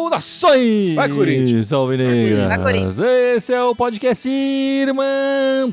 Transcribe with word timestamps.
Saudações! 0.00 0.94
Vai, 0.94 1.08
Corinthians! 1.08 1.68
Salve, 1.68 1.96
Vai, 1.96 2.06
negras! 2.06 2.62
Corinthians! 2.62 2.98
Esse 2.98 3.52
é 3.52 3.62
o 3.62 3.74
podcast 3.74 4.28
Irmandade 4.28 5.70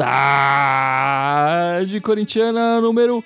Corintiana 2.02 2.82
número 2.82 3.24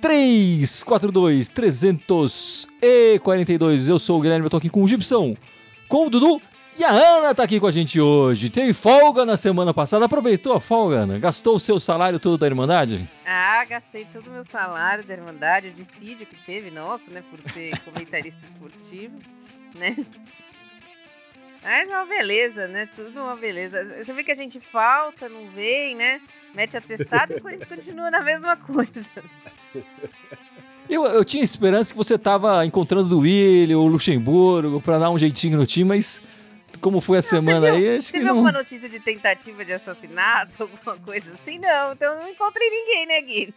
342 0.00 1.48
342. 1.48 3.88
Eu 3.88 3.98
sou 3.98 4.18
o 4.18 4.22
Guilherme, 4.22 4.46
eu 4.46 4.50
tô 4.50 4.56
aqui 4.56 4.70
com 4.70 4.82
o 4.82 4.86
Gibson, 4.86 5.36
com 5.88 6.06
o 6.06 6.10
Dudu 6.10 6.40
e 6.78 6.84
a 6.84 6.90
Ana 6.90 7.34
tá 7.34 7.42
aqui 7.42 7.60
com 7.60 7.66
a 7.66 7.70
gente 7.70 8.00
hoje. 8.00 8.48
Teve 8.48 8.72
folga 8.72 9.24
na 9.26 9.36
semana 9.36 9.74
passada, 9.74 10.04
aproveitou 10.04 10.54
a 10.54 10.60
folga, 10.60 10.98
Ana? 10.98 11.18
Gastou 11.18 11.56
o 11.56 11.60
seu 11.60 11.78
salário 11.78 12.18
todo 12.18 12.38
da 12.38 12.46
Irmandade? 12.46 13.08
Ah, 13.26 13.64
gastei 13.64 14.06
todo 14.06 14.28
o 14.28 14.30
meu 14.30 14.44
salário 14.44 15.04
da 15.04 15.14
Irmandade, 15.14 15.68
o 15.68 15.72
dissídio 15.72 16.26
que 16.26 16.36
teve, 16.44 16.70
nosso, 16.70 17.12
né? 17.12 17.22
Por 17.30 17.42
ser 17.42 17.78
comentarista 17.84 18.46
esportivo, 18.46 19.18
né? 19.74 19.96
Mas 21.62 21.90
é 21.90 21.96
uma 21.96 22.06
beleza, 22.06 22.66
né? 22.66 22.88
Tudo 22.94 23.20
uma 23.20 23.36
beleza. 23.36 24.02
Você 24.02 24.12
vê 24.12 24.24
que 24.24 24.32
a 24.32 24.36
gente 24.36 24.58
falta, 24.60 25.28
não 25.28 25.50
vem, 25.50 25.94
né? 25.94 26.20
Mete 26.54 26.76
atestado 26.76 27.34
e 27.34 27.36
o 27.36 27.42
Corinthians 27.42 27.68
continua 27.68 28.10
na 28.10 28.22
mesma 28.22 28.56
coisa. 28.56 29.10
Eu, 30.88 31.04
eu 31.04 31.24
tinha 31.24 31.44
esperança 31.44 31.92
que 31.92 31.96
você 31.96 32.18
tava 32.18 32.66
encontrando 32.66 33.16
o 33.16 33.20
Willian, 33.20 33.78
o 33.78 33.86
Luxemburgo, 33.86 34.80
pra 34.80 34.98
dar 34.98 35.08
um 35.10 35.16
jeitinho 35.16 35.56
no 35.56 35.64
time, 35.64 35.88
mas 35.88 36.20
como 36.80 37.00
foi 37.00 37.18
a 37.18 37.22
semana 37.22 37.60
você 37.60 37.78
viu, 37.78 37.90
aí, 37.90 37.96
acho 37.98 38.08
Você 38.08 38.18
viu 38.18 38.26
não... 38.26 38.32
alguma 38.32 38.52
notícia 38.52 38.88
de 38.88 38.98
tentativa 38.98 39.64
de 39.64 39.72
assassinato, 39.72 40.54
alguma 40.62 40.96
coisa 40.98 41.32
assim? 41.32 41.58
Não, 41.58 41.92
então 41.92 42.14
eu 42.14 42.20
não 42.20 42.28
encontrei 42.28 42.70
ninguém, 42.70 43.06
né, 43.06 43.20
Gui? 43.20 43.54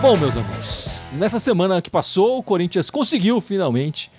Bom, 0.00 0.16
meus 0.16 0.36
amigos, 0.36 1.02
nessa 1.12 1.38
semana 1.38 1.82
que 1.82 1.90
passou, 1.90 2.38
o 2.38 2.42
Corinthians 2.42 2.90
conseguiu 2.90 3.40
finalmente 3.40 4.10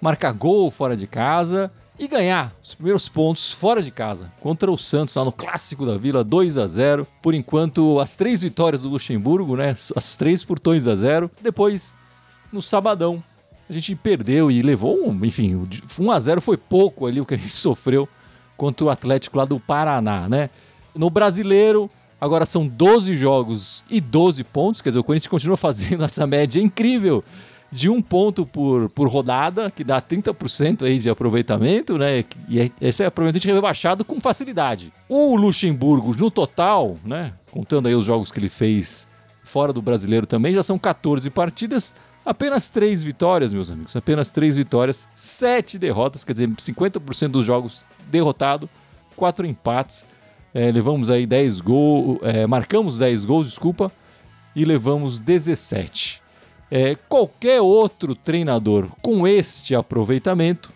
marcar 0.00 0.32
gol 0.32 0.70
fora 0.70 0.96
de 0.96 1.06
casa 1.06 1.70
e 1.98 2.06
ganhar 2.06 2.54
os 2.62 2.74
primeiros 2.74 3.08
pontos 3.08 3.50
fora 3.50 3.82
de 3.82 3.90
casa 3.90 4.30
contra 4.40 4.70
o 4.70 4.78
Santos 4.78 5.14
lá 5.14 5.24
no 5.24 5.32
clássico 5.32 5.84
da 5.84 5.96
Vila 5.98 6.22
2 6.22 6.56
a 6.58 6.66
0. 6.66 7.06
Por 7.20 7.34
enquanto, 7.34 7.98
as 7.98 8.14
três 8.14 8.42
vitórias 8.42 8.82
do 8.82 8.88
Luxemburgo, 8.88 9.56
né? 9.56 9.74
As 9.96 10.16
três 10.16 10.44
por 10.44 10.58
2 10.60 10.86
a 10.86 10.94
0. 10.94 11.30
Depois, 11.42 11.94
no 12.52 12.62
sabadão, 12.62 13.22
a 13.68 13.72
gente 13.72 13.94
perdeu 13.96 14.50
e 14.50 14.62
levou 14.62 15.08
um, 15.08 15.24
enfim, 15.24 15.56
o 15.56 15.66
de- 15.66 15.82
1 15.98 16.10
a 16.10 16.20
0 16.20 16.40
foi 16.40 16.56
pouco 16.56 17.06
ali 17.06 17.20
o 17.20 17.26
que 17.26 17.34
a 17.34 17.38
gente 17.38 17.52
sofreu 17.56 18.08
contra 18.56 18.86
o 18.86 18.90
Atlético 18.90 19.36
lá 19.36 19.44
do 19.44 19.58
Paraná, 19.58 20.28
né? 20.28 20.50
No 20.94 21.10
Brasileiro, 21.10 21.90
agora 22.20 22.46
são 22.46 22.66
12 22.66 23.14
jogos 23.14 23.84
e 23.90 24.00
12 24.00 24.42
pontos, 24.44 24.80
quer 24.80 24.90
dizer, 24.90 24.98
o 25.00 25.04
Corinthians 25.04 25.28
continua 25.28 25.56
fazendo 25.56 26.02
essa 26.04 26.26
média 26.26 26.60
incrível 26.60 27.22
de 27.70 27.88
um 27.90 28.00
ponto 28.00 28.46
por, 28.46 28.88
por 28.90 29.08
rodada, 29.08 29.70
que 29.70 29.84
dá 29.84 30.00
30% 30.00 30.84
aí 30.86 30.98
de 30.98 31.10
aproveitamento, 31.10 31.98
né? 31.98 32.24
E 32.48 32.60
é- 32.60 32.70
esse 32.80 33.02
é 33.02 33.06
aproveitamento 33.06 33.54
rebaixado 33.54 34.04
com 34.04 34.20
facilidade. 34.20 34.92
O 35.08 35.36
Luxemburgo, 35.36 36.14
no 36.16 36.30
total, 36.30 36.96
né? 37.04 37.32
Contando 37.50 37.86
aí 37.88 37.94
os 37.94 38.04
jogos 38.04 38.32
que 38.32 38.38
ele 38.38 38.48
fez 38.48 39.06
fora 39.44 39.72
do 39.72 39.82
brasileiro 39.82 40.26
também, 40.26 40.54
já 40.54 40.62
são 40.62 40.78
14 40.78 41.28
partidas, 41.30 41.94
apenas 42.24 42.68
3 42.70 43.02
vitórias, 43.02 43.52
meus 43.52 43.70
amigos. 43.70 43.94
Apenas 43.96 44.30
3 44.30 44.56
vitórias, 44.56 45.08
7 45.14 45.78
derrotas, 45.78 46.24
quer 46.24 46.32
dizer, 46.32 46.48
50% 46.48 47.28
dos 47.28 47.44
jogos 47.44 47.84
derrotado, 48.10 48.68
4 49.16 49.46
empates. 49.46 50.04
É, 50.54 50.72
levamos 50.72 51.10
aí 51.10 51.26
10 51.26 51.60
gols, 51.60 52.18
é, 52.22 52.46
marcamos 52.46 52.98
10 52.98 53.26
gols, 53.26 53.46
desculpa, 53.46 53.92
e 54.56 54.64
levamos 54.64 55.20
17. 55.20 56.22
É, 56.70 56.94
qualquer 57.08 57.60
outro 57.60 58.14
treinador 58.14 58.88
com 59.00 59.26
este 59.26 59.74
aproveitamento 59.74 60.72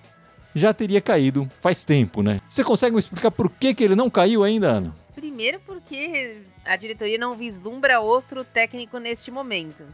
já 0.54 0.72
teria 0.72 1.00
caído 1.00 1.48
faz 1.60 1.84
tempo, 1.84 2.22
né? 2.22 2.40
Você 2.48 2.64
consegue 2.64 2.94
me 2.94 3.00
explicar 3.00 3.30
por 3.30 3.50
que, 3.50 3.74
que 3.74 3.84
ele 3.84 3.94
não 3.94 4.08
caiu 4.08 4.42
ainda, 4.42 4.70
Ana? 4.70 4.96
Primeiro 5.14 5.60
porque 5.60 6.42
a 6.64 6.76
diretoria 6.76 7.18
não 7.18 7.34
vislumbra 7.34 8.00
outro 8.00 8.44
técnico 8.44 8.98
neste 8.98 9.30
momento. 9.30 9.84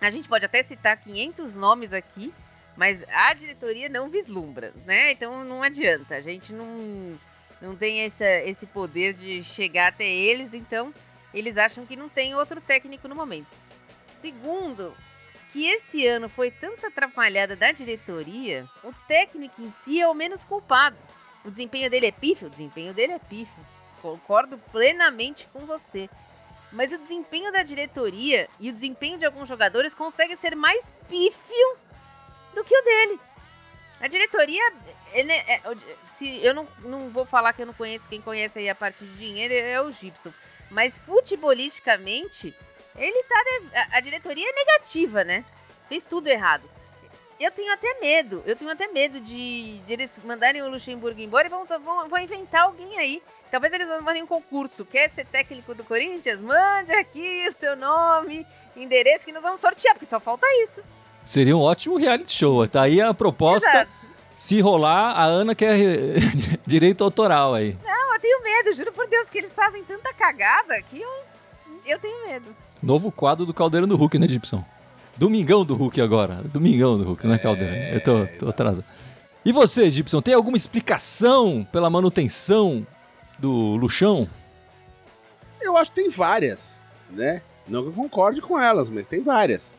A 0.00 0.10
gente 0.10 0.28
pode 0.28 0.44
até 0.44 0.62
citar 0.62 0.96
500 0.98 1.56
nomes 1.56 1.92
aqui, 1.92 2.32
mas 2.76 3.04
a 3.08 3.34
diretoria 3.34 3.88
não 3.88 4.08
vislumbra, 4.08 4.72
né? 4.86 5.12
Então 5.12 5.44
não 5.44 5.62
adianta, 5.62 6.16
a 6.16 6.20
gente 6.20 6.52
não, 6.52 7.18
não 7.60 7.76
tem 7.76 8.00
essa, 8.00 8.26
esse 8.42 8.66
poder 8.66 9.12
de 9.14 9.42
chegar 9.42 9.88
até 9.88 10.08
eles, 10.08 10.54
então 10.54 10.92
eles 11.32 11.56
acham 11.58 11.86
que 11.86 11.96
não 11.96 12.08
tem 12.08 12.34
outro 12.34 12.60
técnico 12.60 13.08
no 13.08 13.14
momento. 13.14 13.48
Segundo, 14.20 14.94
que 15.50 15.66
esse 15.66 16.06
ano 16.06 16.28
foi 16.28 16.50
tanta 16.50 16.88
atrapalhada 16.88 17.56
da 17.56 17.72
diretoria, 17.72 18.68
o 18.84 18.92
técnico 19.08 19.62
em 19.62 19.70
si 19.70 19.98
é 19.98 20.06
o 20.06 20.12
menos 20.12 20.44
culpado. 20.44 20.98
O 21.42 21.50
desempenho 21.50 21.88
dele 21.88 22.08
é 22.08 22.12
pífio? 22.12 22.48
O 22.48 22.50
desempenho 22.50 22.92
dele 22.92 23.14
é 23.14 23.18
pífio. 23.18 23.66
Concordo 24.02 24.58
plenamente 24.58 25.48
com 25.50 25.60
você. 25.60 26.10
Mas 26.70 26.92
o 26.92 26.98
desempenho 26.98 27.50
da 27.50 27.62
diretoria 27.62 28.46
e 28.60 28.68
o 28.68 28.72
desempenho 28.74 29.16
de 29.16 29.24
alguns 29.24 29.48
jogadores 29.48 29.94
consegue 29.94 30.36
ser 30.36 30.54
mais 30.54 30.94
pífio 31.08 31.76
do 32.54 32.62
que 32.62 32.76
o 32.76 32.82
dele. 32.82 33.18
A 34.00 34.06
diretoria, 34.06 34.72
ele 35.12 35.32
é- 35.32 35.54
é- 35.54 35.62
se 36.04 36.44
eu 36.44 36.52
não, 36.52 36.68
não 36.80 37.08
vou 37.08 37.24
falar 37.24 37.54
que 37.54 37.62
eu 37.62 37.66
não 37.66 37.72
conheço, 37.72 38.06
quem 38.06 38.20
conhece 38.20 38.58
aí 38.58 38.68
a 38.68 38.74
parte 38.74 39.02
de 39.02 39.16
dinheiro 39.16 39.54
é 39.54 39.80
o 39.80 39.90
Gibson. 39.90 40.32
Mas 40.70 40.98
futebolisticamente, 40.98 42.54
ele 43.00 43.22
tá. 43.24 43.42
de- 43.44 43.96
a- 43.96 44.00
diretoria 44.00 44.48
é 44.48 44.52
negativa, 44.52 45.24
né? 45.24 45.44
Fez 45.88 46.06
tudo 46.06 46.28
errado. 46.28 46.68
Eu 47.38 47.50
tenho 47.50 47.72
até 47.72 47.98
medo, 48.00 48.42
eu 48.44 48.54
tenho 48.54 48.70
até 48.70 48.86
medo 48.88 49.18
de, 49.18 49.78
de 49.78 49.92
eles 49.94 50.20
mandarem 50.22 50.60
o 50.62 50.68
Luxemburgo 50.68 51.18
embora 51.20 51.46
e 51.46 51.50
vão, 51.50 51.64
vão, 51.64 52.06
vão 52.08 52.18
inventar 52.18 52.64
alguém 52.64 52.98
aí. 52.98 53.22
Talvez 53.50 53.72
eles 53.72 53.88
mandem 54.02 54.22
um 54.22 54.26
concurso. 54.26 54.84
Quer 54.84 55.08
ser 55.08 55.24
técnico 55.24 55.74
do 55.74 55.82
Corinthians? 55.82 56.42
Mande 56.42 56.92
aqui 56.92 57.46
o 57.48 57.52
seu 57.52 57.74
nome, 57.74 58.46
endereço 58.76 59.24
que 59.24 59.32
nós 59.32 59.42
vamos 59.42 59.58
sortear, 59.58 59.94
porque 59.94 60.04
só 60.06 60.20
falta 60.20 60.46
isso. 60.62 60.82
Seria 61.24 61.56
um 61.56 61.60
ótimo 61.62 61.96
reality 61.96 62.30
show. 62.32 62.68
Tá 62.68 62.82
aí 62.82 63.00
a 63.00 63.14
proposta. 63.14 63.68
Exato. 63.70 63.90
Se 64.36 64.60
rolar, 64.60 65.12
a 65.12 65.24
Ana 65.24 65.54
quer 65.54 65.74
direito 66.66 67.02
autoral 67.02 67.54
aí. 67.54 67.76
Não, 67.82 68.14
eu 68.14 68.20
tenho 68.20 68.42
medo, 68.42 68.72
juro 68.74 68.92
por 68.92 69.06
Deus, 69.06 69.30
que 69.30 69.38
eles 69.38 69.54
fazem 69.54 69.82
tanta 69.84 70.12
cagada 70.12 70.80
que 70.82 71.00
eu, 71.00 71.10
eu 71.86 71.98
tenho 71.98 72.26
medo. 72.26 72.54
Novo 72.82 73.12
quadro 73.12 73.44
do 73.44 73.52
Caldeirão 73.52 73.86
do 73.86 73.96
Hulk, 73.96 74.18
né, 74.18 74.28
Gibson? 74.28 74.64
Domingão 75.16 75.64
do 75.64 75.74
Hulk 75.74 76.00
agora. 76.00 76.42
Domingão 76.44 76.96
do 76.96 77.04
Hulk, 77.04 77.26
não 77.26 77.34
é 77.34 77.38
Caldeirão. 77.38 77.74
Eu 77.74 78.00
tô, 78.00 78.26
tô 78.38 78.48
atrasado. 78.48 78.84
E 79.44 79.52
você, 79.52 79.90
Gibson, 79.90 80.20
tem 80.20 80.34
alguma 80.34 80.56
explicação 80.56 81.66
pela 81.70 81.90
manutenção 81.90 82.86
do 83.38 83.76
Luxão? 83.76 84.28
Eu 85.60 85.76
acho 85.76 85.90
que 85.90 86.00
tem 86.00 86.10
várias, 86.10 86.82
né? 87.10 87.42
Não 87.68 87.82
que 87.82 87.88
eu 87.88 87.92
concorde 87.92 88.40
com 88.40 88.58
elas, 88.58 88.90
mas 88.90 89.06
tem 89.06 89.22
várias. 89.22 89.74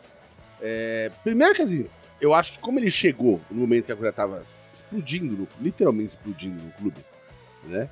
É, 0.61 1.11
primeiro 1.23 1.53
que 1.53 1.61
assim, 1.61 1.87
eu 2.19 2.33
acho 2.33 2.53
que 2.53 2.59
como 2.59 2.79
ele 2.79 2.91
chegou 2.91 3.41
no 3.49 3.61
momento 3.61 3.85
que 3.85 3.91
a 3.91 3.95
coisa 3.95 4.13
tava 4.13 4.45
explodindo, 4.71 5.47
literalmente 5.59 6.09
explodindo 6.09 6.61
no 6.61 6.71
clube, 6.71 6.97
né? 7.65 7.89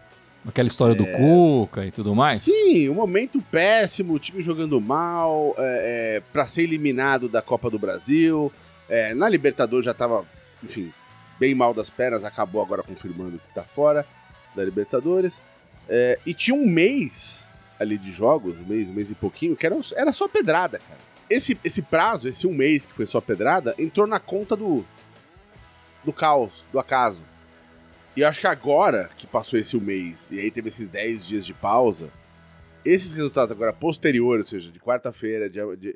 Aquela 0.50 0.68
história 0.68 0.96
do 0.96 1.06
Cuca 1.06 1.86
e 1.86 1.92
tudo 1.92 2.16
mais? 2.16 2.40
Sim, 2.42 2.90
um 2.90 2.96
momento 2.96 3.40
péssimo, 3.40 4.14
o 4.14 4.20
time 4.20 4.42
jogando 4.42 4.82
mal, 4.82 5.56
é, 5.58 6.18
é, 6.18 6.24
para 6.34 6.46
ser 6.46 6.64
eliminado 6.64 7.30
da 7.30 7.42
Copa 7.42 7.70
do 7.70 7.78
Brasil. 7.78 8.52
é, 8.90 9.14
na 9.14 9.30
Libertadores 9.30 9.86
já 9.86 9.94
tava, 9.94 10.26
enfim, 10.64 10.92
bem 11.40 11.54
mal 11.54 11.74
das 11.74 11.90
pernas, 11.90 12.26
acabou 12.26 12.62
agora 12.62 12.82
confirmando 12.82 13.38
que 13.38 13.54
tá 13.54 13.64
fora 13.64 14.06
da 14.56 14.64
Libertadores. 14.64 15.42
É, 15.88 16.20
e 16.26 16.34
tinha 16.34 16.56
um 16.56 16.68
mês 16.68 17.52
ali 17.80 17.98
de 17.98 18.12
jogos, 18.12 18.58
um 18.58 18.66
mês, 18.66 18.90
um 18.90 18.94
mês 18.94 19.12
e 19.12 19.16
pouquinho, 19.16 19.56
que 19.56 19.66
era, 19.66 19.76
era 19.96 20.12
só 20.12 20.28
pedrada, 20.28 20.80
cara. 20.80 21.00
Esse, 21.30 21.58
esse 21.64 21.84
prazo, 21.84 22.28
esse 22.28 22.48
um 22.48 22.54
mês 22.54 22.88
que 22.88 22.94
foi 22.94 23.06
só 23.06 23.22
pedrada, 23.22 23.76
entrou 23.78 24.08
na 24.08 24.20
conta 24.20 24.56
do, 24.56 24.84
do 26.04 26.12
caos, 26.12 26.66
do 26.72 26.80
acaso. 26.80 27.24
E 28.20 28.22
eu 28.22 28.28
acho 28.28 28.42
que 28.42 28.48
agora 28.48 29.10
que 29.16 29.26
passou 29.26 29.58
esse 29.58 29.78
um 29.78 29.80
mês, 29.80 30.30
e 30.30 30.42
aí 30.42 30.52
teve 30.52 30.68
esses 30.68 30.90
10 30.90 31.26
dias 31.26 31.46
de 31.46 31.54
pausa, 31.54 32.12
esses 32.84 33.14
resultados 33.14 33.50
agora 33.50 33.72
posteriores, 33.72 34.48
ou 34.48 34.50
seja, 34.50 34.74
de 34.74 34.78
quarta-feira, 34.78 35.50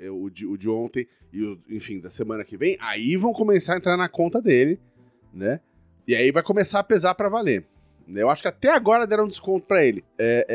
o, 0.09 0.29
de, 0.29 0.45
o 0.45 0.55
de 0.55 0.69
ontem 0.69 1.05
e 1.33 1.43
o, 1.43 1.61
enfim, 1.69 1.99
da 1.99 2.09
semana 2.09 2.45
que 2.45 2.55
vem, 2.55 2.77
aí 2.79 3.17
vão 3.17 3.33
começar 3.33 3.73
a 3.73 3.77
entrar 3.77 3.97
na 3.97 4.07
conta 4.07 4.41
dele, 4.41 4.79
né? 5.33 5.59
E 6.07 6.15
aí 6.15 6.31
vai 6.31 6.41
começar 6.41 6.79
a 6.79 6.83
pesar 6.85 7.13
pra 7.13 7.27
valer. 7.27 7.65
né? 8.07 8.21
Eu 8.21 8.29
acho 8.29 8.41
que 8.41 8.47
até 8.47 8.69
agora 8.69 9.05
deram 9.05 9.27
desconto 9.27 9.67
pra 9.67 9.83
ele. 9.83 10.01
É, 10.17 10.45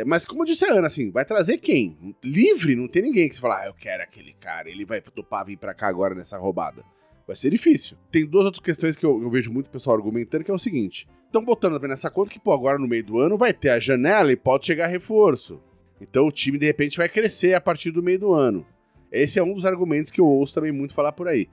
é, 0.00 0.04
mas 0.06 0.24
como 0.24 0.46
disse 0.46 0.64
a 0.64 0.72
Ana, 0.72 0.86
assim, 0.86 1.10
vai 1.10 1.26
trazer 1.26 1.58
quem? 1.58 2.16
Livre, 2.24 2.74
não 2.74 2.88
tem 2.88 3.02
ninguém 3.02 3.28
que 3.28 3.34
você 3.34 3.40
fala, 3.42 3.64
ah, 3.64 3.66
eu 3.66 3.74
quero 3.74 4.02
aquele 4.02 4.32
cara, 4.40 4.70
ele 4.70 4.86
vai 4.86 5.02
topar 5.02 5.44
vir 5.44 5.58
pra 5.58 5.74
cá 5.74 5.88
agora 5.88 6.14
nessa 6.14 6.38
roubada. 6.38 6.82
Vai 7.28 7.36
ser 7.36 7.50
difícil. 7.50 7.98
Tem 8.10 8.24
duas 8.24 8.46
outras 8.46 8.64
questões 8.64 8.96
que 8.96 9.04
eu, 9.04 9.22
eu 9.22 9.28
vejo 9.28 9.52
muito 9.52 9.68
pessoal 9.68 9.94
argumentando, 9.94 10.42
que 10.42 10.50
é 10.50 10.54
o 10.54 10.58
seguinte. 10.58 11.06
Estão 11.26 11.44
botando 11.44 11.78
nessa 11.86 12.10
conta 12.10 12.30
que, 12.30 12.40
pô, 12.40 12.52
agora 12.52 12.78
no 12.78 12.88
meio 12.88 13.04
do 13.04 13.18
ano 13.18 13.36
vai 13.36 13.52
ter 13.52 13.68
a 13.68 13.78
janela 13.78 14.32
e 14.32 14.36
pode 14.36 14.64
chegar 14.64 14.86
reforço. 14.86 15.60
Então 16.00 16.26
o 16.26 16.32
time, 16.32 16.56
de 16.56 16.64
repente, 16.64 16.96
vai 16.96 17.06
crescer 17.06 17.52
a 17.52 17.60
partir 17.60 17.90
do 17.90 18.02
meio 18.02 18.18
do 18.18 18.32
ano. 18.32 18.64
Esse 19.12 19.38
é 19.38 19.42
um 19.42 19.52
dos 19.52 19.66
argumentos 19.66 20.10
que 20.10 20.22
eu 20.22 20.26
ouço 20.26 20.54
também 20.54 20.72
muito 20.72 20.94
falar 20.94 21.12
por 21.12 21.28
aí. 21.28 21.50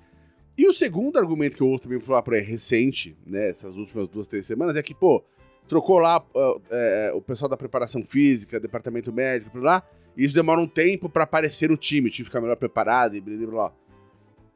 E 0.58 0.66
o 0.66 0.74
segundo 0.74 1.18
argumento 1.18 1.58
que 1.58 1.62
eu 1.62 1.68
ouço 1.68 1.84
também 1.84 2.00
falar 2.00 2.22
por 2.22 2.36
aí, 2.36 2.42
recente, 2.42 3.18
né, 3.28 3.50
essas 3.50 3.76
últimas 3.76 4.08
duas, 4.08 4.30
três 4.30 4.46
semanas, 4.46 4.78
é 4.78 4.82
que, 4.82 4.96
pô, 4.96 5.22
trocou 5.68 5.98
lá 5.98 6.20
uh, 6.34 7.18
o 7.18 7.22
pessoal 7.22 7.50
da 7.50 7.58
preparação 7.58 8.02
física, 8.06 8.62
departamento 8.62 9.12
médico, 9.12 9.52
por 9.52 9.62
lá, 9.62 9.84
e 10.16 10.24
isso 10.24 10.34
demora 10.34 10.62
um 10.62 10.68
tempo 10.68 11.10
para 11.10 11.26
aparecer 11.26 11.70
no 11.70 11.76
time, 11.76 12.08
o 12.08 12.12
time 12.12 12.24
ficar 12.24 12.40
melhor 12.40 12.56
preparado 12.56 13.18
e 13.18 13.20
blá 13.20 13.36
blá 13.36 13.48
blá. 13.48 13.74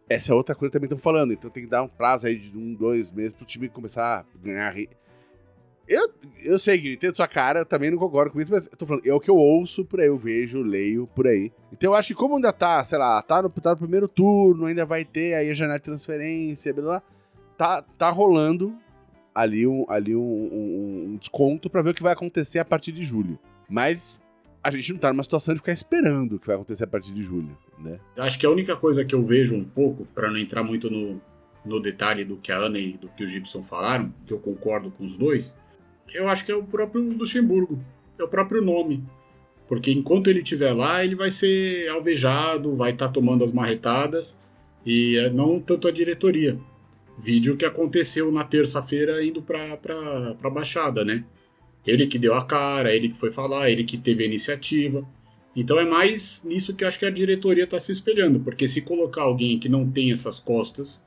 Essa 0.09 0.31
é 0.31 0.35
outra 0.35 0.55
coisa 0.55 0.71
que 0.71 0.73
também 0.73 0.87
estão 0.87 0.97
falando, 0.97 1.31
então 1.31 1.51
tem 1.51 1.63
que 1.63 1.69
dar 1.69 1.83
um 1.83 1.87
prazo 1.87 2.25
aí 2.25 2.35
de 2.35 2.57
um, 2.57 2.73
dois 2.73 3.11
meses 3.11 3.35
pro 3.35 3.45
time 3.45 3.69
começar 3.69 4.21
a 4.21 4.25
ganhar. 4.43 4.75
Eu, 5.87 6.09
eu 6.43 6.57
sei 6.57 6.79
que 6.79 6.93
entendo 6.93 7.15
sua 7.15 7.27
cara, 7.27 7.59
eu 7.59 7.65
também 7.65 7.91
não 7.91 7.97
concordo 7.97 8.31
com 8.31 8.39
isso, 8.39 8.51
mas 8.51 8.67
eu 8.67 8.75
tô 8.75 8.87
falando, 8.87 9.05
é 9.05 9.13
o 9.13 9.19
que 9.19 9.29
eu 9.29 9.35
ouço 9.35 9.85
por 9.85 9.99
aí, 9.99 10.07
eu 10.07 10.17
vejo, 10.17 10.61
leio 10.61 11.07
por 11.15 11.27
aí. 11.27 11.51
Então 11.71 11.91
eu 11.91 11.95
acho 11.95 12.09
que 12.09 12.15
como 12.15 12.35
ainda 12.35 12.51
tá, 12.51 12.83
sei 12.83 12.97
lá, 12.97 13.21
tá 13.21 13.41
no, 13.41 13.49
tá 13.49 13.71
no 13.71 13.77
primeiro 13.77 14.07
turno, 14.07 14.65
ainda 14.65 14.83
vai 14.83 15.05
ter 15.05 15.35
aí 15.35 15.51
a 15.51 15.53
janela 15.53 15.77
de 15.77 15.85
transferência, 15.85 16.73
blá, 16.73 16.83
blá, 16.83 17.03
tá, 17.55 17.81
tá 17.97 18.09
rolando 18.09 18.75
ali 19.33 19.67
um, 19.67 19.85
ali 19.87 20.15
um, 20.15 20.21
um, 20.21 21.05
um 21.11 21.17
desconto 21.17 21.69
para 21.69 21.83
ver 21.83 21.91
o 21.91 21.93
que 21.93 22.03
vai 22.03 22.13
acontecer 22.13 22.57
a 22.59 22.65
partir 22.65 22.91
de 22.91 23.03
julho. 23.03 23.37
Mas 23.69 24.21
a 24.77 24.79
gente 24.79 24.93
não 24.93 24.99
tá 24.99 25.11
numa 25.11 25.23
situação 25.23 25.53
de 25.53 25.59
ficar 25.59 25.73
esperando 25.73 26.35
o 26.35 26.39
que 26.39 26.47
vai 26.47 26.55
acontecer 26.55 26.83
a 26.83 26.87
partir 26.87 27.13
de 27.13 27.23
julho, 27.23 27.57
né? 27.77 27.99
Acho 28.17 28.39
que 28.39 28.45
a 28.45 28.49
única 28.49 28.75
coisa 28.75 29.03
que 29.05 29.15
eu 29.15 29.21
vejo 29.21 29.55
um 29.55 29.63
pouco, 29.63 30.05
para 30.13 30.29
não 30.29 30.37
entrar 30.37 30.63
muito 30.63 30.89
no, 30.89 31.21
no 31.65 31.79
detalhe 31.79 32.23
do 32.23 32.37
que 32.37 32.51
a 32.51 32.57
Ana 32.57 32.77
e 32.77 32.93
do 32.93 33.07
que 33.09 33.23
o 33.23 33.27
Gibson 33.27 33.63
falaram, 33.63 34.13
que 34.25 34.33
eu 34.33 34.39
concordo 34.39 34.91
com 34.91 35.03
os 35.03 35.17
dois, 35.17 35.57
eu 36.13 36.27
acho 36.27 36.45
que 36.45 36.51
é 36.51 36.55
o 36.55 36.63
próprio 36.63 37.01
Luxemburgo, 37.01 37.83
é 38.17 38.23
o 38.23 38.27
próprio 38.27 38.61
nome. 38.61 39.03
Porque 39.67 39.91
enquanto 39.91 40.29
ele 40.29 40.39
estiver 40.39 40.73
lá, 40.73 41.03
ele 41.03 41.15
vai 41.15 41.29
ser 41.29 41.87
alvejado, 41.89 42.75
vai 42.75 42.91
estar 42.91 43.07
tá 43.07 43.13
tomando 43.13 43.43
as 43.43 43.51
marretadas, 43.51 44.37
e 44.85 45.15
é 45.17 45.29
não 45.29 45.59
tanto 45.59 45.87
a 45.87 45.91
diretoria. 45.91 46.59
Vídeo 47.17 47.57
que 47.57 47.65
aconteceu 47.65 48.31
na 48.31 48.43
terça-feira 48.43 49.23
indo 49.23 49.41
para 49.41 49.77
a 50.41 50.49
Baixada, 50.49 51.05
né? 51.05 51.23
Ele 51.89 52.07
que 52.07 52.19
deu 52.19 52.33
a 52.33 52.45
cara, 52.45 52.93
ele 52.93 53.09
que 53.09 53.17
foi 53.17 53.31
falar, 53.31 53.69
ele 53.69 53.83
que 53.83 53.97
teve 53.97 54.23
a 54.23 54.27
iniciativa. 54.27 55.07
Então 55.55 55.79
é 55.79 55.85
mais 55.85 56.43
nisso 56.43 56.73
que 56.73 56.83
eu 56.83 56.87
acho 56.87 56.99
que 56.99 57.05
a 57.05 57.09
diretoria 57.09 57.63
está 57.63 57.79
se 57.79 57.91
espelhando, 57.91 58.39
porque 58.39 58.67
se 58.67 58.81
colocar 58.81 59.23
alguém 59.23 59.59
que 59.59 59.67
não 59.67 59.89
tem 59.89 60.11
essas 60.11 60.39
costas, 60.39 61.03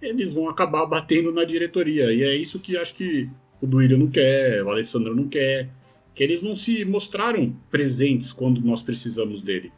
eles 0.00 0.32
vão 0.32 0.48
acabar 0.48 0.84
batendo 0.86 1.32
na 1.32 1.44
diretoria. 1.44 2.12
E 2.12 2.22
é 2.22 2.36
isso 2.36 2.60
que 2.60 2.76
acho 2.76 2.94
que 2.94 3.28
o 3.60 3.66
Duírio 3.66 3.96
não 3.96 4.08
quer, 4.08 4.62
o 4.62 4.70
Alessandro 4.70 5.14
não 5.14 5.28
quer, 5.28 5.70
que 6.14 6.22
eles 6.22 6.42
não 6.42 6.54
se 6.54 6.84
mostraram 6.84 7.56
presentes 7.70 8.32
quando 8.32 8.60
nós 8.60 8.82
precisamos 8.82 9.42
dele. 9.42 9.72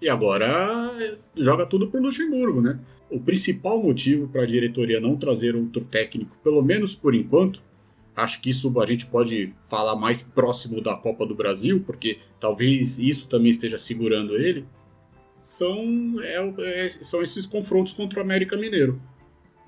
E 0.00 0.08
agora 0.08 0.92
joga 1.36 1.66
tudo 1.66 1.88
pro 1.88 2.00
Luxemburgo, 2.00 2.60
né? 2.60 2.78
O 3.10 3.18
principal 3.18 3.82
motivo 3.82 4.28
para 4.28 4.42
a 4.42 4.46
diretoria 4.46 5.00
não 5.00 5.16
trazer 5.16 5.56
outro 5.56 5.84
técnico, 5.84 6.36
pelo 6.44 6.62
menos 6.62 6.94
por 6.94 7.14
enquanto, 7.14 7.62
Acho 8.16 8.40
que 8.40 8.48
isso 8.48 8.72
a 8.80 8.86
gente 8.86 9.04
pode 9.06 9.52
falar 9.68 9.94
mais 9.94 10.22
próximo 10.22 10.80
da 10.80 10.96
Copa 10.96 11.26
do 11.26 11.34
Brasil, 11.34 11.82
porque 11.84 12.18
talvez 12.40 12.98
isso 12.98 13.28
também 13.28 13.50
esteja 13.50 13.76
segurando 13.76 14.34
ele. 14.34 14.64
São, 15.40 15.76
é, 16.22 16.54
é, 16.60 16.88
são 16.88 17.22
esses 17.22 17.46
confrontos 17.46 17.92
contra 17.92 18.18
o 18.18 18.22
América 18.22 18.56
Mineiro. 18.56 19.00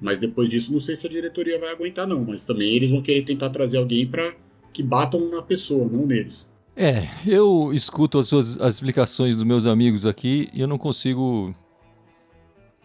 Mas 0.00 0.18
depois 0.18 0.48
disso, 0.48 0.72
não 0.72 0.80
sei 0.80 0.96
se 0.96 1.06
a 1.06 1.10
diretoria 1.10 1.58
vai 1.60 1.70
aguentar, 1.70 2.06
não. 2.06 2.24
Mas 2.24 2.46
também 2.46 2.74
eles 2.74 2.88
vão 2.88 3.02
querer 3.02 3.22
tentar 3.22 3.50
trazer 3.50 3.76
alguém 3.76 4.06
para 4.06 4.34
que 4.72 4.82
batam 4.82 5.28
na 5.28 5.42
pessoa, 5.42 5.86
não 5.86 6.06
neles. 6.06 6.48
É, 6.74 7.08
eu 7.26 7.72
escuto 7.74 8.18
as 8.18 8.28
suas 8.28 8.58
as 8.60 8.74
explicações 8.74 9.34
dos 9.34 9.44
meus 9.44 9.66
amigos 9.66 10.06
aqui 10.06 10.48
e 10.54 10.60
eu 10.60 10.68
não 10.68 10.78
consigo 10.78 11.52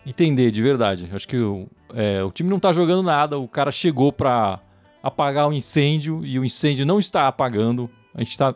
entender 0.06 0.51
de 0.51 0.62
verdade. 0.62 1.09
Acho 1.13 1.27
que 1.27 1.38
o, 1.38 1.68
é, 1.94 2.24
o 2.24 2.31
time 2.31 2.50
não 2.50 2.59
tá 2.59 2.74
jogando 2.74 3.04
nada, 3.04 3.38
o 3.38 3.48
cara 3.48 3.71
chegou 3.71 4.12
para 4.12 4.59
apagar 5.03 5.50
o 5.50 5.53
incêndio 5.53 6.25
e 6.25 6.39
o 6.39 6.45
incêndio 6.45 6.85
não 6.85 6.97
está 6.97 7.27
apagando. 7.27 7.89
A 8.15 8.23
gente, 8.23 8.38
tá, 8.38 8.55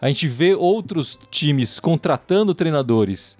a 0.00 0.08
gente 0.08 0.28
vê 0.28 0.54
outros 0.54 1.18
times 1.30 1.80
contratando 1.80 2.54
treinadores 2.54 3.36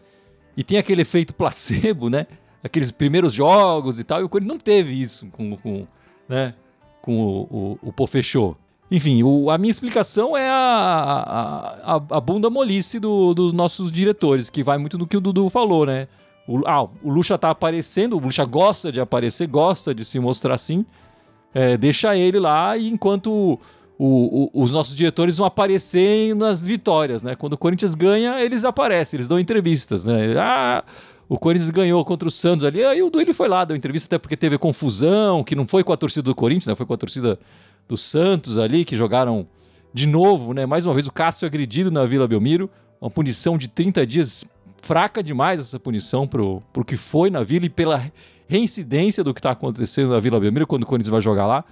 e 0.57 0.65
tem 0.65 0.77
aquele 0.77 1.03
efeito 1.03 1.33
placebo, 1.33 2.11
né? 2.11 2.27
Aqueles 2.63 2.91
primeiros 2.91 3.33
jogos 3.33 4.01
e 4.01 4.05
tal, 4.05 4.21
e 4.21 4.25
o 4.25 4.29
Corinthians 4.29 4.53
não 4.55 4.61
teve 4.61 5.01
isso 5.01 5.29
com, 5.29 5.57
com, 5.57 5.87
né? 6.29 6.53
com 7.01 7.21
o, 7.51 7.79
o, 7.81 7.95
o. 7.97 8.57
Enfim, 8.91 9.23
o, 9.23 9.51
a 9.51 9.57
minha 9.59 9.71
explicação 9.71 10.37
é 10.37 10.49
a, 10.49 10.55
a, 10.55 11.95
a, 11.95 12.03
a 12.11 12.21
bunda 12.21 12.51
molice 12.51 12.99
do, 12.99 13.33
dos 13.33 13.53
nossos 13.53 13.93
diretores, 13.93 14.51
que 14.51 14.63
vai 14.63 14.79
muito 14.79 14.99
do 14.99 15.07
que 15.07 15.17
o 15.17 15.21
Dudu 15.21 15.49
falou, 15.49 15.87
né? 15.87 16.09
O, 16.47 16.67
ah, 16.67 16.83
o 16.83 17.11
Lucha 17.11 17.39
tá 17.39 17.51
aparecendo, 17.51 18.17
o 18.17 18.19
Lucha 18.19 18.45
gosta 18.45 18.91
de 18.91 19.01
aparecer, 19.01 19.47
gosta 19.47 19.95
de 19.95 20.05
se 20.05 20.19
mostrar 20.19 20.55
assim, 20.55 20.85
é, 21.55 21.77
deixa 21.77 22.17
ele 22.17 22.39
lá 22.39 22.77
e 22.77 22.89
enquanto 22.89 23.59
o, 23.99 24.51
o, 24.55 24.63
os 24.63 24.73
nossos 24.73 24.95
diretores 24.95 25.39
vão 25.39 25.47
aparecer 25.47 26.35
nas 26.35 26.65
vitórias, 26.65 27.23
né? 27.23 27.35
Quando 27.35 27.55
o 27.55 27.59
Corinthians 27.59 27.95
ganha, 27.95 28.41
eles 28.41 28.65
aparecem, 28.65 29.17
eles 29.17 29.29
dão 29.29 29.39
entrevistas, 29.39 30.05
né? 30.05 30.35
Ah, 30.39 30.85
o 31.29 31.39
Corinthians 31.39 31.71
ganhou 31.71 32.05
contra 32.05 32.29
o 32.29 32.31
Santos 32.31 32.65
ali, 32.65 32.85
aí 32.85 33.03
o 33.03 33.11
Duílio 33.11 33.35
foi 33.35 33.49
lá, 33.49 33.65
deu 33.65 33.77
entrevista 33.77 34.07
até 34.07 34.19
porque 34.19 34.37
teve 34.37 34.57
confusão, 34.57 35.43
que 35.43 35.55
não 35.55 35.67
foi 35.67 35.83
com 35.83 35.93
a 35.93 35.97
torcida 35.97 36.23
do 36.23 36.35
Corinthians, 36.35 36.67
né? 36.67 36.75
Foi 36.75 36.87
com 36.87 36.95
a 36.95 36.97
torcida 36.97 37.39
do 37.89 37.97
Santos 37.97 38.57
ali, 38.57 38.85
que 38.85 38.97
jogaram 38.97 39.47
de 39.93 40.07
novo, 40.07 40.55
né? 40.55 40.65
Mais 40.65 40.87
uma 40.87 40.95
vez 40.95 41.07
o 41.09 41.13
Cássio 41.13 41.47
agredido 41.47 41.91
na 41.91 42.05
Vila 42.07 42.29
Belmiro, 42.29 42.71
uma 43.01 43.11
punição 43.11 43.59
de 43.59 43.69
30 43.69 44.07
dias, 44.07 44.45
fraca 44.81 45.23
demais 45.23 45.61
essa 45.61 45.79
punição 45.79 46.27
pro, 46.27 46.63
pro 46.73 46.85
que 46.85 46.97
foi 46.97 47.31
na 47.31 47.43
Vila 47.43 47.67
e 47.67 47.71
pela 47.71 48.11
reincidência 48.49 49.23
do 49.23 49.35
que 49.35 49.41
está 49.41 49.51
acontecendo 49.51 50.11
na 50.11 50.19
Vila 50.19 50.41
Belmiro 50.41 50.67
quando 50.67 50.83
o 50.83 50.87
Corinthians 50.87 51.11
vai 51.11 51.21
jogar 51.21 51.47
lá. 51.47 51.65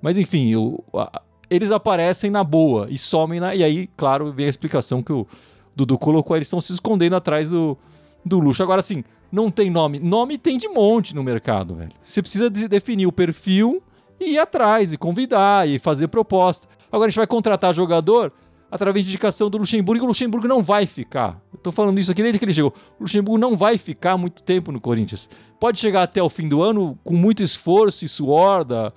Mas 0.00 0.16
enfim, 0.16 0.52
a, 0.94 1.22
eles 1.48 1.72
aparecem 1.72 2.30
na 2.30 2.44
boa 2.44 2.86
e 2.88 2.96
somem 2.96 3.40
na. 3.40 3.54
E 3.54 3.64
aí, 3.64 3.88
claro, 3.96 4.30
vem 4.32 4.46
a 4.46 4.48
explicação 4.48 5.02
que 5.02 5.12
o 5.12 5.26
Dudu 5.74 5.98
colocou. 5.98 6.36
Eles 6.36 6.46
estão 6.46 6.60
se 6.60 6.72
escondendo 6.72 7.16
atrás 7.16 7.50
do, 7.50 7.76
do 8.24 8.38
luxo. 8.38 8.62
Agora, 8.62 8.80
assim, 8.80 9.02
não 9.32 9.50
tem 9.50 9.70
nome. 9.70 9.98
Nome 9.98 10.38
tem 10.38 10.56
de 10.56 10.68
monte 10.68 11.14
no 11.14 11.24
mercado, 11.24 11.74
velho. 11.74 11.90
Você 12.02 12.22
precisa 12.22 12.48
de 12.48 12.68
definir 12.68 13.06
o 13.06 13.12
perfil 13.12 13.82
e 14.20 14.34
ir 14.34 14.38
atrás, 14.38 14.92
e 14.92 14.98
convidar, 14.98 15.68
e 15.68 15.78
fazer 15.78 16.08
proposta. 16.08 16.68
Agora 16.92 17.06
a 17.06 17.10
gente 17.10 17.18
vai 17.18 17.26
contratar 17.26 17.74
jogador 17.74 18.32
através 18.70 19.04
de 19.04 19.10
indicação 19.10 19.50
do 19.50 19.58
Luxemburgo, 19.58 20.02
e 20.02 20.04
o 20.04 20.08
Luxemburgo 20.08 20.46
não 20.46 20.62
vai 20.62 20.86
ficar. 20.86 21.40
Tô 21.62 21.72
falando 21.72 21.98
isso 21.98 22.12
aqui 22.12 22.22
desde 22.22 22.38
que 22.38 22.44
ele 22.44 22.54
chegou. 22.54 22.72
O 22.98 23.02
Luxemburgo 23.02 23.38
não 23.38 23.56
vai 23.56 23.76
ficar 23.76 24.16
muito 24.16 24.42
tempo 24.42 24.70
no 24.70 24.80
Corinthians. 24.80 25.28
Pode 25.58 25.78
chegar 25.78 26.02
até 26.02 26.22
o 26.22 26.30
fim 26.30 26.48
do 26.48 26.62
ano 26.62 26.98
com 27.02 27.14
muito 27.14 27.42
esforço 27.42 28.04
e 28.04 28.08
suor 28.08 28.64
da, 28.64 28.92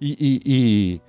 e, 0.00 0.16
e, 0.18 0.42
e 0.44 1.00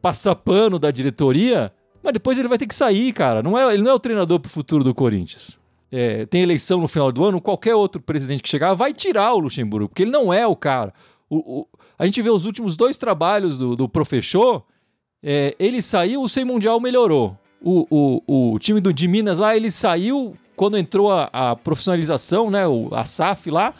passar 0.00 0.34
pano 0.34 0.78
da 0.78 0.90
diretoria, 0.90 1.72
mas 2.02 2.12
depois 2.12 2.38
ele 2.38 2.48
vai 2.48 2.58
ter 2.58 2.66
que 2.66 2.74
sair, 2.74 3.12
cara. 3.12 3.42
Não 3.42 3.58
é, 3.58 3.72
ele 3.72 3.82
não 3.82 3.90
é 3.90 3.94
o 3.94 3.98
treinador 3.98 4.38
pro 4.38 4.50
futuro 4.50 4.84
do 4.84 4.94
Corinthians. 4.94 5.58
É, 5.90 6.26
tem 6.26 6.42
eleição 6.42 6.80
no 6.80 6.88
final 6.88 7.10
do 7.10 7.24
ano, 7.24 7.40
qualquer 7.40 7.74
outro 7.74 8.00
presidente 8.00 8.42
que 8.42 8.48
chegar 8.48 8.74
vai 8.74 8.92
tirar 8.92 9.32
o 9.32 9.38
Luxemburgo, 9.38 9.88
porque 9.88 10.02
ele 10.02 10.10
não 10.10 10.32
é 10.32 10.46
o 10.46 10.54
cara. 10.54 10.92
O, 11.30 11.60
o, 11.60 11.68
a 11.98 12.04
gente 12.04 12.20
vê 12.20 12.28
os 12.30 12.44
últimos 12.44 12.76
dois 12.76 12.98
trabalhos 12.98 13.58
do, 13.58 13.74
do 13.74 13.88
é, 15.24 15.56
ele 15.58 15.80
saiu, 15.80 16.22
o 16.22 16.28
Sem 16.28 16.44
Mundial 16.44 16.78
melhorou. 16.78 17.36
O, 17.62 17.86
o, 18.26 18.52
o 18.52 18.58
time 18.58 18.78
do, 18.78 18.92
de 18.92 19.08
Minas 19.08 19.38
lá, 19.38 19.56
ele 19.56 19.70
saiu 19.70 20.36
quando 20.54 20.76
entrou 20.76 21.10
a, 21.10 21.30
a 21.32 21.56
profissionalização, 21.56 22.50
né? 22.50 22.66
O, 22.68 22.90
a 22.92 23.04
SAF 23.04 23.50
lá. 23.50 23.72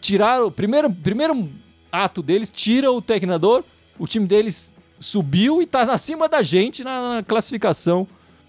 Tiraram. 0.00 0.50
Primeiro, 0.50 0.90
primeiro 0.90 1.48
ato 1.92 2.20
deles, 2.20 2.50
tira 2.50 2.90
o 2.90 3.00
treinador. 3.00 3.62
O 3.96 4.08
time 4.08 4.26
deles 4.26 4.74
subiu 4.98 5.62
e 5.62 5.66
tá 5.66 5.82
acima 5.82 6.28
da 6.28 6.42
gente 6.42 6.82
na, 6.82 7.14
na 7.14 7.22
classificação 7.22 8.06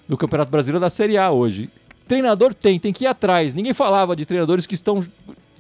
do 0.08 0.18
Campeonato 0.18 0.52
Brasileiro 0.52 0.80
da 0.80 0.90
Série 0.90 1.18
A 1.18 1.30
hoje. 1.30 1.70
Treinador 2.08 2.56
tem, 2.56 2.80
tem 2.80 2.92
que 2.92 3.04
ir 3.04 3.08
atrás. 3.08 3.54
Ninguém 3.54 3.74
falava 3.74 4.16
de 4.16 4.26
treinadores 4.26 4.66
que 4.66 4.74
estão 4.74 5.06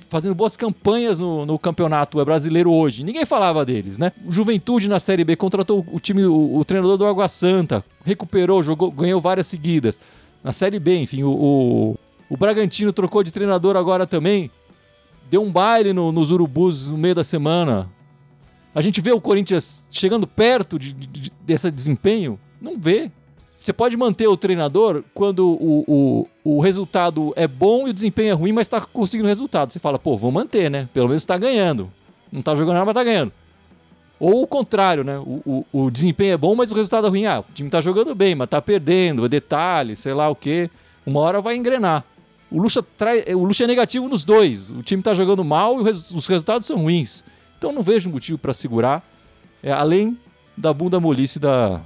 fazendo 0.09 0.35
boas 0.35 0.57
campanhas 0.57 1.19
no, 1.19 1.45
no 1.45 1.57
campeonato 1.57 2.23
brasileiro 2.25 2.71
hoje. 2.71 3.03
Ninguém 3.03 3.25
falava 3.25 3.63
deles, 3.63 3.97
né? 3.97 4.11
Juventude 4.27 4.89
na 4.89 4.99
Série 4.99 5.23
B 5.23 5.35
contratou 5.35 5.85
o 5.91 5.99
time, 5.99 6.25
o, 6.25 6.57
o 6.57 6.65
treinador 6.65 6.97
do 6.97 7.05
Água 7.05 7.27
Santa, 7.27 7.85
recuperou, 8.03 8.61
jogou, 8.63 8.91
ganhou 8.91 9.21
várias 9.21 9.47
seguidas. 9.47 9.99
Na 10.43 10.51
Série 10.51 10.79
B, 10.79 10.97
enfim, 10.97 11.23
o, 11.23 11.29
o, 11.29 11.99
o 12.29 12.37
Bragantino 12.37 12.91
trocou 12.91 13.23
de 13.23 13.31
treinador 13.31 13.77
agora 13.77 14.07
também. 14.07 14.49
Deu 15.29 15.43
um 15.43 15.51
baile 15.51 15.93
no, 15.93 16.11
nos 16.11 16.31
Urubus 16.31 16.89
no 16.89 16.97
meio 16.97 17.13
da 17.13 17.23
semana. 17.23 17.87
A 18.73 18.81
gente 18.81 19.01
vê 19.01 19.11
o 19.11 19.21
Corinthians 19.21 19.87
chegando 19.91 20.25
perto 20.25 20.79
de, 20.79 20.91
de, 20.93 21.31
desse 21.41 21.69
desempenho? 21.69 22.39
Não 22.59 22.79
vê. 22.79 23.11
Você 23.59 23.73
pode 23.73 23.97
manter 23.97 24.25
o 24.25 24.37
treinador 24.37 25.03
quando 25.13 25.45
o, 25.45 25.83
o, 25.85 26.27
o 26.45 26.61
resultado 26.61 27.33
é 27.35 27.45
bom 27.45 27.87
e 27.87 27.89
o 27.89 27.93
desempenho 27.93 28.29
é 28.29 28.31
ruim, 28.31 28.53
mas 28.53 28.67
está 28.67 28.79
conseguindo 28.79 29.27
resultado. 29.27 29.73
Você 29.73 29.79
fala, 29.79 29.99
pô, 29.99 30.15
vou 30.15 30.31
manter, 30.31 30.71
né? 30.71 30.87
Pelo 30.93 31.09
menos 31.09 31.23
está 31.23 31.37
ganhando. 31.37 31.91
Não 32.31 32.39
está 32.39 32.55
jogando 32.55 32.75
nada, 32.75 32.85
mas 32.85 32.93
está 32.93 33.03
ganhando. 33.03 33.33
Ou 34.17 34.43
o 34.43 34.47
contrário, 34.47 35.03
né? 35.03 35.19
O, 35.19 35.41
o, 35.45 35.65
o, 35.73 35.91
desempenho 35.91 36.35
é 36.35 36.37
bom, 36.37 36.55
mas 36.55 36.71
o 36.71 36.75
resultado 36.75 37.07
é 37.07 37.09
ruim. 37.09 37.25
Ah, 37.25 37.41
o 37.41 37.53
time 37.53 37.67
está 37.67 37.81
jogando 37.81 38.15
bem, 38.15 38.33
mas 38.33 38.45
está 38.45 38.61
perdendo, 38.61 39.25
é 39.25 39.27
detalhe, 39.27 39.97
sei 39.97 40.13
lá 40.13 40.29
o 40.29 40.35
quê. 40.35 40.69
Uma 41.05 41.19
hora 41.19 41.41
vai 41.41 41.57
engrenar. 41.57 42.05
O 42.49 42.61
Lucha, 42.61 42.81
trai, 42.81 43.25
o 43.35 43.43
Lucha 43.43 43.65
é 43.65 43.67
negativo 43.67 44.07
nos 44.07 44.23
dois. 44.23 44.69
O 44.69 44.81
time 44.81 45.01
está 45.01 45.13
jogando 45.13 45.43
mal 45.43 45.85
e 45.85 45.89
os 45.89 46.27
resultados 46.27 46.65
são 46.65 46.77
ruins. 46.77 47.25
Então 47.57 47.73
não 47.73 47.81
vejo 47.81 48.09
motivo 48.09 48.37
para 48.37 48.53
segurar, 48.53 49.05
é, 49.61 49.69
além 49.69 50.17
da 50.55 50.73
bunda 50.73 50.97
molice 50.97 51.39
da, 51.39 51.81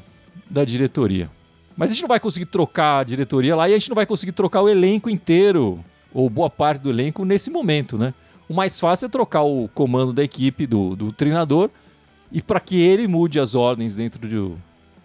da 0.47 0.63
diretoria. 0.63 1.31
Mas 1.75 1.89
a 1.89 1.93
gente 1.93 2.03
não 2.03 2.07
vai 2.07 2.19
conseguir 2.19 2.45
trocar 2.45 2.99
a 2.99 3.03
diretoria 3.03 3.55
lá 3.55 3.67
e 3.67 3.73
a 3.73 3.77
gente 3.77 3.89
não 3.89 3.95
vai 3.95 4.05
conseguir 4.05 4.31
trocar 4.31 4.61
o 4.61 4.69
elenco 4.69 5.09
inteiro, 5.09 5.83
ou 6.13 6.29
boa 6.29 6.49
parte 6.49 6.81
do 6.81 6.89
elenco, 6.89 7.25
nesse 7.25 7.49
momento, 7.49 7.97
né? 7.97 8.13
O 8.47 8.53
mais 8.53 8.79
fácil 8.79 9.07
é 9.07 9.09
trocar 9.09 9.43
o 9.43 9.67
comando 9.69 10.13
da 10.13 10.23
equipe, 10.23 10.67
do, 10.67 10.95
do 10.95 11.11
treinador, 11.11 11.69
e 12.31 12.41
para 12.41 12.59
que 12.59 12.81
ele 12.81 13.07
mude 13.07 13.39
as 13.39 13.55
ordens 13.55 13.95
dentro 13.95 14.27
de. 14.27 14.55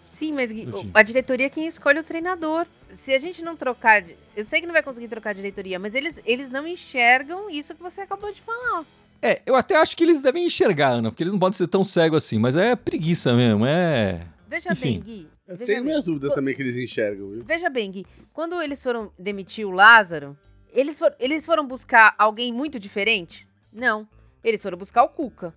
Sim, 0.05 0.33
mas 0.33 0.51
a 0.93 1.03
diretoria 1.03 1.45
é 1.45 1.49
quem 1.49 1.67
escolhe 1.67 1.99
o 1.99 2.03
treinador. 2.03 2.65
Se 2.91 3.13
a 3.13 3.19
gente 3.19 3.43
não 3.43 3.55
trocar. 3.55 4.03
Eu 4.35 4.43
sei 4.43 4.59
que 4.59 4.65
não 4.65 4.73
vai 4.73 4.81
conseguir 4.81 5.07
trocar 5.07 5.29
a 5.31 5.33
diretoria, 5.33 5.77
mas 5.77 5.93
eles, 5.93 6.19
eles 6.25 6.49
não 6.49 6.67
enxergam 6.67 7.49
isso 7.49 7.75
que 7.75 7.81
você 7.81 8.01
acabou 8.01 8.31
de 8.33 8.41
falar. 8.41 8.83
É, 9.21 9.41
eu 9.45 9.55
até 9.55 9.75
acho 9.75 9.95
que 9.95 10.03
eles 10.03 10.21
devem 10.21 10.47
enxergar, 10.47 10.89
Ana, 10.89 11.11
porque 11.11 11.21
eles 11.21 11.33
não 11.33 11.39
podem 11.39 11.57
ser 11.57 11.67
tão 11.67 11.83
cegos 11.83 12.23
assim, 12.23 12.39
mas 12.39 12.55
é 12.55 12.75
preguiça 12.75 13.35
mesmo, 13.35 13.65
é. 13.65 14.21
Veja 14.47 14.71
Enfim. 14.71 14.99
bem, 14.99 15.01
Gui. 15.01 15.27
Eu 15.49 15.57
tenho 15.57 15.83
minhas 15.83 16.03
dúvidas 16.03 16.31
também 16.31 16.53
que 16.53 16.61
eles 16.61 16.77
enxergam. 16.77 17.31
Viu? 17.31 17.43
Veja 17.43 17.69
bem, 17.69 17.89
Gui. 17.89 18.05
Quando 18.31 18.61
eles 18.61 18.83
foram 18.83 19.11
demitir 19.17 19.65
o 19.65 19.71
Lázaro, 19.71 20.37
eles, 20.71 20.99
for, 20.99 21.15
eles 21.19 21.43
foram 21.43 21.67
buscar 21.67 22.13
alguém 22.19 22.53
muito 22.53 22.79
diferente? 22.79 23.47
Não. 23.73 24.07
Eles 24.43 24.61
foram 24.61 24.77
buscar 24.77 25.01
o 25.03 25.09
Cuca. 25.09 25.51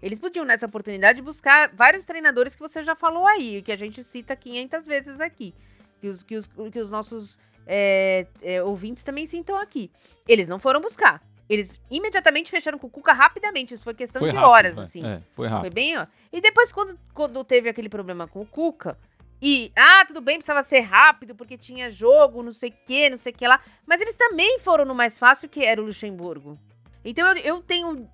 Eles 0.00 0.18
podiam, 0.18 0.44
nessa 0.44 0.64
oportunidade, 0.64 1.20
buscar 1.20 1.70
vários 1.74 2.06
treinadores 2.06 2.54
que 2.54 2.60
você 2.60 2.82
já 2.82 2.94
falou 2.94 3.26
aí, 3.26 3.60
que 3.60 3.72
a 3.72 3.76
gente 3.76 4.02
cita 4.02 4.34
500 4.34 4.86
vezes 4.86 5.20
aqui. 5.20 5.54
Que 6.00 6.08
os, 6.08 6.22
que 6.22 6.36
os, 6.36 6.46
que 6.46 6.78
os 6.78 6.90
nossos 6.90 7.38
é, 7.66 8.26
é, 8.42 8.62
ouvintes 8.62 9.04
também 9.04 9.26
citam 9.26 9.56
aqui. 9.56 9.90
Eles 10.26 10.48
não 10.48 10.58
foram 10.58 10.80
buscar. 10.80 11.22
Eles 11.48 11.78
imediatamente 11.90 12.50
fecharam 12.50 12.78
com 12.78 12.86
o 12.86 12.90
Cuca 12.90 13.12
rapidamente. 13.12 13.74
Isso 13.74 13.84
foi 13.84 13.94
questão 13.94 14.20
foi 14.20 14.30
de 14.30 14.36
rápido, 14.36 14.50
horas, 14.50 14.78
assim. 14.78 15.04
É, 15.04 15.20
foi 15.34 15.46
rápido. 15.46 15.62
Foi 15.62 15.70
bem, 15.70 15.96
ó. 15.98 16.06
E 16.32 16.40
depois, 16.40 16.72
quando, 16.72 16.98
quando 17.12 17.44
teve 17.44 17.68
aquele 17.68 17.88
problema 17.88 18.26
com 18.26 18.40
o 18.40 18.46
Cuca, 18.46 18.96
e, 19.42 19.70
ah, 19.76 20.04
tudo 20.06 20.22
bem, 20.22 20.36
precisava 20.36 20.62
ser 20.62 20.80
rápido, 20.80 21.34
porque 21.34 21.58
tinha 21.58 21.90
jogo, 21.90 22.42
não 22.42 22.52
sei 22.52 22.70
o 22.70 22.86
que, 22.86 23.10
não 23.10 23.18
sei 23.18 23.30
o 23.32 23.36
que 23.36 23.46
lá. 23.46 23.60
Mas 23.86 24.00
eles 24.00 24.16
também 24.16 24.58
foram 24.58 24.86
no 24.86 24.94
mais 24.94 25.18
fácil, 25.18 25.48
que 25.50 25.62
era 25.62 25.82
o 25.82 25.84
Luxemburgo. 25.84 26.58
Então 27.04 27.28
eu, 27.28 27.36
eu 27.36 27.62
tenho 27.62 28.08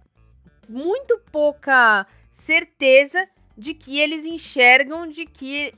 muito 0.69 1.21
pouca 1.31 2.05
certeza 2.31 3.29
de 3.57 3.75
que 3.75 4.01
eles 4.01 4.25
enxergam 4.25 5.07
de 5.07 5.25
que 5.25 5.73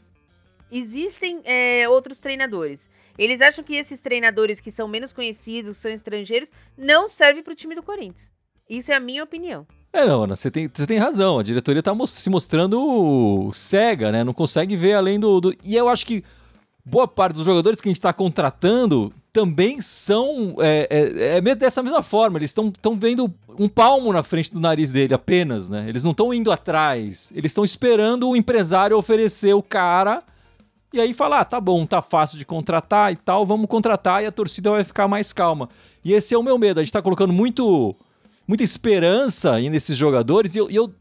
existem 0.70 1.42
é, 1.44 1.86
outros 1.88 2.18
treinadores. 2.18 2.88
Eles 3.18 3.40
acham 3.40 3.64
que 3.64 3.74
esses 3.74 4.00
treinadores 4.00 4.60
que 4.60 4.70
são 4.70 4.88
menos 4.88 5.12
conhecidos, 5.12 5.76
são 5.76 5.90
estrangeiros, 5.90 6.50
não 6.76 7.08
servem 7.08 7.42
para 7.42 7.52
o 7.52 7.56
time 7.56 7.74
do 7.74 7.82
Corinthians. 7.82 8.30
Isso 8.68 8.90
é 8.90 8.94
a 8.94 9.00
minha 9.00 9.22
opinião. 9.22 9.66
É, 9.92 10.06
não, 10.06 10.22
Ana, 10.22 10.34
você 10.34 10.50
tem, 10.50 10.70
você 10.72 10.86
tem 10.86 10.98
razão. 10.98 11.38
A 11.38 11.42
diretoria 11.42 11.80
está 11.80 11.94
se 12.06 12.30
mostrando 12.30 13.50
cega, 13.52 14.10
né? 14.10 14.24
Não 14.24 14.32
consegue 14.32 14.74
ver 14.74 14.94
além 14.94 15.20
do, 15.20 15.40
do. 15.40 15.54
E 15.62 15.76
eu 15.76 15.88
acho 15.88 16.06
que 16.06 16.24
boa 16.84 17.06
parte 17.06 17.36
dos 17.36 17.44
jogadores 17.44 17.80
que 17.80 17.88
a 17.88 17.90
gente 17.90 17.98
está 17.98 18.12
contratando 18.12 19.12
também 19.30 19.80
são 19.80 20.56
é, 20.60 20.88
é, 20.90 21.36
é, 21.36 21.54
dessa 21.54 21.82
mesma 21.82 22.02
forma. 22.02 22.38
Eles 22.38 22.50
estão 22.50 22.96
vendo 22.96 23.32
um 23.58 23.68
palmo 23.68 24.12
na 24.12 24.22
frente 24.22 24.50
do 24.50 24.60
nariz 24.60 24.90
dele 24.90 25.12
apenas, 25.12 25.68
né? 25.68 25.86
Eles 25.88 26.04
não 26.04 26.12
estão 26.12 26.32
indo 26.32 26.50
atrás. 26.50 27.30
Eles 27.34 27.50
estão 27.50 27.64
esperando 27.64 28.30
o 28.30 28.36
empresário 28.36 28.96
oferecer 28.96 29.54
o 29.54 29.62
cara 29.62 30.22
e 30.92 31.00
aí 31.00 31.14
falar, 31.14 31.40
ah, 31.40 31.44
tá 31.44 31.60
bom, 31.60 31.86
tá 31.86 32.02
fácil 32.02 32.38
de 32.38 32.44
contratar 32.44 33.12
e 33.12 33.16
tal, 33.16 33.46
vamos 33.46 33.66
contratar 33.66 34.22
e 34.22 34.26
a 34.26 34.32
torcida 34.32 34.70
vai 34.70 34.84
ficar 34.84 35.08
mais 35.08 35.32
calma. 35.32 35.68
E 36.04 36.12
esse 36.12 36.34
é 36.34 36.38
o 36.38 36.42
meu 36.42 36.58
medo, 36.58 36.80
a 36.80 36.82
gente 36.82 36.92
tá 36.92 37.00
colocando 37.00 37.32
muito, 37.32 37.94
muita 38.46 38.62
esperança 38.62 39.58
nesses 39.60 39.96
jogadores 39.96 40.54
e 40.54 40.58
eu, 40.58 40.70
e 40.70 40.76
eu 40.76 40.92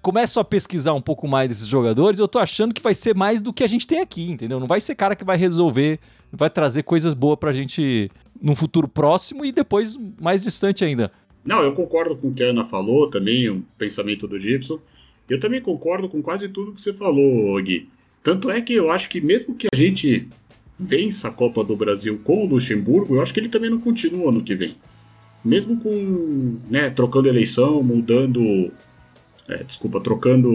começo 0.00 0.38
a 0.38 0.44
pesquisar 0.44 0.92
um 0.92 1.00
pouco 1.00 1.26
mais 1.26 1.48
desses 1.48 1.66
jogadores 1.66 2.18
eu 2.18 2.28
tô 2.28 2.38
achando 2.38 2.74
que 2.74 2.82
vai 2.82 2.94
ser 2.94 3.14
mais 3.14 3.40
do 3.40 3.52
que 3.52 3.64
a 3.64 3.66
gente 3.66 3.86
tem 3.86 4.00
aqui, 4.00 4.30
entendeu? 4.30 4.60
Não 4.60 4.66
vai 4.66 4.80
ser 4.80 4.94
cara 4.94 5.16
que 5.16 5.24
vai 5.24 5.36
resolver, 5.36 5.98
vai 6.32 6.50
trazer 6.50 6.82
coisas 6.82 7.14
boas 7.14 7.38
pra 7.38 7.52
gente 7.52 8.10
num 8.40 8.54
futuro 8.54 8.86
próximo 8.86 9.44
e 9.44 9.52
depois 9.52 9.98
mais 10.20 10.42
distante 10.42 10.84
ainda. 10.84 11.10
Não, 11.44 11.62
eu 11.62 11.72
concordo 11.72 12.16
com 12.16 12.28
o 12.28 12.34
que 12.34 12.42
a 12.42 12.48
Ana 12.48 12.64
falou 12.64 13.08
também, 13.10 13.48
o 13.50 13.62
pensamento 13.76 14.26
do 14.26 14.38
Gibson. 14.38 14.78
Eu 15.28 15.40
também 15.40 15.60
concordo 15.60 16.08
com 16.08 16.22
quase 16.22 16.48
tudo 16.48 16.72
que 16.72 16.80
você 16.80 16.92
falou, 16.92 17.62
Gui. 17.62 17.88
Tanto 18.24 18.50
é 18.50 18.58
que 18.62 18.72
eu 18.72 18.90
acho 18.90 19.10
que 19.10 19.20
mesmo 19.20 19.54
que 19.54 19.68
a 19.70 19.76
gente 19.76 20.26
vença 20.80 21.28
a 21.28 21.30
Copa 21.30 21.62
do 21.62 21.76
Brasil 21.76 22.18
com 22.24 22.44
o 22.44 22.48
Luxemburgo, 22.48 23.14
eu 23.14 23.22
acho 23.22 23.34
que 23.34 23.38
ele 23.38 23.50
também 23.50 23.68
não 23.68 23.78
continua 23.78 24.30
ano 24.30 24.42
que 24.42 24.54
vem. 24.54 24.76
Mesmo 25.44 25.76
com, 25.76 26.58
né, 26.70 26.88
trocando 26.88 27.28
eleição, 27.28 27.82
mudando, 27.82 28.72
é, 29.46 29.62
desculpa, 29.62 30.00
trocando 30.00 30.50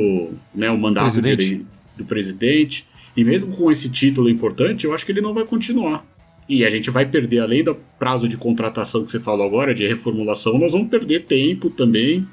né, 0.53 0.67
o 0.71 0.79
mandato 0.79 1.21
presidente. 1.21 1.67
do 1.95 2.05
presidente, 2.05 2.87
e 3.15 3.23
mesmo 3.23 3.55
com 3.55 3.71
esse 3.71 3.87
título 3.87 4.27
importante, 4.27 4.85
eu 4.85 4.93
acho 4.93 5.05
que 5.05 5.11
ele 5.11 5.21
não 5.21 5.35
vai 5.35 5.45
continuar. 5.45 6.03
E 6.49 6.65
a 6.65 6.69
gente 6.71 6.89
vai 6.89 7.05
perder, 7.05 7.41
além 7.41 7.63
do 7.63 7.75
prazo 7.99 8.27
de 8.27 8.35
contratação 8.35 9.05
que 9.05 9.11
você 9.11 9.19
falou 9.19 9.45
agora, 9.45 9.75
de 9.75 9.85
reformulação, 9.85 10.57
nós 10.57 10.71
vamos 10.71 10.89
perder 10.89 11.25
tempo 11.25 11.69
também 11.69 12.27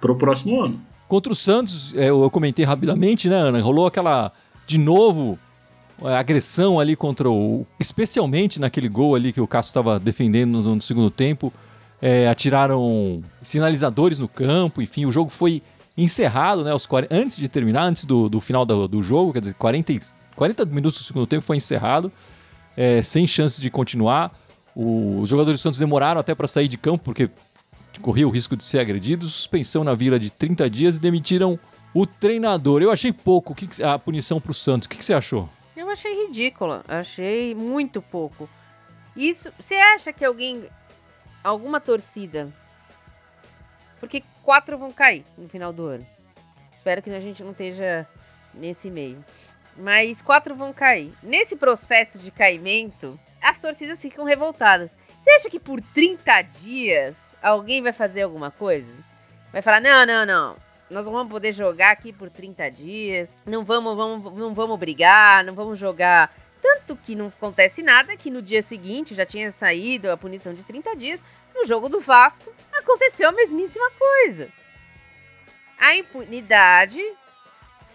para 0.00 0.10
o 0.10 0.16
próximo 0.16 0.58
ano. 0.58 0.80
Contra 1.06 1.30
o 1.30 1.36
Santos, 1.36 1.92
é, 1.94 2.08
eu 2.08 2.30
comentei 2.30 2.64
rapidamente, 2.64 3.28
né, 3.28 3.36
Ana? 3.36 3.60
Rolou 3.60 3.86
aquela 3.86 4.32
de 4.70 4.78
novo 4.78 5.36
a 6.00 6.18
agressão 6.18 6.78
ali 6.78 6.94
contra 6.94 7.28
o. 7.28 7.66
Especialmente 7.78 8.60
naquele 8.60 8.88
gol 8.88 9.16
ali 9.16 9.32
que 9.32 9.40
o 9.40 9.46
Cássio 9.46 9.70
estava 9.70 9.98
defendendo 9.98 10.62
no, 10.62 10.76
no, 10.76 10.82
segundo 10.82 11.10
tempo. 11.10 11.52
É, 12.00 12.28
atiraram 12.28 13.22
sinalizadores 13.42 14.18
no 14.18 14.26
campo, 14.26 14.80
enfim, 14.80 15.04
o 15.04 15.12
jogo 15.12 15.28
foi 15.28 15.62
encerrado, 15.98 16.64
né? 16.64 16.72
Os 16.72 16.86
40, 16.86 17.14
antes 17.14 17.36
de 17.36 17.46
terminar, 17.46 17.82
antes 17.82 18.06
do, 18.06 18.26
do 18.26 18.40
final 18.40 18.64
do, 18.64 18.88
do, 18.88 19.02
jogo, 19.02 19.34
quer 19.34 19.40
dizer, 19.40 19.52
40, 19.52 19.92
40 20.34 20.64
minutos 20.64 20.98
do 20.98 21.04
segundo 21.04 21.26
tempo 21.26 21.44
foi 21.44 21.58
encerrado, 21.58 22.10
é, 22.74 23.02
sem 23.02 23.26
chance 23.26 23.60
de 23.60 23.68
continuar. 23.68 24.32
O, 24.74 25.20
os 25.20 25.28
jogadores 25.28 25.60
do 25.60 25.62
Santos 25.62 25.78
demoraram 25.78 26.18
até 26.18 26.34
para 26.34 26.48
sair 26.48 26.68
de 26.68 26.78
campo, 26.78 27.04
porque 27.04 27.28
corria 28.00 28.26
o 28.26 28.30
risco 28.30 28.56
de 28.56 28.64
ser 28.64 28.78
agredidos. 28.78 29.34
Suspensão 29.34 29.84
na 29.84 29.94
vila 29.94 30.18
de 30.18 30.30
30 30.30 30.70
dias 30.70 30.96
e 30.96 31.00
demitiram 31.00 31.58
o 31.92 32.06
treinador, 32.06 32.82
eu 32.82 32.90
achei 32.90 33.12
pouco 33.12 33.54
a 33.84 33.98
punição 33.98 34.40
pro 34.40 34.54
Santos. 34.54 34.86
O 34.86 34.88
que, 34.88 34.98
que 34.98 35.04
você 35.04 35.14
achou? 35.14 35.48
Eu 35.76 35.90
achei 35.90 36.26
ridícula. 36.26 36.84
Achei 36.86 37.54
muito 37.54 38.00
pouco. 38.00 38.48
Isso. 39.16 39.52
Você 39.58 39.74
acha 39.74 40.12
que 40.12 40.24
alguém. 40.24 40.68
Alguma 41.42 41.80
torcida. 41.80 42.48
Porque 43.98 44.22
quatro 44.42 44.78
vão 44.78 44.92
cair 44.92 45.24
no 45.36 45.48
final 45.48 45.72
do 45.72 45.86
ano. 45.86 46.06
Espero 46.74 47.02
que 47.02 47.10
a 47.10 47.20
gente 47.20 47.42
não 47.42 47.50
esteja 47.50 48.06
nesse 48.54 48.90
meio. 48.90 49.24
Mas 49.76 50.22
quatro 50.22 50.54
vão 50.54 50.72
cair. 50.72 51.12
Nesse 51.22 51.56
processo 51.56 52.18
de 52.18 52.30
caimento, 52.30 53.18
as 53.42 53.60
torcidas 53.60 54.00
ficam 54.00 54.24
revoltadas. 54.24 54.96
Você 55.18 55.30
acha 55.32 55.50
que 55.50 55.58
por 55.58 55.80
30 55.80 56.42
dias 56.42 57.34
alguém 57.42 57.82
vai 57.82 57.92
fazer 57.92 58.22
alguma 58.22 58.50
coisa? 58.50 58.96
Vai 59.52 59.60
falar: 59.60 59.80
não, 59.80 60.06
não, 60.06 60.24
não 60.24 60.69
nós 60.90 61.06
não 61.06 61.12
vamos 61.12 61.30
poder 61.30 61.52
jogar 61.52 61.92
aqui 61.92 62.12
por 62.12 62.28
30 62.28 62.70
dias, 62.70 63.36
não 63.46 63.64
vamos, 63.64 63.96
vamos, 63.96 64.34
não 64.34 64.52
vamos 64.52 64.78
brigar, 64.78 65.44
não 65.44 65.54
vamos 65.54 65.78
jogar. 65.78 66.34
Tanto 66.60 66.96
que 66.96 67.14
não 67.14 67.28
acontece 67.28 67.82
nada, 67.82 68.16
que 68.16 68.30
no 68.30 68.42
dia 68.42 68.60
seguinte 68.60 69.14
já 69.14 69.24
tinha 69.24 69.50
saído 69.50 70.10
a 70.10 70.16
punição 70.16 70.52
de 70.52 70.62
30 70.62 70.96
dias, 70.96 71.24
no 71.54 71.64
jogo 71.64 71.88
do 71.88 72.00
Vasco 72.00 72.52
aconteceu 72.72 73.28
a 73.28 73.32
mesmíssima 73.32 73.90
coisa. 73.92 74.48
A 75.78 75.94
impunidade 75.94 77.00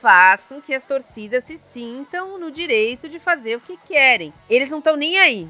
faz 0.01 0.45
com 0.45 0.61
que 0.61 0.73
as 0.73 0.85
torcidas 0.85 1.43
se 1.43 1.57
sintam 1.57 2.37
no 2.37 2.49
direito 2.49 3.07
de 3.07 3.19
fazer 3.19 3.57
o 3.57 3.61
que 3.61 3.77
querem. 3.77 4.33
Eles 4.49 4.69
não 4.69 4.79
estão 4.79 4.95
nem 4.95 5.17
aí. 5.19 5.47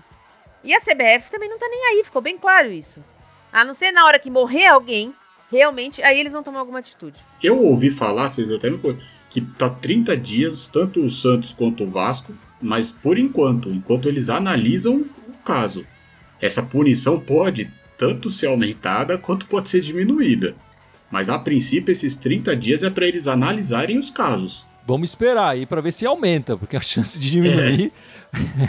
E 0.63 0.73
a 0.73 0.79
CBF 0.79 1.29
também 1.29 1.47
não 1.47 1.57
está 1.57 1.67
nem 1.67 1.85
aí, 1.87 2.03
ficou 2.03 2.21
bem 2.21 2.37
claro 2.37 2.71
isso. 2.71 3.03
A 3.53 3.63
não 3.63 3.73
ser 3.73 3.91
na 3.91 4.05
hora 4.05 4.19
que 4.19 4.29
morrer 4.29 4.65
alguém, 4.65 5.15
realmente, 5.51 6.01
aí 6.01 6.19
eles 6.19 6.33
vão 6.33 6.43
tomar 6.43 6.59
alguma 6.59 6.79
atitude. 6.79 7.17
Eu 7.41 7.59
ouvi 7.61 7.89
falar, 7.89 8.29
vocês 8.29 8.51
até 8.51 8.69
me 8.69 8.79
que 9.29 9.41
tá 9.41 9.69
30 9.69 10.15
dias, 10.15 10.67
tanto 10.67 11.01
o 11.01 11.09
Santos 11.09 11.51
quanto 11.51 11.83
o 11.83 11.91
Vasco, 11.91 12.33
mas 12.61 12.91
por 12.91 13.17
enquanto, 13.17 13.69
enquanto 13.69 14.07
eles 14.07 14.29
analisam 14.29 15.05
o 15.27 15.33
caso, 15.43 15.85
essa 16.41 16.63
punição 16.63 17.19
pode 17.19 17.71
tanto 17.97 18.31
ser 18.31 18.47
aumentada 18.47 19.17
quanto 19.17 19.45
pode 19.47 19.69
ser 19.69 19.81
diminuída. 19.81 20.55
Mas 21.11 21.29
a 21.29 21.37
princípio, 21.37 21.91
esses 21.91 22.15
30 22.15 22.55
dias 22.55 22.83
é 22.83 22.89
para 22.89 23.07
eles 23.07 23.27
analisarem 23.27 23.97
os 23.97 24.09
casos. 24.09 24.65
Vamos 24.87 25.09
esperar 25.09 25.49
aí 25.49 25.65
para 25.65 25.81
ver 25.81 25.91
se 25.91 26.05
aumenta, 26.05 26.55
porque 26.55 26.77
a 26.77 26.81
chance 26.81 27.19
de 27.19 27.29
diminuir. 27.31 27.91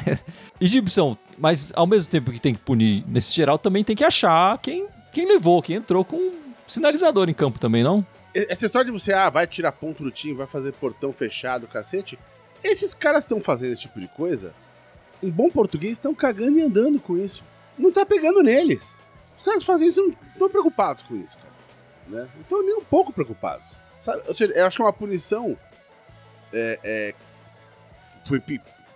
É. 0.08 0.18
e 0.60 0.66
Gibson, 0.66 1.16
mas 1.38 1.72
ao 1.74 1.86
mesmo 1.86 2.10
tempo 2.10 2.32
que 2.32 2.40
tem 2.40 2.54
que 2.54 2.60
punir 2.60 3.04
nesse 3.06 3.34
geral, 3.34 3.58
também 3.58 3.84
tem 3.84 3.94
que 3.94 4.04
achar 4.04 4.58
quem, 4.58 4.86
quem 5.12 5.26
levou, 5.26 5.60
quem 5.60 5.76
entrou 5.76 6.04
com 6.04 6.45
sinalizador 6.66 7.28
em 7.28 7.34
campo 7.34 7.58
também, 7.58 7.82
não? 7.82 8.06
Essa 8.34 8.66
história 8.66 8.84
de 8.84 8.92
você, 8.92 9.12
ah, 9.12 9.30
vai 9.30 9.46
tirar 9.46 9.72
ponto 9.72 10.02
do 10.02 10.10
time, 10.10 10.34
vai 10.34 10.46
fazer 10.46 10.72
portão 10.72 11.12
fechado, 11.12 11.66
cacete. 11.66 12.18
Esses 12.62 12.92
caras 12.92 13.24
estão 13.24 13.40
fazendo 13.40 13.72
esse 13.72 13.82
tipo 13.82 14.00
de 14.00 14.08
coisa, 14.08 14.54
em 15.22 15.30
bom 15.30 15.48
português, 15.48 15.92
estão 15.92 16.14
cagando 16.14 16.58
e 16.58 16.62
andando 16.62 17.00
com 17.00 17.16
isso. 17.16 17.42
Não 17.78 17.90
tá 17.90 18.04
pegando 18.04 18.42
neles. 18.42 19.00
Os 19.36 19.42
caras 19.42 19.64
fazem 19.64 19.88
isso 19.88 20.02
não 20.02 20.14
estão 20.32 20.48
preocupados 20.48 21.02
com 21.02 21.16
isso, 21.16 21.36
cara. 21.36 21.52
Né? 22.08 22.28
Não 22.34 22.42
estão 22.42 22.62
nem 22.62 22.76
um 22.76 22.84
pouco 22.84 23.12
preocupados. 23.12 23.66
Sabe? 24.00 24.22
Ou 24.26 24.34
seja, 24.34 24.52
eu 24.54 24.66
acho 24.66 24.76
que 24.76 24.82
é 24.82 24.84
uma 24.84 24.92
punição. 24.92 25.56
É, 26.52 26.78
é, 26.82 27.14
foi, 28.26 28.42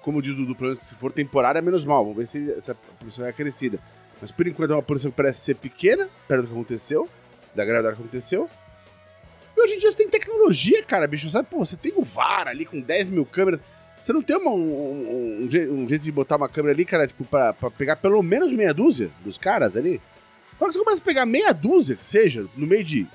como 0.03 0.23
diz 0.23 0.35
o 0.35 0.37
Dudu, 0.37 0.77
se 0.77 0.95
for 0.95 1.12
temporária, 1.12 1.61
menos 1.62 1.85
mal. 1.85 2.03
Vamos 2.03 2.19
ver 2.19 2.27
se 2.27 2.53
essa 2.53 2.75
punição 2.99 3.25
é 3.25 3.33
crescida. 3.33 3.79
Mas 4.21 4.31
por 4.31 4.47
enquanto 4.47 4.73
é 4.73 4.75
uma 4.75 4.83
punição 4.83 5.11
que 5.11 5.17
parece 5.17 5.41
ser 5.41 5.57
pequena, 5.57 6.09
perto 6.29 6.43
do 6.43 6.49
que 6.49 6.55
aconteceu, 6.55 7.09
da 7.54 7.64
gravidade 7.64 7.95
aconteceu. 7.95 8.49
E 9.57 9.61
hoje 9.61 9.75
em 9.75 9.78
dia 9.78 9.90
você 9.90 9.99
tem 9.99 10.09
tecnologia, 10.09 10.83
cara, 10.83 11.07
bicho. 11.07 11.28
Sabe, 11.30 11.49
pô, 11.50 11.64
você 11.64 11.76
tem 11.76 11.92
o 11.97 12.02
VAR 12.02 12.49
ali 12.49 12.64
com 12.64 12.80
10 12.80 13.11
mil 13.11 13.26
câmeras. 13.26 13.61
Você 14.00 14.12
não 14.12 14.23
tem 14.23 14.37
uma, 14.37 14.52
um, 14.52 15.42
um, 15.42 15.45
um, 15.45 15.88
jeito 15.88 16.02
de 16.02 16.11
botar 16.12 16.37
uma 16.37 16.49
câmera 16.49 16.75
ali, 16.75 16.87
cara, 16.87 17.07
tipo, 17.07 17.25
pra, 17.25 17.52
pra 17.52 17.71
pegar 17.71 17.97
pelo 17.97 18.23
menos 18.23 18.50
meia 18.50 18.73
dúzia 18.73 19.11
dos 19.23 19.37
caras 19.37 19.76
ali? 19.76 20.00
Quando 20.59 20.73
você 20.73 20.78
começa 20.78 21.02
a 21.02 21.04
pegar 21.04 21.26
meia 21.26 21.52
dúzia, 21.52 21.97
que 21.97 22.04
seja, 22.04 22.47
no 22.57 22.66
meio 22.66 22.85
de 22.85 23.07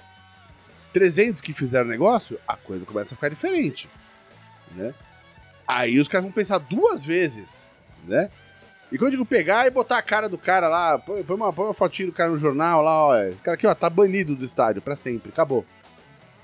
300 0.93 1.41
que 1.41 1.53
fizeram 1.53 1.87
negócio, 1.87 2.39
a 2.47 2.55
coisa 2.55 2.85
começa 2.85 3.13
a 3.13 3.17
ficar 3.17 3.29
diferente, 3.29 3.89
né? 4.75 4.93
Aí 5.67 5.99
os 5.99 6.07
caras 6.07 6.23
vão 6.23 6.31
pensar 6.31 6.59
duas 6.59 7.03
vezes, 7.03 7.71
né? 8.05 8.29
E 8.91 8.97
quando 8.97 9.07
eu 9.07 9.11
digo 9.11 9.25
pegar 9.25 9.65
e 9.65 9.71
botar 9.71 9.97
a 9.97 10.01
cara 10.01 10.29
do 10.29 10.37
cara 10.37 10.67
lá, 10.67 10.99
põe, 10.99 11.23
põe, 11.23 11.35
uma, 11.35 11.51
põe 11.51 11.65
uma 11.65 11.73
fotinha 11.73 12.07
do 12.07 12.13
cara 12.13 12.29
no 12.29 12.37
jornal 12.37 12.81
lá, 12.81 13.05
ó, 13.05 13.17
esse 13.23 13.41
cara 13.41 13.55
aqui, 13.55 13.65
ó, 13.65 13.73
tá 13.73 13.89
banido 13.89 14.35
do 14.35 14.45
estádio 14.45 14.81
para 14.81 14.95
sempre, 14.95 15.29
acabou. 15.29 15.65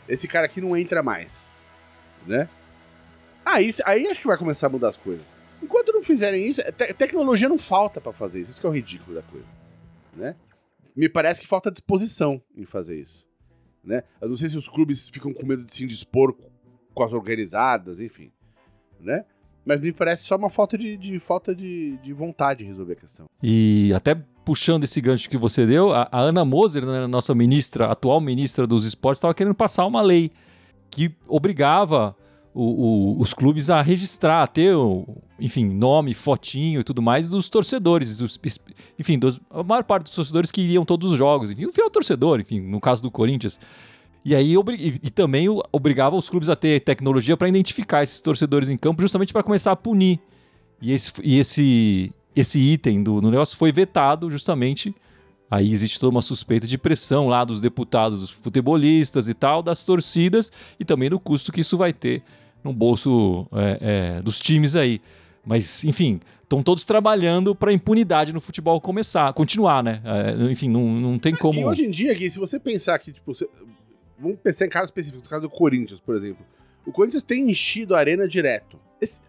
Esse 0.07 0.27
cara 0.27 0.47
aqui 0.47 0.59
não 0.59 0.75
entra 0.75 1.03
mais, 1.03 1.49
né? 2.25 2.49
Aí, 3.45 3.69
aí 3.85 4.07
acho 4.07 4.21
que 4.21 4.27
vai 4.27 4.37
começar 4.37 4.67
a 4.67 4.69
mudar 4.69 4.89
as 4.89 4.97
coisas. 4.97 5.35
Enquanto 5.61 5.93
não 5.93 6.03
fizerem 6.03 6.47
isso, 6.47 6.61
te 6.63 6.93
tecnologia 6.93 7.47
não 7.47 7.59
falta 7.59 8.01
para 8.01 8.11
fazer 8.11 8.41
isso. 8.41 8.51
Isso 8.51 8.61
que 8.61 8.65
é 8.65 8.69
o 8.69 8.73
ridículo 8.73 9.15
da 9.15 9.21
coisa, 9.21 9.47
né? 10.13 10.35
Me 10.95 11.07
parece 11.07 11.41
que 11.41 11.47
falta 11.47 11.71
disposição 11.71 12.41
em 12.55 12.65
fazer 12.65 12.99
isso, 12.99 13.27
né? 13.83 14.03
Eu 14.19 14.29
não 14.29 14.35
sei 14.35 14.49
se 14.49 14.57
os 14.57 14.67
clubes 14.67 15.09
ficam 15.09 15.33
com 15.33 15.45
medo 15.45 15.63
de 15.63 15.73
se 15.73 15.83
indispor 15.83 16.35
com 16.93 17.03
as 17.03 17.13
organizadas, 17.13 18.01
enfim, 18.01 18.31
né? 18.99 19.23
Mas 19.65 19.79
me 19.79 19.91
parece 19.91 20.23
só 20.23 20.35
uma 20.35 20.49
falta 20.49 20.77
de, 20.77 20.97
de 20.97 21.19
falta 21.19 21.55
de, 21.55 21.97
de, 21.97 22.13
vontade 22.13 22.59
de 22.59 22.65
resolver 22.65 22.93
a 22.93 22.95
questão. 22.95 23.27
E 23.43 23.91
até 23.95 24.15
puxando 24.43 24.83
esse 24.83 24.99
gancho 24.99 25.29
que 25.29 25.37
você 25.37 25.65
deu, 25.65 25.93
a, 25.93 26.09
a 26.11 26.19
Ana 26.19 26.43
Moser, 26.43 26.85
né, 26.85 27.05
nossa 27.05 27.35
ministra, 27.35 27.85
atual 27.85 28.19
ministra 28.19 28.65
dos 28.65 28.85
esportes, 28.85 29.19
estava 29.19 29.33
querendo 29.33 29.53
passar 29.53 29.85
uma 29.85 30.01
lei 30.01 30.31
que 30.89 31.11
obrigava 31.27 32.15
o, 32.53 32.63
o, 32.63 33.21
os 33.21 33.33
clubes 33.33 33.69
a 33.69 33.81
registrar, 33.81 34.43
a 34.43 34.47
ter, 34.47 34.73
enfim, 35.39 35.65
nome, 35.65 36.13
fotinho 36.13 36.81
e 36.81 36.83
tudo 36.83 37.01
mais 37.01 37.29
dos 37.29 37.47
torcedores. 37.47 38.17
Dos, 38.17 38.39
enfim, 38.99 39.17
dos, 39.17 39.39
a 39.49 39.63
maior 39.63 39.83
parte 39.83 40.03
dos 40.03 40.15
torcedores 40.15 40.51
que 40.51 40.61
iriam 40.61 40.83
todos 40.83 41.11
os 41.11 41.17
jogos. 41.17 41.51
Enfim, 41.51 41.65
o 41.65 41.71
fiel 41.71 41.89
torcedor, 41.89 42.39
enfim, 42.39 42.59
no 42.59 42.81
caso 42.81 43.01
do 43.01 43.09
Corinthians. 43.09 43.59
E 44.23 44.35
aí 44.35 44.53
e, 44.53 44.99
e 45.03 45.09
também 45.09 45.47
obrigava 45.71 46.15
os 46.15 46.29
clubes 46.29 46.49
a 46.49 46.55
ter 46.55 46.79
tecnologia 46.81 47.35
para 47.35 47.49
identificar 47.49 48.03
esses 48.03 48.21
torcedores 48.21 48.69
em 48.69 48.77
campo, 48.77 49.01
justamente 49.01 49.33
para 49.33 49.43
começar 49.43 49.71
a 49.71 49.75
punir. 49.75 50.19
E 50.81 50.91
esse, 50.91 51.11
e 51.23 51.39
esse, 51.39 52.11
esse 52.35 52.59
item 52.59 53.03
do, 53.03 53.21
no 53.21 53.31
negócio 53.31 53.57
foi 53.57 53.71
vetado 53.71 54.29
justamente 54.29 54.93
Aí 55.51 55.69
existe 55.69 55.99
toda 55.99 56.11
uma 56.11 56.21
suspeita 56.21 56.65
de 56.65 56.77
pressão 56.77 57.27
lá 57.27 57.43
dos 57.43 57.59
deputados, 57.59 58.21
dos 58.21 58.31
futebolistas 58.31 59.27
e 59.27 59.33
tal, 59.33 59.61
das 59.61 59.83
torcidas 59.83 60.49
e 60.79 60.85
também 60.85 61.09
do 61.09 61.19
custo 61.19 61.51
que 61.51 61.59
isso 61.59 61.75
vai 61.75 61.91
ter 61.91 62.23
no 62.63 62.71
bolso 62.71 63.45
é, 63.51 63.77
é, 64.17 64.21
dos 64.21 64.39
times 64.39 64.77
aí. 64.77 65.01
Mas, 65.45 65.83
enfim, 65.83 66.21
estão 66.41 66.63
todos 66.63 66.85
trabalhando 66.85 67.53
para 67.53 67.71
a 67.71 67.73
impunidade 67.73 68.31
no 68.31 68.39
futebol 68.39 68.79
começar, 68.79 69.33
continuar, 69.33 69.83
né? 69.83 70.01
É, 70.05 70.49
enfim, 70.49 70.69
não, 70.69 70.87
não 70.87 71.19
tem 71.19 71.35
como. 71.35 71.59
E 71.59 71.65
hoje 71.65 71.83
em 71.83 71.91
dia, 71.91 72.13
aqui, 72.13 72.29
se 72.29 72.39
você 72.39 72.57
pensar 72.57 72.97
que, 72.99 73.11
tipo. 73.11 73.33
Vamos 74.21 74.39
pensar 74.39 74.65
em 74.65 74.69
casos 74.69 74.87
específicos, 74.87 75.23
no 75.23 75.29
caso 75.29 75.41
do 75.41 75.49
Corinthians, 75.49 75.99
por 75.99 76.15
exemplo. 76.15 76.45
O 76.85 76.91
Corinthians 76.91 77.23
tem 77.23 77.49
enchido 77.49 77.95
a 77.95 77.99
arena 77.99 78.27
direto. 78.27 78.79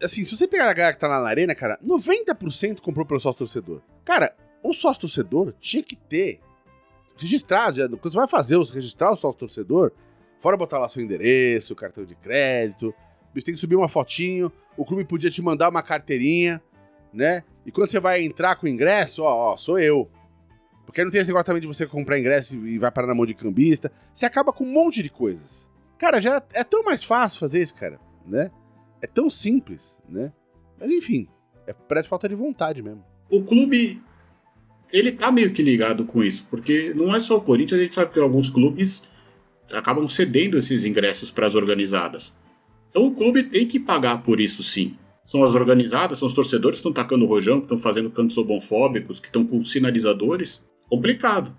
Assim, 0.01 0.23
se 0.23 0.35
você 0.35 0.47
pegar 0.47 0.69
a 0.69 0.73
galera 0.73 0.93
que 0.93 0.99
tá 0.99 1.07
lá 1.07 1.19
na 1.19 1.29
arena, 1.29 1.55
cara, 1.55 1.79
90% 1.83 2.79
comprou 2.79 3.05
pelo 3.05 3.19
sócio 3.19 3.39
torcedor. 3.39 3.81
Cara, 4.05 4.35
o 4.61 4.73
sócio 4.73 5.01
torcedor 5.01 5.53
tinha 5.59 5.83
que 5.83 5.95
ter 5.95 6.39
registrado. 7.17 7.97
Quando 7.97 8.11
você 8.11 8.17
vai 8.17 8.27
fazer, 8.27 8.57
registrar 8.59 9.11
o 9.11 9.15
sócio 9.15 9.39
torcedor, 9.39 9.91
fora 10.39 10.57
botar 10.57 10.77
lá 10.77 10.87
seu 10.87 11.03
endereço, 11.03 11.75
cartão 11.75 12.05
de 12.05 12.15
crédito, 12.15 12.93
você 13.33 13.45
tem 13.45 13.53
que 13.53 13.59
subir 13.59 13.75
uma 13.75 13.89
fotinho, 13.89 14.51
o 14.77 14.85
clube 14.85 15.05
podia 15.05 15.29
te 15.29 15.41
mandar 15.41 15.69
uma 15.69 15.81
carteirinha, 15.81 16.61
né? 17.11 17.43
E 17.65 17.71
quando 17.71 17.89
você 17.89 17.99
vai 17.99 18.23
entrar 18.23 18.55
com 18.55 18.65
o 18.65 18.69
ingresso, 18.69 19.23
ó, 19.23 19.53
ó, 19.53 19.57
sou 19.57 19.79
eu. 19.79 20.09
Porque 20.93 21.03
não 21.03 21.09
tem 21.09 21.21
esse 21.21 21.29
negócio 21.31 21.47
também 21.47 21.61
de 21.61 21.65
você 21.65 21.87
comprar 21.87 22.19
ingresso 22.19 22.55
e 22.67 22.77
vai 22.77 22.91
parar 22.91 23.07
na 23.07 23.15
mão 23.15 23.25
de 23.25 23.33
cambista. 23.33 23.91
Você 24.13 24.27
acaba 24.27 24.53
com 24.53 24.63
um 24.63 24.71
monte 24.71 25.01
de 25.01 25.09
coisas. 25.09 25.67
Cara, 25.97 26.21
já 26.21 26.39
é 26.53 26.63
tão 26.63 26.83
mais 26.83 27.03
fácil 27.03 27.39
fazer 27.39 27.63
isso, 27.63 27.73
cara, 27.73 27.99
né? 28.27 28.51
É 29.01 29.07
tão 29.07 29.27
simples, 29.27 29.99
né? 30.07 30.31
Mas 30.79 30.91
enfim, 30.91 31.27
é, 31.65 31.73
parece 31.73 32.07
falta 32.07 32.29
de 32.29 32.35
vontade 32.35 32.83
mesmo. 32.83 33.03
O 33.27 33.41
clube 33.41 34.03
ele 34.91 35.11
tá 35.11 35.31
meio 35.31 35.51
que 35.51 35.63
ligado 35.63 36.05
com 36.05 36.23
isso, 36.23 36.45
porque 36.47 36.93
não 36.95 37.15
é 37.15 37.19
só 37.19 37.37
o 37.37 37.41
Corinthians, 37.41 37.79
a 37.79 37.83
gente 37.83 37.95
sabe 37.95 38.11
que 38.11 38.19
alguns 38.19 38.51
clubes 38.51 39.01
acabam 39.71 40.07
cedendo 40.07 40.59
esses 40.59 40.85
ingressos 40.85 41.31
para 41.31 41.47
as 41.47 41.55
organizadas. 41.55 42.35
Então 42.91 43.07
o 43.07 43.15
clube 43.15 43.41
tem 43.41 43.67
que 43.67 43.79
pagar 43.79 44.21
por 44.21 44.39
isso 44.39 44.61
sim. 44.61 44.95
São 45.25 45.43
as 45.43 45.55
organizadas, 45.55 46.19
são 46.19 46.27
os 46.27 46.35
torcedores 46.35 46.79
que 46.79 46.87
estão 46.87 46.93
tacando 46.93 47.25
rojão, 47.25 47.57
que 47.57 47.65
estão 47.65 47.79
fazendo 47.79 48.11
cantos 48.11 48.37
homofóbicos, 48.37 49.19
que 49.19 49.25
estão 49.25 49.43
com 49.43 49.63
sinalizadores. 49.63 50.63
Complicado. 50.93 51.57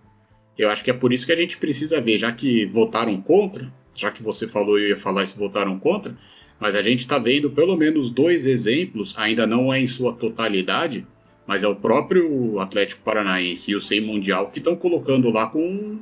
Eu 0.56 0.70
acho 0.70 0.84
que 0.84 0.90
é 0.92 0.94
por 0.94 1.12
isso 1.12 1.26
que 1.26 1.32
a 1.32 1.36
gente 1.36 1.56
precisa 1.56 2.00
ver, 2.00 2.18
já 2.18 2.30
que 2.30 2.64
votaram 2.66 3.20
contra, 3.20 3.68
já 3.92 4.12
que 4.12 4.22
você 4.22 4.46
falou 4.46 4.78
eu 4.78 4.90
ia 4.90 4.96
falar 4.96 5.26
se 5.26 5.36
votaram 5.36 5.76
contra, 5.76 6.16
mas 6.60 6.76
a 6.76 6.82
gente 6.82 7.00
está 7.00 7.18
vendo 7.18 7.50
pelo 7.50 7.76
menos 7.76 8.12
dois 8.12 8.46
exemplos, 8.46 9.12
ainda 9.18 9.44
não 9.44 9.74
é 9.74 9.80
em 9.80 9.88
sua 9.88 10.12
totalidade, 10.12 11.04
mas 11.48 11.64
é 11.64 11.66
o 11.66 11.74
próprio 11.74 12.60
Atlético 12.60 13.02
Paranaense 13.02 13.72
e 13.72 13.74
o 13.74 13.80
SEI 13.80 14.00
Mundial 14.00 14.52
que 14.52 14.60
estão 14.60 14.76
colocando 14.76 15.28
lá 15.32 15.48
com 15.48 15.98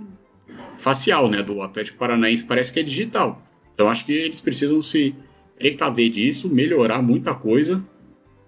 facial, 0.76 1.30
né? 1.30 1.42
Do 1.42 1.62
Atlético 1.62 1.96
Paranaense 1.96 2.44
parece 2.44 2.70
que 2.70 2.80
é 2.80 2.82
digital. 2.82 3.42
Então 3.72 3.88
acho 3.88 4.04
que 4.04 4.12
eles 4.12 4.42
precisam 4.42 4.82
se 4.82 5.16
precaver 5.56 6.10
disso, 6.10 6.50
melhorar 6.50 7.00
muita 7.00 7.34
coisa, 7.34 7.82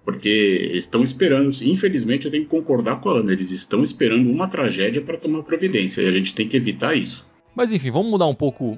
porque 0.05 0.69
estão 0.73 1.03
esperando. 1.03 1.49
Infelizmente 1.63 2.25
eu 2.25 2.31
tenho 2.31 2.43
que 2.43 2.49
concordar 2.49 3.01
com 3.01 3.09
a 3.09 3.19
Ana, 3.19 3.33
eles 3.33 3.49
estão 3.49 3.83
esperando 3.83 4.31
uma 4.31 4.47
tragédia 4.47 5.01
para 5.01 5.17
tomar 5.17 5.43
providência 5.43 6.01
e 6.01 6.07
a 6.07 6.11
gente 6.11 6.33
tem 6.33 6.47
que 6.47 6.55
evitar 6.55 6.95
isso. 6.95 7.27
Mas 7.55 7.73
enfim, 7.73 7.89
vamos 7.89 8.11
mudar 8.11 8.27
um 8.27 8.35
pouco 8.35 8.77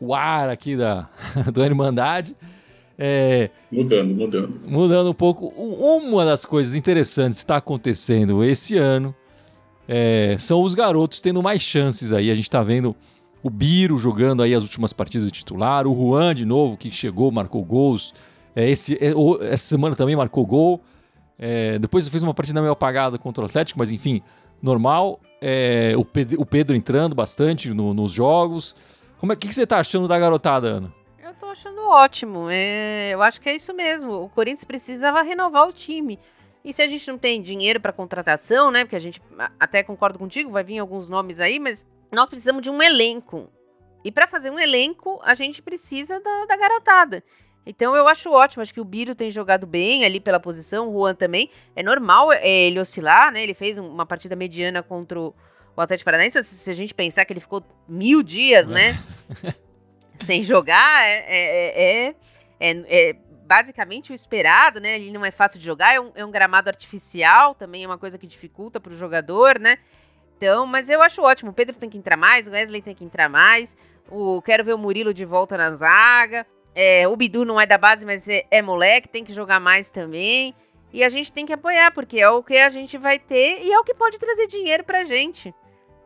o 0.00 0.14
ar 0.14 0.48
aqui 0.48 0.76
da 0.76 1.10
do 1.52 1.62
Irmandade. 1.62 2.36
É, 2.96 3.50
mudando, 3.72 4.14
mudando. 4.14 4.60
Mudando 4.64 5.10
um 5.10 5.14
pouco. 5.14 5.48
Uma 5.48 6.24
das 6.24 6.46
coisas 6.46 6.76
interessantes 6.76 7.40
que 7.40 7.44
está 7.44 7.56
acontecendo 7.56 8.44
esse 8.44 8.76
ano 8.76 9.12
é, 9.88 10.36
são 10.38 10.62
os 10.62 10.76
garotos 10.76 11.20
tendo 11.20 11.42
mais 11.42 11.60
chances 11.60 12.12
aí. 12.12 12.30
A 12.30 12.34
gente 12.36 12.44
está 12.44 12.62
vendo 12.62 12.94
o 13.42 13.50
Biro 13.50 13.98
jogando 13.98 14.42
aí 14.42 14.54
as 14.54 14.62
últimas 14.62 14.92
partidas 14.92 15.26
de 15.26 15.32
titular, 15.32 15.86
o 15.88 15.94
Juan 15.94 16.34
de 16.34 16.44
novo, 16.44 16.76
que 16.76 16.90
chegou, 16.90 17.32
marcou 17.32 17.64
gols. 17.64 18.14
É, 18.54 18.68
esse, 18.68 18.94
é, 18.94 19.12
essa 19.50 19.64
semana 19.64 19.96
também 19.96 20.16
marcou 20.16 20.46
gol. 20.46 20.82
É, 21.38 21.78
depois 21.78 22.06
fez 22.08 22.22
uma 22.22 22.34
partida 22.34 22.60
meio 22.60 22.72
apagada 22.72 23.18
contra 23.18 23.42
o 23.42 23.46
Atlético, 23.46 23.78
mas 23.78 23.90
enfim, 23.90 24.22
normal. 24.62 25.20
É, 25.40 25.94
o, 25.96 26.04
Pedro, 26.04 26.40
o, 26.40 26.46
Pedro, 26.46 26.76
entrando 26.76 27.14
bastante 27.14 27.70
no, 27.70 27.92
nos 27.92 28.12
jogos. 28.12 28.76
Como 29.18 29.32
é 29.32 29.36
que, 29.36 29.48
que 29.48 29.54
você 29.54 29.64
está 29.64 29.78
achando 29.78 30.06
da 30.06 30.18
garotada, 30.18 30.68
Ana? 30.68 30.94
Eu 31.22 31.34
tô 31.34 31.46
achando 31.46 31.80
ótimo. 31.88 32.46
É, 32.50 33.10
eu 33.12 33.22
acho 33.22 33.40
que 33.40 33.48
é 33.48 33.54
isso 33.54 33.74
mesmo. 33.74 34.12
O 34.22 34.28
Corinthians 34.28 34.64
precisava 34.64 35.22
renovar 35.22 35.68
o 35.68 35.72
time. 35.72 36.18
E 36.64 36.72
se 36.72 36.82
a 36.82 36.86
gente 36.86 37.06
não 37.10 37.18
tem 37.18 37.42
dinheiro 37.42 37.78
para 37.78 37.92
contratação, 37.92 38.70
né? 38.70 38.84
Porque 38.84 38.96
a 38.96 39.00
gente 39.00 39.20
até 39.60 39.82
concordo 39.82 40.18
contigo, 40.18 40.50
vai 40.50 40.64
vir 40.64 40.78
alguns 40.78 41.10
nomes 41.10 41.38
aí, 41.38 41.58
mas 41.58 41.86
nós 42.10 42.28
precisamos 42.28 42.62
de 42.62 42.70
um 42.70 42.82
elenco. 42.82 43.50
E 44.02 44.10
para 44.10 44.26
fazer 44.26 44.50
um 44.50 44.58
elenco, 44.58 45.20
a 45.22 45.34
gente 45.34 45.60
precisa 45.62 46.20
da, 46.20 46.46
da, 46.46 46.56
garotada. 46.56 47.22
Então 47.66 47.96
eu 47.96 48.06
acho 48.06 48.30
ótimo, 48.30 48.62
acho 48.62 48.74
que 48.74 48.80
o 48.80 48.84
Biro 48.84 49.14
tem 49.14 49.30
jogado 49.30 49.66
bem 49.66 50.04
ali 50.04 50.20
pela 50.20 50.38
posição, 50.38 50.88
o 50.88 50.92
Juan 50.92 51.14
também. 51.14 51.50
É 51.74 51.82
normal 51.82 52.32
é, 52.32 52.46
ele 52.46 52.78
oscilar, 52.78 53.32
né? 53.32 53.42
Ele 53.42 53.54
fez 53.54 53.78
uma 53.78 54.04
partida 54.04 54.36
mediana 54.36 54.82
contra 54.82 55.18
o 55.18 55.34
Atlético 55.76 56.04
Paranaense, 56.04 56.42
se 56.42 56.70
a 56.70 56.74
gente 56.74 56.94
pensar 56.94 57.24
que 57.24 57.32
ele 57.32 57.40
ficou 57.40 57.62
mil 57.88 58.22
dias, 58.22 58.68
né? 58.68 58.98
sem 60.14 60.42
jogar 60.42 61.04
é, 61.04 61.24
é, 61.26 62.06
é, 62.08 62.14
é, 62.60 63.10
é 63.10 63.16
basicamente 63.46 64.12
o 64.12 64.14
esperado, 64.14 64.80
né? 64.80 64.96
Ele 64.96 65.12
não 65.12 65.24
é 65.24 65.30
fácil 65.30 65.58
de 65.58 65.64
jogar, 65.64 65.94
é 65.94 66.00
um, 66.00 66.12
é 66.14 66.24
um 66.24 66.30
gramado 66.30 66.68
artificial, 66.68 67.54
também 67.54 67.84
é 67.84 67.86
uma 67.86 67.98
coisa 67.98 68.18
que 68.18 68.26
dificulta 68.26 68.80
para 68.80 68.92
o 68.92 68.96
jogador, 68.96 69.58
né? 69.58 69.78
Então, 70.36 70.66
mas 70.66 70.88
eu 70.88 71.02
acho 71.02 71.22
ótimo. 71.22 71.50
O 71.50 71.54
Pedro 71.54 71.76
tem 71.76 71.88
que 71.88 71.98
entrar 71.98 72.16
mais, 72.16 72.46
o 72.46 72.50
Wesley 72.50 72.82
tem 72.82 72.94
que 72.94 73.04
entrar 73.04 73.28
mais. 73.28 73.76
O, 74.10 74.42
quero 74.42 74.64
ver 74.64 74.74
o 74.74 74.78
Murilo 74.78 75.14
de 75.14 75.24
volta 75.24 75.56
na 75.56 75.72
zaga. 75.72 76.46
É, 76.74 77.06
o 77.06 77.16
Bidu 77.16 77.44
não 77.44 77.60
é 77.60 77.66
da 77.66 77.78
base, 77.78 78.04
mas 78.04 78.28
é, 78.28 78.44
é, 78.50 78.60
moleque, 78.60 79.08
tem 79.08 79.24
que 79.24 79.32
jogar 79.32 79.60
mais 79.60 79.90
também. 79.90 80.54
E 80.92 81.02
a 81.02 81.08
gente 81.08 81.32
tem 81.32 81.46
que 81.46 81.52
apoiar, 81.52 81.92
porque 81.92 82.20
é 82.20 82.28
o 82.28 82.42
que 82.42 82.56
a 82.56 82.68
gente 82.68 82.96
vai 82.98 83.18
ter 83.18 83.62
e 83.62 83.72
é 83.72 83.78
o 83.78 83.84
que 83.84 83.94
pode 83.94 84.18
trazer 84.18 84.46
dinheiro 84.46 84.84
pra 84.84 85.04
gente, 85.04 85.54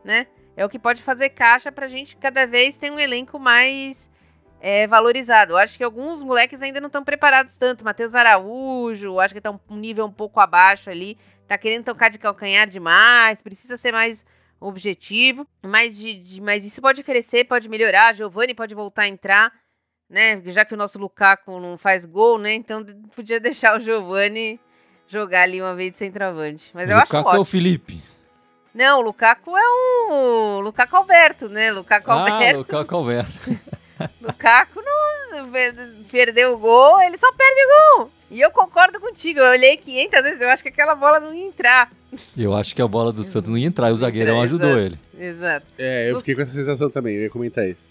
né? 0.03 0.27
É 0.55 0.65
o 0.65 0.69
que 0.69 0.79
pode 0.79 1.01
fazer 1.01 1.29
caixa 1.29 1.71
pra 1.71 1.87
gente 1.87 2.17
cada 2.17 2.45
vez 2.45 2.75
ter 2.75 2.91
um 2.91 2.99
elenco 2.99 3.39
mais 3.39 4.11
é, 4.59 4.87
valorizado. 4.87 5.53
Eu 5.53 5.57
acho 5.57 5.77
que 5.77 5.83
alguns 5.83 6.21
moleques 6.21 6.61
ainda 6.61 6.81
não 6.81 6.87
estão 6.87 7.03
preparados 7.03 7.57
tanto. 7.57 7.85
Matheus 7.85 8.15
Araújo, 8.15 9.19
acho 9.19 9.33
que 9.33 9.41
tá 9.41 9.51
um 9.51 9.75
nível 9.75 10.05
um 10.05 10.11
pouco 10.11 10.39
abaixo 10.39 10.89
ali. 10.89 11.17
Tá 11.47 11.57
querendo 11.57 11.85
tocar 11.85 12.09
de 12.09 12.19
calcanhar 12.19 12.69
demais, 12.69 13.41
precisa 13.41 13.77
ser 13.77 13.91
mais 13.91 14.25
objetivo. 14.59 15.47
Mas, 15.63 15.97
de, 15.97 16.21
de, 16.21 16.41
mas 16.41 16.65
isso 16.65 16.81
pode 16.81 17.03
crescer, 17.03 17.45
pode 17.45 17.69
melhorar. 17.69 18.13
Giovani 18.13 18.53
pode 18.53 18.75
voltar 18.75 19.03
a 19.03 19.07
entrar, 19.07 19.53
né? 20.09 20.41
Já 20.45 20.65
que 20.65 20.73
o 20.73 20.77
nosso 20.77 20.97
Lukaku 20.97 21.59
não 21.59 21.77
faz 21.77 22.05
gol, 22.05 22.39
né? 22.39 22.53
Então 22.53 22.83
podia 23.15 23.39
deixar 23.39 23.77
o 23.77 23.79
Giovani 23.79 24.59
jogar 25.07 25.43
ali 25.43 25.61
uma 25.61 25.75
vez 25.75 25.91
de 25.91 25.97
centroavante. 25.97 26.71
Mas 26.73 26.89
eu 26.89 26.95
Lukaku 26.95 27.17
acho 27.17 27.27
ótimo. 27.27 27.37
é 27.37 27.41
o 27.41 27.45
Felipe. 27.45 28.03
Não, 28.73 28.99
o 28.99 29.01
Lukaku 29.01 29.57
é 29.57 29.69
o 29.69 30.61
Lukaku 30.61 30.95
Alberto, 30.95 31.49
né? 31.49 31.71
Lukaku 31.71 32.11
ah, 32.11 32.31
Alberto. 32.31 32.57
Lukaku 32.57 32.95
Alberto. 32.95 33.59
Lukaku 34.21 34.81
não 34.81 35.51
perdeu 36.09 36.53
o 36.53 36.57
gol, 36.57 37.01
ele 37.01 37.17
só 37.17 37.31
perde 37.33 37.59
o 37.61 37.97
gol. 37.97 38.11
E 38.31 38.39
eu 38.39 38.51
concordo 38.51 38.99
contigo, 38.99 39.39
eu 39.39 39.51
olhei 39.51 39.75
500 39.75 40.23
vezes, 40.23 40.41
eu 40.41 40.49
acho 40.49 40.63
que 40.63 40.69
aquela 40.69 40.95
bola 40.95 41.19
não 41.19 41.33
ia 41.33 41.47
entrar. 41.47 41.89
Eu 42.37 42.53
acho 42.53 42.75
que 42.75 42.81
a 42.81 42.87
bola 42.87 43.11
do 43.11 43.23
Santos 43.23 43.49
não 43.49 43.57
ia 43.57 43.67
entrar 43.67 43.89
e 43.89 43.91
o 43.91 43.97
zagueirão 43.97 44.41
ajudou 44.41 44.77
exato, 44.77 44.85
ele. 45.15 45.25
Exato. 45.25 45.71
É, 45.77 46.11
eu 46.11 46.17
fiquei 46.17 46.35
com 46.35 46.41
essa 46.41 46.53
sensação 46.53 46.89
também, 46.89 47.15
eu 47.15 47.23
ia 47.23 47.29
comentar 47.29 47.67
isso. 47.67 47.89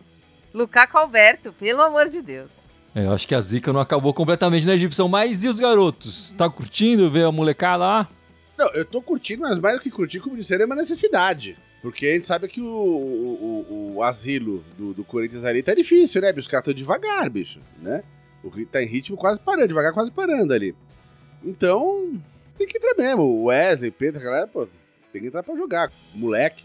Lukaku 0.53 0.97
Alberto, 0.97 1.53
pelo 1.53 1.83
amor 1.83 2.09
de 2.09 2.23
Deus. 2.23 2.67
É, 2.95 3.05
eu 3.05 3.13
acho 3.13 3.29
que 3.29 3.35
a 3.35 3.41
zica 3.41 3.73
não 3.73 3.81
acabou 3.81 4.13
completamente 4.15 4.67
na 4.67 4.75
Egipção. 4.75 5.09
Mas 5.09 5.45
e 5.45 5.49
os 5.49 5.61
garotos? 5.61 6.33
Tá 6.33 6.49
curtindo 6.49 7.11
ver 7.11 7.25
a 7.25 7.33
molecada 7.33 7.79
lá? 7.79 8.09
Não, 8.57 8.69
eu 8.73 8.85
tô 8.85 9.01
curtindo, 9.01 9.43
mas 9.43 9.59
mais 9.59 9.77
do 9.77 9.83
que 9.83 9.91
curtir, 9.91 10.21
como 10.21 10.37
disseram, 10.37 10.65
é 10.65 10.67
uma 10.67 10.75
necessidade. 10.75 11.57
Porque 11.81 12.07
a 12.07 12.13
gente 12.15 12.25
sabe 12.25 12.49
que 12.49 12.61
o, 12.61 12.67
o, 12.67 13.93
o 13.97 14.03
asilo 14.03 14.65
do, 14.77 14.93
do, 14.93 15.05
Corinthians 15.05 15.45
ali 15.45 15.63
tá 15.63 15.75
difícil, 15.75 16.21
né? 16.21 16.35
Os 16.37 16.49
caras 16.49 16.63
estão 16.63 16.75
devagar, 16.75 17.31
bicho, 17.31 17.61
né? 17.81 18.03
O 18.43 18.51
tá 18.67 18.83
em 18.83 18.87
ritmo 18.87 19.17
quase 19.17 19.39
parando, 19.39 19.69
devagar 19.69 19.93
quase 19.93 20.11
parando 20.11 20.53
ali. 20.53 20.75
Então, 21.45 22.21
tem 22.57 22.67
que 22.67 22.79
entrar 22.79 22.95
mesmo. 22.97 23.23
O 23.23 23.45
Wesley, 23.45 23.93
Pedro, 23.93 24.21
a 24.21 24.25
galera, 24.25 24.47
pô, 24.49 24.67
tem 25.13 25.23
que 25.23 25.29
entrar 25.29 25.45
pra 25.45 25.55
jogar. 25.55 25.93
Moleque, 26.13 26.65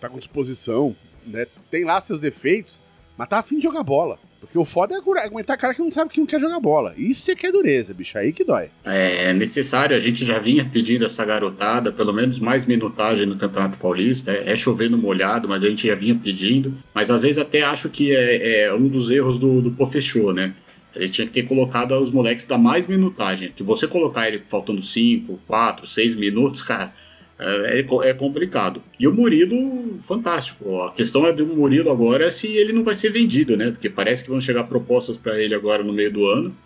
tá 0.00 0.08
com 0.08 0.18
disposição, 0.18 0.96
né? 1.26 1.46
Tem 1.70 1.84
lá 1.84 2.00
seus 2.00 2.20
defeitos, 2.20 2.80
mas 3.16 3.28
tá 3.28 3.38
afim 3.38 3.56
de 3.56 3.62
jogar 3.62 3.82
bola. 3.82 4.18
Porque 4.40 4.58
o 4.58 4.64
foda 4.64 4.94
é 4.94 5.24
aguentar 5.24 5.56
cara 5.56 5.74
que 5.74 5.80
não 5.80 5.90
sabe 5.90 6.10
que 6.10 6.20
não 6.20 6.26
quer 6.26 6.38
jogar 6.38 6.60
bola. 6.60 6.94
Isso 6.96 7.30
é 7.30 7.34
que 7.34 7.46
é 7.46 7.52
dureza, 7.52 7.92
bicho. 7.92 8.16
Aí 8.16 8.32
que 8.32 8.44
dói. 8.44 8.68
É 8.84 9.32
necessário, 9.32 9.96
a 9.96 9.98
gente 9.98 10.24
já 10.24 10.38
vinha 10.38 10.64
pedindo 10.64 11.04
essa 11.04 11.24
garotada, 11.24 11.90
pelo 11.90 12.12
menos 12.12 12.38
mais 12.38 12.66
minutagem 12.66 13.26
no 13.26 13.36
Campeonato 13.36 13.78
Paulista. 13.78 14.30
É, 14.30 14.52
é 14.52 14.56
chovendo 14.56 14.96
molhado, 14.96 15.48
mas 15.48 15.64
a 15.64 15.68
gente 15.68 15.88
já 15.88 15.94
vinha 15.94 16.14
pedindo. 16.14 16.74
Mas 16.94 17.10
às 17.10 17.22
vezes 17.22 17.38
até 17.38 17.62
acho 17.62 17.88
que 17.88 18.14
é, 18.14 18.64
é 18.64 18.74
um 18.74 18.86
dos 18.86 19.10
erros 19.10 19.38
do, 19.38 19.60
do 19.60 19.72
Pofechô, 19.72 20.32
né? 20.32 20.54
Ele 20.94 21.08
tinha 21.08 21.26
que 21.26 21.32
ter 21.32 21.42
colocado 21.42 21.92
os 21.92 22.10
moleques 22.10 22.46
da 22.46 22.56
mais 22.56 22.86
minutagem. 22.86 23.52
Que 23.54 23.62
você 23.62 23.86
colocar 23.86 24.28
ele 24.28 24.42
faltando 24.44 24.82
5, 24.82 25.40
4, 25.46 25.86
6 25.86 26.14
minutos, 26.14 26.62
cara, 26.62 26.92
é, 27.38 27.80
é, 27.80 28.08
é, 28.08 28.14
complicado. 28.14 28.82
E 28.98 29.06
o 29.06 29.12
Murilo, 29.12 29.98
fantástico. 30.00 30.80
A 30.82 30.92
questão 30.92 31.26
é 31.26 31.32
do 31.32 31.46
Murilo 31.46 31.90
agora 31.90 32.26
é 32.26 32.30
se 32.30 32.46
ele 32.46 32.72
não 32.72 32.82
vai 32.82 32.94
ser 32.94 33.10
vendido, 33.10 33.56
né? 33.56 33.70
Porque 33.70 33.90
parece 33.90 34.24
que 34.24 34.30
vão 34.30 34.40
chegar 34.40 34.64
propostas 34.64 35.18
para 35.18 35.38
ele 35.38 35.54
agora 35.54 35.84
no 35.84 35.92
meio 35.92 36.10
do 36.10 36.26
ano. 36.26 36.56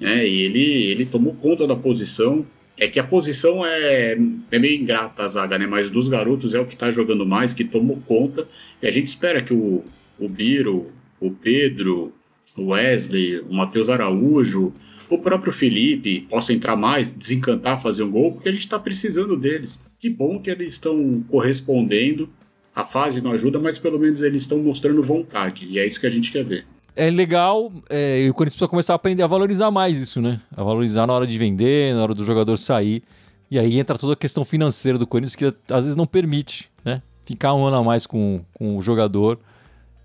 Né? 0.00 0.26
E 0.26 0.42
ele, 0.42 0.84
ele 0.90 1.06
tomou 1.06 1.34
conta 1.34 1.66
da 1.66 1.76
posição. 1.76 2.46
É 2.78 2.88
que 2.88 3.00
a 3.00 3.04
posição 3.04 3.64
é, 3.64 4.18
é 4.50 4.58
meio 4.58 4.80
ingrata 4.80 5.22
a 5.22 5.28
zaga, 5.28 5.58
né? 5.58 5.66
Mas 5.66 5.90
dos 5.90 6.08
garotos 6.08 6.54
é 6.54 6.60
o 6.60 6.66
que 6.66 6.74
está 6.74 6.90
jogando 6.90 7.26
mais, 7.26 7.52
que 7.52 7.64
tomou 7.64 7.98
conta. 8.06 8.46
E 8.82 8.86
a 8.86 8.90
gente 8.90 9.08
espera 9.08 9.42
que 9.42 9.52
o, 9.52 9.84
o 10.18 10.28
Biro, 10.28 10.86
o 11.20 11.30
Pedro, 11.30 12.12
o 12.56 12.68
Wesley, 12.68 13.40
o 13.40 13.54
Matheus 13.54 13.88
Araújo, 13.88 14.72
o 15.08 15.18
próprio 15.18 15.52
Felipe 15.52 16.22
possa 16.22 16.52
entrar 16.52 16.76
mais, 16.76 17.10
desencantar, 17.10 17.80
fazer 17.80 18.02
um 18.02 18.10
gol, 18.10 18.32
porque 18.32 18.48
a 18.48 18.52
gente 18.52 18.62
está 18.62 18.78
precisando 18.78 19.36
deles. 19.36 19.78
Que 20.00 20.10
bom 20.10 20.38
que 20.40 20.50
eles 20.50 20.74
estão 20.74 21.22
correspondendo. 21.28 22.28
A 22.74 22.84
fase 22.84 23.20
não 23.20 23.32
ajuda, 23.32 23.58
mas 23.58 23.78
pelo 23.78 23.98
menos 23.98 24.20
eles 24.20 24.42
estão 24.42 24.58
mostrando 24.58 25.02
vontade. 25.02 25.66
E 25.68 25.78
é 25.78 25.86
isso 25.86 26.00
que 26.00 26.06
a 26.06 26.10
gente 26.10 26.32
quer 26.32 26.44
ver. 26.44 26.66
É 26.94 27.10
legal, 27.10 27.72
é, 27.90 28.22
e 28.22 28.30
o 28.30 28.34
Corinthians 28.34 28.54
precisa 28.54 28.68
começar 28.68 28.94
a 28.94 28.96
aprender 28.96 29.22
a 29.22 29.26
valorizar 29.26 29.70
mais 29.70 30.00
isso, 30.00 30.20
né? 30.20 30.40
A 30.50 30.62
valorizar 30.62 31.06
na 31.06 31.12
hora 31.12 31.26
de 31.26 31.36
vender, 31.36 31.94
na 31.94 32.02
hora 32.02 32.14
do 32.14 32.24
jogador 32.24 32.56
sair. 32.56 33.02
E 33.50 33.58
aí 33.58 33.78
entra 33.78 33.98
toda 33.98 34.14
a 34.14 34.16
questão 34.16 34.44
financeira 34.44 34.98
do 34.98 35.06
Corinthians, 35.06 35.36
que 35.36 35.44
às 35.70 35.84
vezes 35.84 35.96
não 35.96 36.06
permite, 36.06 36.70
né? 36.84 37.02
Ficar 37.24 37.54
um 37.54 37.66
ano 37.66 37.76
a 37.76 37.84
mais 37.84 38.06
com, 38.06 38.40
com 38.54 38.76
o 38.76 38.82
jogador 38.82 39.38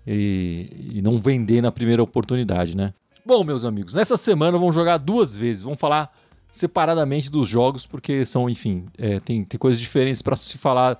e, 0.06 0.94
e 0.94 1.02
não 1.02 1.18
vender 1.18 1.60
na 1.60 1.72
primeira 1.72 2.02
oportunidade, 2.02 2.76
né? 2.76 2.92
Bom, 3.24 3.44
meus 3.44 3.64
amigos, 3.64 3.94
nessa 3.94 4.16
semana 4.16 4.58
vamos 4.58 4.74
jogar 4.74 4.98
duas 4.98 5.36
vezes. 5.36 5.62
Vamos 5.62 5.78
falar 5.78 6.12
separadamente 6.50 7.30
dos 7.30 7.48
jogos, 7.48 7.86
porque 7.86 8.24
são, 8.24 8.48
enfim, 8.50 8.84
é, 8.98 9.20
tem, 9.20 9.44
tem 9.44 9.58
coisas 9.58 9.80
diferentes 9.80 10.20
para 10.20 10.36
se 10.36 10.58
falar, 10.58 10.98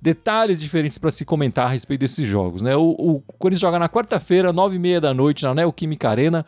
detalhes 0.00 0.60
diferentes 0.60 0.98
para 0.98 1.10
se 1.10 1.24
comentar 1.24 1.66
a 1.66 1.68
respeito 1.68 2.00
desses 2.00 2.26
jogos. 2.26 2.62
Né? 2.62 2.74
O, 2.76 2.90
o 2.90 3.20
Corinthians 3.38 3.60
joga 3.60 3.78
na 3.78 3.88
quarta-feira, 3.88 4.52
nove 4.52 4.76
e 4.76 4.78
meia 4.78 5.00
da 5.00 5.12
noite, 5.12 5.42
na 5.42 5.54
Neoquímica 5.54 6.08
Arena. 6.08 6.46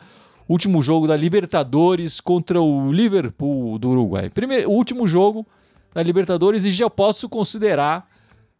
Último 0.49 0.81
jogo 0.81 1.07
da 1.07 1.15
Libertadores 1.15 2.21
contra 2.21 2.61
o 2.61 2.91
Liverpool 2.91 3.77
do 3.77 3.89
Uruguai. 3.89 4.29
Primeiro, 4.29 4.69
o 4.69 4.73
último 4.73 5.05
jogo 5.05 5.45
da 5.93 6.01
Libertadores 6.01 6.63
e 6.63 6.69
já 6.69 6.89
posso 6.89 7.27
considerar, 7.27 8.07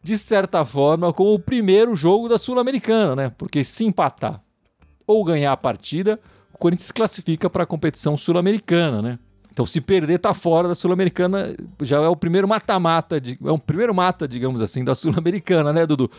de 0.07 0.17
certa 0.17 0.63
forma, 0.63 1.11
como 1.11 1.33
o 1.33 1.39
primeiro 1.39 1.93
jogo 1.93 2.29
da 2.29 2.37
Sul-Americana, 2.37 3.13
né? 3.13 3.31
Porque 3.37 3.61
se 3.61 3.83
empatar 3.83 4.41
ou 5.05 5.21
ganhar 5.21 5.51
a 5.51 5.57
partida, 5.57 6.17
o 6.53 6.57
Corinthians 6.57 6.93
classifica 6.93 7.49
para 7.49 7.63
a 7.63 7.65
competição 7.65 8.15
sul-americana, 8.15 9.01
né? 9.01 9.19
Então, 9.51 9.65
se 9.65 9.81
perder, 9.81 10.19
tá 10.19 10.33
fora 10.33 10.69
da 10.69 10.75
Sul-Americana, 10.75 11.53
já 11.81 11.97
é 11.97 12.07
o 12.07 12.15
primeiro 12.15 12.47
mata-mata, 12.47 13.17
é 13.17 13.51
o 13.51 13.59
primeiro 13.59 13.93
mata, 13.93 14.25
digamos 14.27 14.61
assim, 14.61 14.81
da 14.81 14.95
Sul-Americana, 14.95 15.73
né, 15.73 15.85
Dudu? 15.85 16.09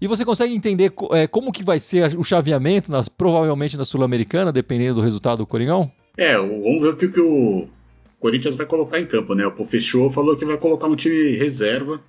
E 0.00 0.06
você 0.06 0.24
consegue 0.24 0.54
entender 0.54 0.94
é, 1.10 1.26
como 1.26 1.52
que 1.52 1.62
vai 1.62 1.78
ser 1.78 2.18
o 2.18 2.24
chaveamento, 2.24 2.90
nas, 2.90 3.06
provavelmente 3.06 3.76
na 3.76 3.84
Sul-Americana, 3.84 4.50
dependendo 4.50 4.94
do 4.94 5.00
resultado 5.02 5.38
do 5.38 5.46
Coringão? 5.46 5.92
É, 6.16 6.38
vamos 6.38 6.80
ver 6.80 6.88
o 6.88 6.96
que, 6.96 7.20
o 7.20 7.68
Corinthians 8.18 8.54
vai 8.54 8.64
colocar 8.64 8.98
em 8.98 9.04
campo, 9.04 9.34
né? 9.34 9.46
O 9.46 9.64
Fechou 9.64 10.10
falou 10.10 10.36
que 10.36 10.44
vai 10.44 10.56
colocar 10.56 10.86
um 10.86 10.96
time 10.96 11.32
reserva. 11.32 12.00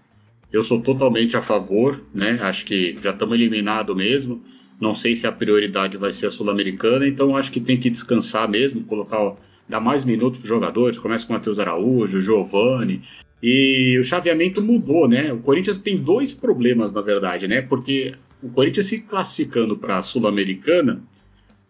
Eu 0.51 0.63
sou 0.63 0.79
totalmente 0.81 1.35
a 1.35 1.41
favor, 1.41 2.01
né? 2.13 2.39
Acho 2.41 2.65
que 2.65 2.95
já 3.01 3.11
estamos 3.11 3.35
eliminados 3.35 3.95
mesmo. 3.95 4.41
Não 4.79 4.95
sei 4.95 5.15
se 5.15 5.27
a 5.27 5.31
prioridade 5.31 5.97
vai 5.97 6.11
ser 6.11 6.27
a 6.27 6.31
Sul-Americana, 6.31 7.07
então 7.07 7.35
acho 7.35 7.51
que 7.51 7.59
tem 7.59 7.77
que 7.77 7.89
descansar 7.89 8.47
mesmo, 8.47 8.83
colocar, 8.83 9.35
dar 9.67 9.81
mais 9.81 10.05
minutos 10.05 10.39
para 10.39 10.43
os 10.43 10.49
jogadores. 10.49 10.99
Começa 10.99 11.25
com 11.25 11.33
o 11.33 11.35
Matheus 11.35 11.59
Araújo, 11.59 12.21
Giovani. 12.21 13.01
E 13.41 13.97
o 13.99 14.05
chaveamento 14.05 14.61
mudou, 14.61 15.07
né? 15.07 15.33
O 15.33 15.39
Corinthians 15.39 15.77
tem 15.77 15.97
dois 15.97 16.33
problemas, 16.33 16.93
na 16.93 17.01
verdade, 17.01 17.47
né? 17.47 17.61
Porque 17.61 18.13
o 18.41 18.49
Corinthians 18.49 18.87
se 18.87 18.99
classificando 18.99 19.77
para 19.77 19.97
a 19.97 20.01
Sul-Americana, 20.01 21.03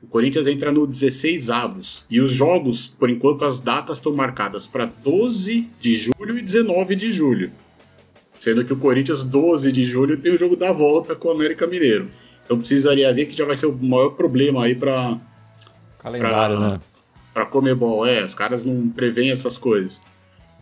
o 0.02 0.08
Corinthians 0.08 0.48
entra 0.48 0.72
no 0.72 0.86
16 0.86 1.50
avos. 1.50 2.06
E 2.10 2.22
os 2.22 2.32
jogos, 2.32 2.88
por 2.88 3.10
enquanto, 3.10 3.44
as 3.44 3.60
datas 3.60 3.98
estão 3.98 4.14
marcadas 4.14 4.68
para 4.68 4.86
12 4.86 5.68
de 5.80 5.98
julho 5.98 6.38
e 6.38 6.42
19 6.42 6.96
de 6.96 7.12
julho. 7.12 7.52
Sendo 8.40 8.64
que 8.64 8.74
o 8.74 8.78
Corinthians, 8.78 9.24
12 9.24 9.72
de 9.72 9.84
julho, 9.84 10.18
tem 10.18 10.34
o 10.34 10.38
jogo 10.38 10.56
da 10.56 10.72
volta 10.72 11.16
com 11.16 11.30
o 11.30 11.32
América 11.32 11.66
Mineiro. 11.66 12.10
Então 12.46 12.58
precisaria 12.58 13.12
ver 13.14 13.26
que 13.26 13.38
já 13.38 13.46
vai 13.46 13.58
ser 13.58 13.66
o 13.66 13.78
maior 13.78 14.12
problema 14.12 14.64
aí 14.64 14.76
para 14.76 15.20
calendário, 16.00 16.58
pra, 16.58 16.70
né? 16.70 16.80
Para 17.34 17.46
Comebol, 17.46 18.06
é, 18.06 18.24
os 18.24 18.34
caras 18.34 18.64
não 18.64 18.90
preveem 18.90 19.32
essas 19.32 19.58
coisas. 19.58 20.02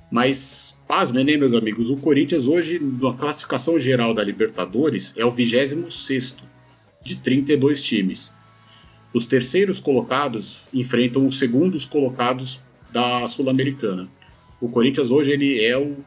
Mas, 0.10 0.76
pasmem, 0.88 1.26
né, 1.26 1.38
meus 1.38 1.54
amigos? 1.54 1.90
O 1.90 1.98
Corinthians 1.98 2.48
hoje, 2.48 2.80
na 2.80 3.14
classificação 3.14 3.78
geral 3.78 4.14
da 4.14 4.24
Libertadores, 4.24 5.14
é 5.18 5.26
o 5.26 5.32
26 5.32 6.36
de 7.04 7.18
32 7.18 7.84
times. 7.84 8.34
Os 9.14 9.26
terceiros 9.26 9.80
colocados 9.80 10.60
enfrentam 10.74 11.26
os 11.26 11.38
segundos 11.38 11.86
colocados 11.86 12.60
da 12.92 13.28
Sul-Americana. 13.28 14.10
O 14.60 14.70
Corinthians 14.70 15.12
hoje 15.12 15.32
ele 15.32 15.64
é 15.64 15.78
o, 15.78 15.98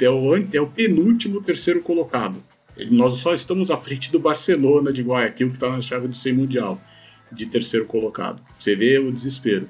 é 0.00 0.10
o, 0.10 0.36
é 0.52 0.60
o 0.60 0.66
penúltimo 0.66 1.42
terceiro 1.42 1.80
colocado. 1.80 2.42
Nós 2.90 3.14
só 3.14 3.34
estamos 3.34 3.70
à 3.70 3.76
frente 3.76 4.10
do 4.10 4.18
Barcelona 4.18 4.92
de 4.92 5.02
Guayaquil, 5.02 5.50
que 5.50 5.56
está 5.56 5.68
na 5.70 5.82
chave 5.82 6.08
do 6.08 6.16
100 6.16 6.32
Mundial, 6.32 6.80
de 7.30 7.46
terceiro 7.46 7.86
colocado. 7.86 8.42
Você 8.58 8.74
vê 8.74 8.98
o 8.98 9.12
desespero. 9.12 9.68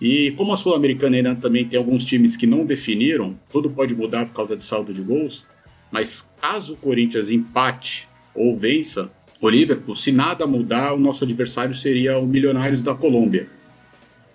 E 0.00 0.32
como 0.32 0.52
a 0.52 0.56
Sul-Americana 0.56 1.16
ainda 1.16 1.34
também 1.34 1.64
tem 1.64 1.78
alguns 1.78 2.04
times 2.04 2.36
que 2.36 2.46
não 2.46 2.64
definiram, 2.64 3.38
tudo 3.50 3.70
pode 3.70 3.94
mudar 3.94 4.26
por 4.26 4.34
causa 4.34 4.56
de 4.56 4.62
saldo 4.62 4.92
de 4.92 5.02
gols, 5.02 5.44
mas 5.90 6.30
caso 6.40 6.74
o 6.74 6.76
Corinthians 6.76 7.30
empate 7.30 8.08
ou 8.34 8.56
vença 8.56 9.10
o 9.40 9.48
Liverpool, 9.48 9.94
se 9.94 10.10
nada 10.10 10.46
mudar, 10.46 10.94
o 10.94 10.98
nosso 10.98 11.22
adversário 11.22 11.74
seria 11.74 12.18
o 12.18 12.26
Milionários 12.26 12.82
da 12.82 12.94
Colômbia. 12.94 13.48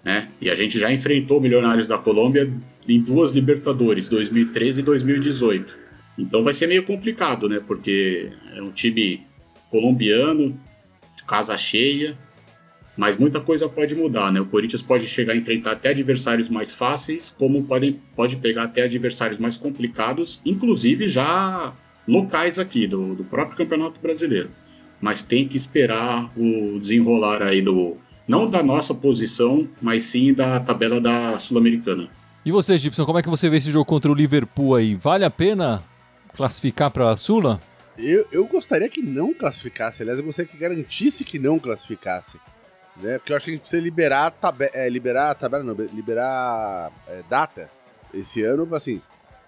Né? 0.03 0.29
E 0.41 0.49
a 0.49 0.55
gente 0.55 0.77
já 0.77 0.91
enfrentou 0.91 1.37
o 1.37 1.41
Milionários 1.41 1.87
da 1.87 1.97
Colômbia 1.97 2.51
em 2.87 2.99
duas 2.99 3.31
Libertadores, 3.31 4.09
2013 4.09 4.81
e 4.81 4.83
2018. 4.83 5.77
Então 6.17 6.43
vai 6.43 6.53
ser 6.53 6.67
meio 6.67 6.83
complicado, 6.83 7.47
né? 7.47 7.61
Porque 7.65 8.29
é 8.53 8.61
um 8.61 8.71
time 8.71 9.25
colombiano, 9.69 10.59
casa 11.25 11.57
cheia, 11.57 12.17
mas 12.95 13.17
muita 13.17 13.39
coisa 13.39 13.67
pode 13.67 13.95
mudar, 13.95 14.31
né? 14.31 14.39
O 14.39 14.45
Corinthians 14.45 14.81
pode 14.81 15.07
chegar 15.07 15.33
a 15.33 15.37
enfrentar 15.37 15.71
até 15.71 15.89
adversários 15.89 16.49
mais 16.49 16.73
fáceis, 16.73 17.33
como 17.37 17.63
pode, 17.63 17.99
pode 18.15 18.37
pegar 18.37 18.63
até 18.63 18.83
adversários 18.83 19.39
mais 19.39 19.57
complicados, 19.57 20.39
inclusive 20.45 21.09
já 21.09 21.73
locais 22.07 22.59
aqui, 22.59 22.85
do, 22.85 23.15
do 23.15 23.23
próprio 23.23 23.57
Campeonato 23.57 23.99
Brasileiro. 23.99 24.49
Mas 25.01 25.23
tem 25.23 25.47
que 25.47 25.57
esperar 25.57 26.31
o 26.37 26.79
desenrolar 26.79 27.41
aí 27.41 27.61
do. 27.61 27.97
Não 28.27 28.49
da 28.49 28.63
nossa 28.63 28.93
posição, 28.93 29.67
mas 29.81 30.05
sim 30.05 30.33
da 30.33 30.59
tabela 30.59 31.01
da 31.01 31.37
Sul-Americana. 31.37 32.09
E 32.45 32.51
você, 32.51 32.77
Gibson, 32.77 33.05
como 33.05 33.19
é 33.19 33.21
que 33.21 33.29
você 33.29 33.49
vê 33.49 33.57
esse 33.57 33.71
jogo 33.71 33.85
contra 33.85 34.11
o 34.11 34.15
Liverpool 34.15 34.75
aí? 34.75 34.95
Vale 34.95 35.25
a 35.25 35.29
pena 35.29 35.83
classificar 36.33 36.91
para 36.91 37.11
a 37.11 37.17
Sula? 37.17 37.59
Eu, 37.97 38.25
eu 38.31 38.45
gostaria 38.45 38.89
que 38.89 39.01
não 39.01 39.33
classificasse. 39.33 40.01
Aliás, 40.01 40.19
eu 40.19 40.25
gostaria 40.25 40.49
que 40.49 40.57
garantisse 40.57 41.23
que 41.23 41.37
não 41.37 41.59
classificasse. 41.59 42.39
Né? 42.97 43.17
Porque 43.17 43.31
eu 43.31 43.37
acho 43.37 43.45
que 43.45 43.51
a 43.51 43.53
gente 43.53 43.61
precisa 43.61 43.81
liberar 43.81 44.31
tabela, 44.31 44.71
é, 44.73 44.89
liberar 44.89 45.35
tabela, 45.35 45.63
não, 45.63 45.73
liberar 45.73 46.91
é, 47.07 47.21
data 47.29 47.69
esse 48.13 48.43
ano, 48.43 48.67
assim, 48.75 49.01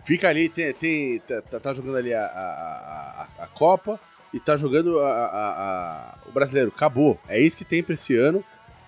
fica 0.03 0.27
ali, 0.27 0.49
tem, 0.49 0.73
tem 0.73 1.19
tá, 1.19 1.59
tá, 1.59 1.73
jogando 1.73 1.97
ali 1.97 2.13
a, 2.13 2.25
a, 2.25 3.27
a, 3.39 3.43
a, 3.43 3.47
Copa 3.47 3.99
e 4.33 4.39
tá 4.39 4.57
jogando 4.57 4.99
a, 4.99 6.17
o 6.27 6.31
Brasileiro, 6.31 6.71
acabou. 6.75 7.19
É 7.27 7.39
isso 7.39 7.55
que 7.55 7.63
tem 7.63 7.83
pra 7.83 7.93
esse 7.93 8.15
ano 8.15 8.43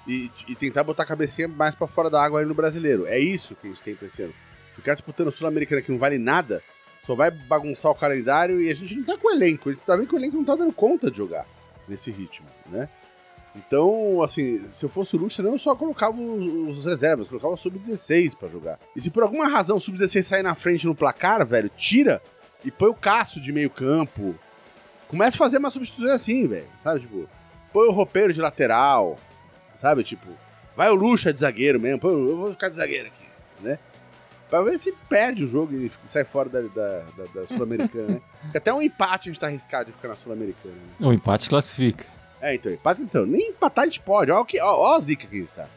e, 0.08 0.32
e 0.48 0.56
tentar 0.56 0.84
botar 0.84 1.04
a 1.04 1.06
cabecinha 1.06 1.48
mais 1.48 1.76
para 1.76 1.88
fora 1.88 2.10
da 2.10 2.24
água 2.24 2.40
aí 2.40 2.46
no 2.46 2.54
Brasileiro. 2.54 3.06
É 3.06 3.20
isso 3.20 3.56
que 3.56 3.68
a 3.68 3.70
gente 3.70 3.84
tem 3.84 3.96
pra 3.96 4.08
esse 4.08 4.24
ano. 4.24 4.34
Ficar 4.76 4.94
disputando 4.94 5.28
o 5.28 5.32
Sul-Americana 5.32 5.82
que 5.82 5.92
não 5.92 6.00
vale 6.00 6.18
nada, 6.18 6.64
só 7.04 7.16
vai 7.16 7.32
bagunçar 7.32 7.92
o 7.92 7.96
calendário 7.96 8.62
e 8.62 8.70
a 8.70 8.74
gente 8.74 8.96
não 8.96 9.04
tá 9.04 9.18
com 9.18 9.28
o 9.28 9.32
elenco. 9.32 9.70
A 9.70 9.74
gente 9.74 9.86
tá 9.86 9.96
vendo 9.96 10.08
que 10.08 10.16
o 10.16 10.18
elenco 10.18 10.38
não 10.38 10.46
tá 10.46 10.56
dando 10.56 10.72
conta 10.72 11.12
de 11.12 11.18
jogar 11.18 11.46
nesse 11.88 12.12
ritmo, 12.12 12.48
né? 12.68 12.88
Então, 13.56 14.22
assim, 14.22 14.64
se 14.70 14.86
eu 14.86 14.90
fosse 14.90 15.16
o 15.16 15.20
Lucha, 15.20 15.42
eu 15.42 15.58
só 15.58 15.76
colocava 15.76 16.16
os, 16.22 16.86
reservas, 16.86 17.28
colocava 17.28 17.56
o 17.56 17.58
sub-16 17.58 18.36
para 18.36 18.50
jogar. 18.50 18.80
E 18.96 19.02
se 19.02 19.10
por 19.10 19.24
alguma 19.24 19.48
razão 19.48 19.78
o 19.78 19.80
sub-16 19.80 20.22
sair 20.22 20.44
na 20.44 20.54
frente 20.54 20.86
no 20.86 20.94
placar, 20.94 21.46
velho, 21.46 21.70
tira 21.76 22.22
e 22.64 22.70
põe 22.70 22.90
o 22.90 22.94
Cássio 22.94 23.42
de 23.42 23.52
meio 23.52 23.70
campo. 23.70 24.36
Começa 25.08 25.36
a 25.36 25.40
fazer 25.40 25.58
uma 25.58 25.72
substituição 25.72 26.14
assim, 26.14 26.48
velho, 26.48 26.68
sabe? 26.84 27.00
Tipo, 27.00 27.28
põe 27.74 27.88
o 27.88 27.92
roupeiro 27.92 28.32
de 28.32 28.42
lateral, 28.42 29.18
sabe? 29.78 30.04
Tipo, 30.04 30.28
vai 30.76 30.90
o 30.90 30.96
Lucha 30.96 31.32
de 31.32 31.40
zagueiro 31.40 31.80
mesmo, 31.80 32.00
põe, 32.00 32.12
eu 32.12 32.38
vou 32.38 32.52
ficar 32.52 32.70
de 32.70 32.76
zagueiro 32.76 33.08
aqui, 33.08 33.26
né? 33.62 33.80
Pra 34.50 34.62
ver 34.62 34.80
se 34.80 34.94
perde 35.10 35.44
o 35.44 35.48
jogo 35.48 35.74
e 35.74 35.92
sai 36.06 36.24
fora 36.24 36.48
da, 36.48 36.62
da, 36.62 37.00
da, 37.18 37.24
da 37.36 37.48
Sul-Americana, 37.48 38.08
né? 38.08 38.22
Porque 38.44 38.58
até 38.58 38.74
um 38.74 38.82
empate 38.82 39.30
a 39.30 39.32
gente 39.32 39.40
tá 39.40 39.48
arriscado 39.48 39.88
de 39.88 39.92
ficar 39.92 40.08
na 40.08 40.16
Sul-Americana. 40.16 40.74
Né? 40.74 41.08
O 41.08 41.12
empate 41.12 41.50
classifica. 41.50 42.06
É, 42.42 42.56
então, 42.56 42.72
empate 42.72 43.02
então. 43.02 43.26
Nem 43.26 43.50
empatar 43.50 43.84
a 43.84 43.88
gente 43.88 44.00
pode. 44.00 44.32
Olha, 44.32 44.42
o 44.42 44.46
que, 44.46 44.60
ó, 44.62 44.74
ó 44.74 44.96
a 44.96 45.02
zica 45.02 45.28
que 45.28 45.38
está. 45.38 45.68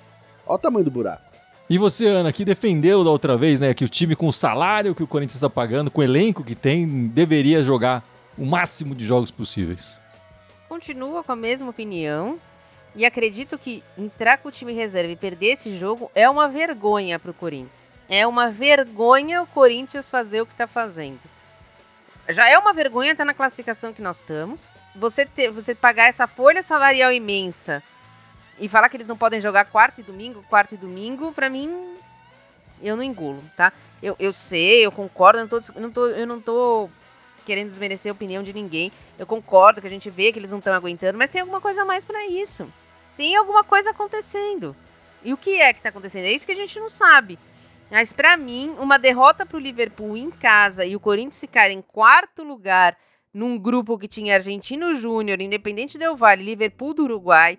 Olha 0.47 0.55
o 0.55 0.59
tamanho 0.59 0.85
do 0.85 0.91
buraco. 0.91 1.31
E 1.69 1.79
você, 1.79 2.07
Ana, 2.07 2.33
que 2.33 2.45
defendeu 2.45 3.03
da 3.05 3.11
outra 3.11 3.37
vez, 3.37 3.61
né, 3.61 3.73
que 3.73 3.85
o 3.85 3.89
time 3.89 4.17
com 4.17 4.27
o 4.27 4.33
salário 4.33 4.95
que 4.95 5.03
o 5.03 5.07
Corinthians 5.07 5.37
está 5.37 5.49
pagando, 5.49 5.91
com 5.91 6.01
o 6.01 6.05
elenco 6.05 6.43
que 6.43 6.57
tem, 6.57 7.07
deveria 7.07 7.63
jogar 7.63 8.05
o 8.37 8.45
máximo 8.45 8.95
de 8.95 9.05
jogos 9.05 9.31
possíveis. 9.31 9.97
Continua 10.69 11.23
com 11.23 11.33
a 11.33 11.37
mesma 11.37 11.71
opinião. 11.71 12.39
E 12.95 13.07
acredito 13.07 13.57
que 13.57 13.83
entrar 13.97 14.39
com 14.39 14.49
o 14.49 14.53
time 14.53 14.73
reserva 14.73 15.13
e 15.13 15.17
perder 15.17 15.53
esse 15.53 15.77
jogo 15.77 16.11
é 16.15 16.29
uma 16.29 16.49
vergonha 16.49 17.19
para 17.19 17.31
o 17.31 17.35
Corinthians. 17.35 17.93
É 18.09 18.27
uma 18.27 18.51
vergonha 18.51 19.43
o 19.43 19.47
Corinthians 19.47 20.11
fazer 20.11 20.41
o 20.41 20.47
que 20.47 20.53
está 20.53 20.67
fazendo. 20.67 21.21
Já 22.29 22.49
é 22.49 22.59
uma 22.59 22.73
vergonha 22.73 23.13
estar 23.13 23.25
na 23.25 23.35
classificação 23.35 23.93
que 23.93 24.03
nós 24.03 24.19
estamos. 24.19 24.73
Você, 24.97 25.25
ter, 25.25 25.51
você 25.51 25.75
pagar 25.75 26.09
essa 26.09 26.27
folha 26.27 26.63
salarial 26.63 27.13
imensa 27.13 27.83
e 28.59 28.69
falar 28.69 28.89
que 28.89 28.97
eles 28.97 29.09
não 29.09 29.17
podem 29.17 29.41
jogar 29.41 29.65
quarta 29.67 30.01
e 30.01 30.05
domingo, 30.05 30.45
quarta 30.49 30.75
e 30.75 30.79
domingo, 30.79 31.33
para 31.33 31.49
mim, 31.49 31.97
eu 32.83 32.97
não 32.97 33.03
engulo, 33.03 33.43
tá? 33.57 33.73
Eu, 34.03 34.17
eu 34.19 34.33
sei, 34.33 34.85
eu 34.85 34.93
concordo, 34.93 35.39
eu 35.39 35.43
não, 35.43 35.49
tô, 35.49 35.81
não 35.81 35.91
tô, 35.91 36.07
eu 36.07 36.27
não 36.27 36.41
tô 36.41 36.91
querendo 37.45 37.69
desmerecer 37.69 38.11
a 38.11 38.15
opinião 38.15 38.43
de 38.43 38.53
ninguém. 38.53 38.93
Eu 39.19 39.27
concordo 39.27 39.81
que 39.81 39.87
a 39.87 39.91
gente 39.91 40.11
vê 40.11 40.33
que 40.33 40.39
eles 40.39 40.51
não 40.51 40.59
estão 40.59 40.75
aguentando, 40.75 41.19
mas 41.19 41.31
tem 41.31 41.41
alguma 41.41 41.61
coisa 41.61 41.83
a 41.83 41.85
mais 41.85 42.05
para 42.05 42.27
isso. 42.27 42.71
Tem 43.21 43.37
alguma 43.37 43.63
coisa 43.63 43.91
acontecendo. 43.91 44.75
E 45.23 45.35
o 45.35 45.37
que 45.37 45.61
é 45.61 45.75
que 45.75 45.83
tá 45.83 45.91
acontecendo? 45.91 46.25
É 46.25 46.33
isso 46.33 46.47
que 46.47 46.53
a 46.53 46.57
gente 46.57 46.81
não 46.81 46.89
sabe. 46.89 47.39
Mas 47.91 48.15
para 48.15 48.35
mim, 48.35 48.75
uma 48.79 48.99
derrota 48.99 49.45
para 49.45 49.59
o 49.59 49.61
Liverpool 49.61 50.17
em 50.17 50.31
casa 50.31 50.87
e 50.87 50.97
o 50.97 51.01
Corinthians 51.01 51.39
ficar 51.39 51.71
em 51.71 51.83
quarto 51.83 52.43
lugar 52.43 52.97
num 53.35 53.59
grupo 53.59 53.99
que 53.99 54.09
tinha 54.09 54.37
Argentino 54.37 54.95
Júnior, 54.95 55.39
Independente 55.39 55.99
Del 55.99 56.17
Valle, 56.17 56.43
Liverpool 56.43 56.95
do 56.95 57.03
Uruguai 57.03 57.59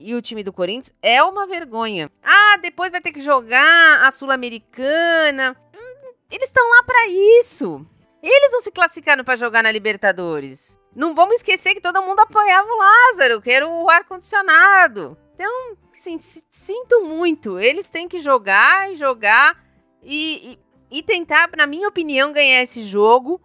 e 0.00 0.14
o 0.14 0.22
time 0.22 0.42
do 0.42 0.54
Corinthians 0.54 0.94
é 1.02 1.22
uma 1.22 1.46
vergonha. 1.46 2.10
Ah, 2.22 2.56
depois 2.62 2.90
vai 2.90 3.02
ter 3.02 3.12
que 3.12 3.20
jogar 3.20 4.06
a 4.06 4.10
Sul-Americana. 4.10 5.54
Hum, 5.76 6.12
eles 6.30 6.48
estão 6.48 6.66
lá 6.66 6.82
para 6.82 7.08
isso. 7.38 7.86
Eles 8.22 8.52
vão 8.52 8.60
se 8.62 8.72
classificando 8.72 9.22
para 9.22 9.36
jogar 9.36 9.62
na 9.62 9.70
Libertadores. 9.70 10.80
Não 10.98 11.14
vamos 11.14 11.36
esquecer 11.36 11.74
que 11.74 11.80
todo 11.80 12.02
mundo 12.02 12.18
apoiava 12.18 12.66
o 12.68 12.76
Lázaro, 12.76 13.40
que 13.40 13.48
era 13.48 13.68
o 13.68 13.88
ar-condicionado. 13.88 15.16
Então, 15.32 15.76
assim, 15.94 16.18
sinto 16.18 17.04
muito. 17.04 17.56
Eles 17.56 17.88
têm 17.88 18.08
que 18.08 18.18
jogar 18.18 18.90
e 18.90 18.96
jogar 18.96 19.56
e, 20.02 20.58
e, 20.90 20.98
e 20.98 21.02
tentar, 21.04 21.48
na 21.56 21.68
minha 21.68 21.86
opinião, 21.86 22.32
ganhar 22.32 22.60
esse 22.62 22.82
jogo 22.82 23.40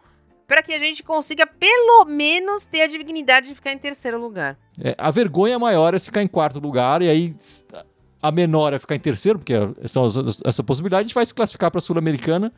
para 0.47 0.63
que 0.63 0.73
a 0.73 0.79
gente 0.79 1.03
consiga 1.03 1.45
pelo 1.45 2.05
menos 2.05 2.65
ter 2.65 2.81
a 2.81 2.87
dignidade 2.87 3.49
de 3.49 3.53
ficar 3.53 3.71
em 3.71 3.77
terceiro 3.77 4.19
lugar. 4.19 4.57
É, 4.83 4.95
a 4.97 5.11
vergonha 5.11 5.59
maior 5.59 5.93
é 5.93 5.99
ficar 5.99 6.23
em 6.23 6.27
quarto 6.27 6.59
lugar 6.59 7.03
e 7.03 7.09
aí 7.09 7.35
a 8.19 8.31
menor 8.31 8.73
é 8.73 8.79
ficar 8.79 8.95
em 8.95 8.99
terceiro, 8.99 9.37
porque 9.37 9.53
essa, 9.83 10.63
possibilidade 10.63 11.01
a 11.01 11.07
gente 11.07 11.13
vai 11.13 11.25
se 11.25 11.35
classificar 11.35 11.69
para 11.69 11.77
a 11.77 11.81
Sul-Americana, 11.81 12.51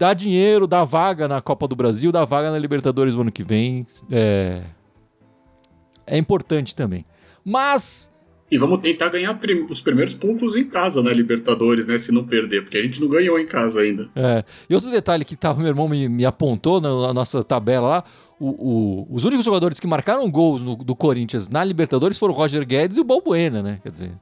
dá 0.00 0.14
dinheiro, 0.14 0.66
dá 0.66 0.82
vaga 0.82 1.28
na 1.28 1.42
Copa 1.42 1.68
do 1.68 1.76
Brasil, 1.76 2.10
dá 2.10 2.24
vaga 2.24 2.50
na 2.50 2.58
Libertadores 2.58 3.14
no 3.14 3.20
ano 3.20 3.30
que 3.30 3.44
vem. 3.44 3.86
É, 4.10 4.62
é 6.06 6.16
importante 6.16 6.74
também. 6.74 7.04
Mas 7.44 8.10
e 8.50 8.56
vamos 8.56 8.78
tentar 8.80 9.10
ganhar 9.10 9.32
prim 9.34 9.66
os 9.68 9.82
primeiros 9.82 10.14
pontos 10.14 10.56
em 10.56 10.64
casa 10.64 11.02
na 11.02 11.10
né, 11.10 11.14
Libertadores, 11.14 11.86
né? 11.86 11.98
Se 11.98 12.10
não 12.10 12.24
perder, 12.24 12.62
porque 12.62 12.78
a 12.78 12.82
gente 12.82 12.98
não 12.98 13.08
ganhou 13.08 13.38
em 13.38 13.46
casa 13.46 13.80
ainda. 13.80 14.08
É. 14.16 14.42
E 14.68 14.74
outro 14.74 14.90
detalhe 14.90 15.24
que 15.24 15.36
tava, 15.36 15.60
meu 15.60 15.68
irmão 15.68 15.86
me, 15.86 16.08
me 16.08 16.24
apontou 16.24 16.80
na, 16.80 16.88
na, 17.08 17.14
nossa 17.14 17.44
tabela 17.44 17.86
lá: 17.86 18.04
o, 18.40 18.48
o, 18.48 19.14
os 19.14 19.24
únicos 19.24 19.44
jogadores 19.44 19.78
que 19.78 19.86
marcaram 19.86 20.28
gols 20.30 20.62
no, 20.62 20.76
do 20.76 20.96
Corinthians 20.96 21.48
na 21.48 21.62
Libertadores 21.62 22.18
foram 22.18 22.32
o 22.32 22.36
Roger 22.36 22.66
Guedes 22.66 22.96
e 22.96 23.00
o 23.00 23.04
Balbuena, 23.04 23.62
né? 23.62 23.78
Quer 23.82 23.90
dizer. 23.92 24.12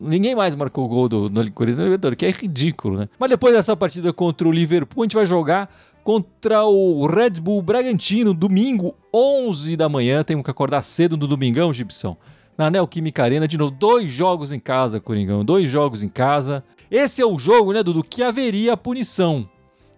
Ninguém 0.00 0.34
mais 0.34 0.54
marcou 0.54 0.86
gol 0.88 1.08
do, 1.08 1.30
no 1.30 1.50
Corinthians 1.52 1.78
na 1.78 1.84
Libertadores, 1.84 2.16
que 2.16 2.26
é 2.26 2.30
ridículo, 2.30 2.98
né? 2.98 3.08
Mas 3.18 3.30
depois 3.30 3.54
dessa 3.54 3.76
partida 3.76 4.12
contra 4.12 4.46
o 4.46 4.52
Liverpool, 4.52 5.02
a 5.02 5.04
gente 5.04 5.14
vai 5.14 5.26
jogar 5.26 5.72
contra 6.04 6.64
o 6.64 7.06
Red 7.06 7.40
Bull 7.40 7.62
Bragantino, 7.62 8.34
domingo, 8.34 8.94
11 9.12 9.76
da 9.76 9.88
manhã. 9.88 10.22
Temos 10.22 10.44
que 10.44 10.50
acordar 10.50 10.82
cedo 10.82 11.16
no 11.16 11.26
domingão, 11.26 11.72
Gibson 11.72 12.16
na 12.60 12.70
Neoquímica 12.70 13.24
Arena. 13.24 13.48
De 13.48 13.56
novo, 13.56 13.70
dois 13.70 14.12
jogos 14.12 14.52
em 14.52 14.60
casa, 14.60 15.00
Coringão. 15.00 15.42
Dois 15.42 15.70
jogos 15.70 16.02
em 16.02 16.08
casa. 16.08 16.62
Esse 16.90 17.22
é 17.22 17.26
o 17.26 17.38
jogo, 17.38 17.72
né, 17.72 17.82
Dudu, 17.82 18.04
que 18.04 18.22
haveria 18.22 18.74
a 18.74 18.76
punição 18.76 19.48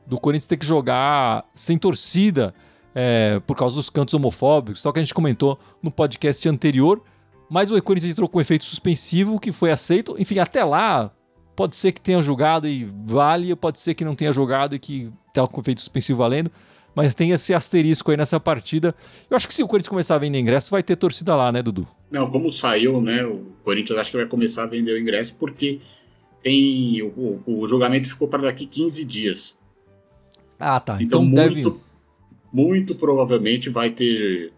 do 0.07 0.17
Corinthians 0.19 0.47
ter 0.47 0.57
que 0.57 0.67
jogar 0.67 1.45
sem 1.55 1.77
torcida 1.77 2.55
é, 2.95 3.41
por 3.47 3.57
causa 3.57 3.75
dos 3.75 3.91
cantos 3.91 4.15
homofóbicos, 4.15 4.81
só 4.81 4.93
que 4.93 4.99
a 4.99 5.03
gente 5.03 5.15
comentou 5.15 5.59
no 5.83 5.91
podcast 5.91 6.49
anterior. 6.49 7.03
Mas 7.53 7.71
o 7.71 7.83
Corinthians 7.83 8.13
entrou 8.13 8.29
com 8.29 8.41
efeito 8.41 8.65
suspensivo 8.65 9.39
que 9.39 9.53
foi 9.53 9.71
aceito. 9.71 10.17
Enfim, 10.19 10.39
até 10.39 10.65
lá, 10.65 11.11
pode 11.55 11.77
ser 11.77 11.93
que 11.93 12.01
tenha 12.01 12.23
jogado 12.23 12.67
e 12.67 12.91
vale, 13.05 13.55
pode 13.55 13.79
ser 13.79 13.93
que 13.93 14.05
não 14.05 14.15
tenha 14.15 14.33
jogado 14.33 14.75
e 14.75 14.79
que 14.79 15.11
tenha 15.35 15.47
com 15.47 15.61
efeito 15.61 15.81
suspensivo 15.81 16.19
valendo 16.19 16.51
mas 16.95 17.15
tem 17.15 17.31
esse 17.31 17.55
asterisco 17.55 18.11
aí 18.11 18.17
nessa 18.17 18.39
partida. 18.39 18.95
Eu 19.31 19.37
acho 19.37 19.49
que 19.49 19.55
se 19.55 19.63
o 19.63 19.67
Corinthians 19.67 19.89
começar 19.89 20.17
a 20.17 20.19
vender 20.19 20.39
ingresso, 20.39 20.71
vai 20.71 20.83
ter 20.83 20.97
torcida 20.97 21.35
lá, 21.35 21.51
né, 21.51 21.63
Dudu? 21.63 21.89
Não, 22.11 22.31
como 22.31 22.53
saiu, 22.53 23.01
né, 23.01 23.25
o 23.25 23.47
Corinthians 23.63 23.99
acho 23.99 24.11
que 24.11 24.17
vai 24.19 24.27
começar 24.27 24.65
a 24.65 24.67
vender 24.67 24.93
o 24.93 25.01
ingresso 25.01 25.35
porque 25.37 25.81
tem 26.43 27.01
o, 27.03 27.41
o, 27.47 27.61
o 27.61 27.69
julgamento 27.69 28.09
ficou 28.09 28.29
para 28.29 28.43
daqui 28.43 28.67
15 28.67 29.05
dias. 29.05 29.59
Ah, 30.59 30.79
tá. 30.79 30.99
Então, 31.01 31.25
então 31.25 31.25
muito, 31.25 31.81
muito 32.53 32.95
provavelmente 32.95 33.71
vai 33.71 33.91
ter. 33.91 34.53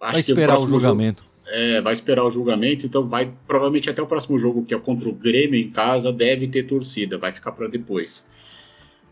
Acho 0.00 0.12
vai 0.12 0.20
esperar 0.20 0.58
o 0.58 0.68
julgamento. 0.68 1.27
É, 1.50 1.80
vai 1.80 1.92
esperar 1.92 2.24
o 2.24 2.30
julgamento, 2.30 2.84
então 2.84 3.06
vai 3.06 3.34
provavelmente 3.46 3.88
até 3.88 4.02
o 4.02 4.06
próximo 4.06 4.38
jogo, 4.38 4.64
que 4.64 4.74
é 4.74 4.78
contra 4.78 5.08
o 5.08 5.12
Grêmio 5.12 5.58
em 5.58 5.68
casa, 5.68 6.12
deve 6.12 6.46
ter 6.46 6.64
torcida, 6.64 7.16
vai 7.16 7.32
ficar 7.32 7.52
para 7.52 7.68
depois. 7.68 8.28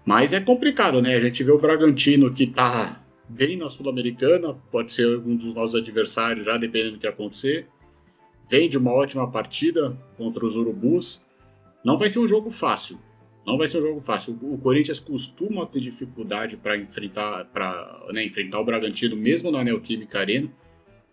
Mas 0.05 0.33
é 0.33 0.41
complicado, 0.41 1.01
né? 1.01 1.17
A 1.17 1.21
gente 1.21 1.43
vê 1.43 1.51
o 1.51 1.59
Bragantino 1.59 2.33
que 2.33 2.47
tá 2.47 3.03
bem 3.29 3.57
na 3.57 3.69
Sul-Americana, 3.69 4.55
pode 4.71 4.93
ser 4.93 5.19
um 5.19 5.35
dos 5.35 5.53
nossos 5.55 5.75
adversários 5.75 6.45
já, 6.45 6.57
dependendo 6.57 6.93
do 6.93 6.99
que 6.99 7.07
acontecer. 7.07 7.67
Vem 8.49 8.69
de 8.69 8.79
uma 8.79 8.93
ótima 8.93 9.29
partida 9.29 9.99
contra 10.17 10.45
os 10.45 10.57
Urubus. 10.57 11.23
Não 11.85 11.99
vai 11.99 12.09
ser 12.09 12.21
um 12.21 12.27
jogo 12.27 12.51
fácil. 12.51 12.99
Não 13.45 13.59
vai 13.59 13.67
ser 13.67 13.79
um 13.79 13.83
jogo 13.83 14.01
fácil. 14.01 14.39
O 14.43 14.59
Corinthians 14.59 15.01
costuma 15.01 15.67
ter 15.67 15.81
dificuldade 15.81 16.57
para 16.57 16.77
enfrentar, 16.77 17.49
né, 18.13 18.25
enfrentar 18.25 18.61
o 18.61 18.65
Bragantino, 18.65 19.17
mesmo 19.17 19.51
na 19.51 19.65
Neoquímica 19.65 20.21
Arena. 20.21 20.49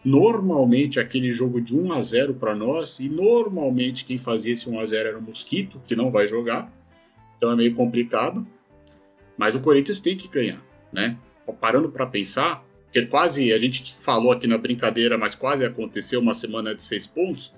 Normalmente 0.04 1.00
aquele 1.00 1.32
jogo 1.32 1.62
de 1.62 1.78
1 1.78 1.94
a 1.94 2.02
0 2.02 2.34
para 2.34 2.54
nós, 2.56 3.00
e 3.00 3.08
normalmente 3.08 4.04
quem 4.04 4.18
fazia 4.18 4.54
esse 4.54 4.70
1 4.70 4.80
a 4.80 4.86
0 4.86 5.10
era 5.10 5.18
o 5.18 5.22
Mosquito, 5.22 5.82
que 5.88 5.96
não 5.96 6.12
vai 6.12 6.28
jogar. 6.28 6.72
Então 7.38 7.52
é 7.52 7.56
meio 7.56 7.74
complicado. 7.74 8.46
Mas 9.38 9.56
o 9.56 9.62
Corinthians 9.62 10.00
tem 10.00 10.16
que 10.16 10.28
ganhar, 10.28 10.62
né? 10.92 11.18
Parando 11.60 11.90
para 11.90 12.06
pensar, 12.06 12.64
que 12.92 13.02
quase 13.08 13.52
a 13.52 13.58
gente 13.58 13.94
falou 13.94 14.32
aqui 14.32 14.46
na 14.46 14.58
brincadeira, 14.58 15.18
mas 15.18 15.34
quase 15.34 15.66
aconteceu 15.66 16.20
uma 16.20 16.36
semana 16.36 16.76
de 16.76 16.82
seis 16.82 17.08
pontos. 17.08 17.54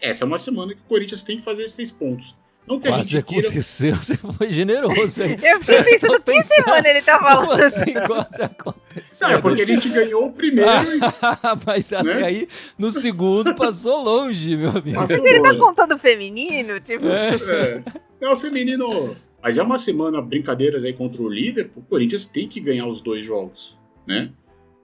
Essa 0.00 0.24
é 0.24 0.26
uma 0.26 0.38
semana 0.38 0.74
que 0.74 0.82
o 0.82 0.84
Corinthians 0.84 1.22
tem 1.22 1.36
que 1.36 1.44
fazer 1.44 1.68
seis 1.68 1.90
pontos. 1.90 2.34
Não 2.66 2.80
que 2.80 2.88
quase 2.88 3.00
a 3.00 3.02
gente 3.02 3.26
queira... 3.26 3.46
aconteceu, 3.48 3.96
você 4.02 4.16
foi 4.16 4.50
generoso 4.50 5.22
aí. 5.22 5.36
Eu 5.42 5.60
fiquei 5.60 5.82
pensando, 5.82 6.20
que 6.20 6.42
semana 6.44 6.88
ele 6.88 7.02
tá 7.02 7.18
falando? 7.20 7.62
Assim, 7.62 7.92
quase 8.06 8.42
aconteceu? 8.42 9.28
Não, 9.28 9.30
é 9.30 9.40
porque 9.40 9.62
a 9.62 9.66
gente 9.66 9.88
ganhou 9.90 10.26
o 10.26 10.32
primeiro 10.32 10.70
e... 10.70 11.00
Mas 11.66 11.90
né? 11.90 11.98
até 11.98 12.24
aí, 12.24 12.48
no 12.78 12.90
segundo, 12.90 13.54
passou 13.54 14.02
longe, 14.02 14.56
meu 14.56 14.70
amigo. 14.70 14.94
Passou 14.94 15.16
Mas 15.16 15.26
ele 15.26 15.40
tá 15.40 15.54
contando 15.54 15.98
feminino, 15.98 16.80
tipo... 16.80 17.06
É. 17.06 17.34
é. 17.34 17.82
é 18.20 18.28
o 18.30 18.36
feminino... 18.36 19.14
Mas 19.42 19.58
é 19.58 19.62
uma 19.62 19.78
semana, 19.78 20.22
brincadeiras 20.22 20.84
aí 20.84 20.94
contra 20.94 21.20
o 21.22 21.28
Liverpool, 21.28 21.82
o 21.82 21.86
Corinthians 21.86 22.24
tem 22.24 22.48
que 22.48 22.60
ganhar 22.60 22.86
os 22.86 23.02
dois 23.02 23.22
jogos, 23.22 23.78
né? 24.06 24.30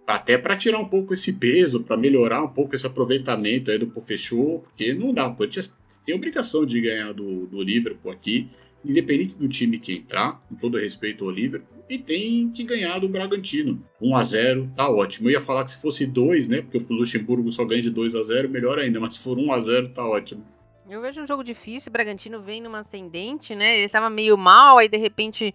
Até 0.07 0.37
para 0.37 0.55
tirar 0.55 0.79
um 0.79 0.85
pouco 0.85 1.15
esse 1.15 1.33
peso, 1.33 1.83
para 1.83 1.97
melhorar 1.97 2.43
um 2.43 2.49
pouco 2.49 2.77
esse 2.77 2.87
aproveitamento 2.87 3.71
aí 3.71 3.79
do 3.79 3.91
fechou, 4.03 4.59
porque 4.59 4.93
não 4.93 5.15
dá. 5.15 5.29
O 5.29 5.35
Corinthians 5.35 5.75
tem 6.11 6.15
obrigação 6.15 6.67
de 6.67 6.81
ganhar 6.81 7.13
do, 7.13 7.47
do 7.47 7.63
Liverpool 7.63 8.11
aqui, 8.11 8.51
independente 8.85 9.37
do 9.37 9.49
time 9.49 9.79
que 9.79 9.93
entrar, 9.93 10.43
com 10.49 10.57
todo 10.57 10.77
respeito 10.77 11.25
ao 11.25 11.31
Liverpool, 11.31 11.85
e 11.89 11.99
tem 11.99 12.51
que 12.51 12.65
ganhar 12.65 12.99
do 12.99 13.09
Bragantino. 13.09 13.81
1 14.01 14.17
a 14.17 14.25
0 14.25 14.73
tá 14.75 14.91
ótimo. 14.91 15.29
Eu 15.29 15.33
ia 15.33 15.41
falar 15.41 15.65
que 15.65 15.71
se 15.71 15.81
fosse 15.81 16.07
2, 16.07 16.49
né? 16.49 16.63
Porque 16.63 16.79
o 16.79 16.97
Luxemburgo 16.97 17.53
só 17.53 17.65
ganha 17.65 17.83
de 17.83 17.91
2 17.91 18.15
a 18.17 18.23
0 18.25 18.49
melhor 18.49 18.79
ainda, 18.79 18.99
mas 18.99 19.15
se 19.15 19.21
for 19.21 19.39
1 19.39 19.53
a 19.53 19.61
0 19.61 19.89
tá 19.91 20.05
ótimo. 20.05 20.45
Eu 20.89 21.01
vejo 21.01 21.23
um 21.23 21.27
jogo 21.27 21.45
difícil, 21.45 21.91
o 21.91 21.93
Bragantino 21.93 22.43
vem 22.43 22.61
numa 22.61 22.81
ascendente, 22.81 23.55
né? 23.55 23.79
Ele 23.79 23.89
tava 23.89 24.11
meio 24.11 24.37
mal, 24.37 24.79
aí 24.79 24.89
de 24.89 24.97
repente 24.97 25.55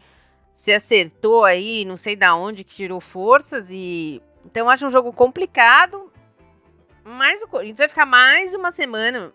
se 0.53 0.71
acertou 0.71 1.43
aí, 1.43 1.83
não 1.83 1.97
sei 1.97 2.15
da 2.15 2.33
onde 2.33 2.63
que 2.63 2.73
tirou 2.73 3.01
forças 3.01 3.69
e 3.71 4.21
então 4.45 4.69
acho 4.69 4.87
um 4.87 4.89
jogo 4.89 5.11
complicado. 5.11 6.09
Mas 7.03 7.41
o 7.41 7.47
Corinthians 7.47 7.79
vai 7.79 7.89
ficar 7.89 8.05
mais 8.05 8.53
uma 8.53 8.71
semana 8.71 9.33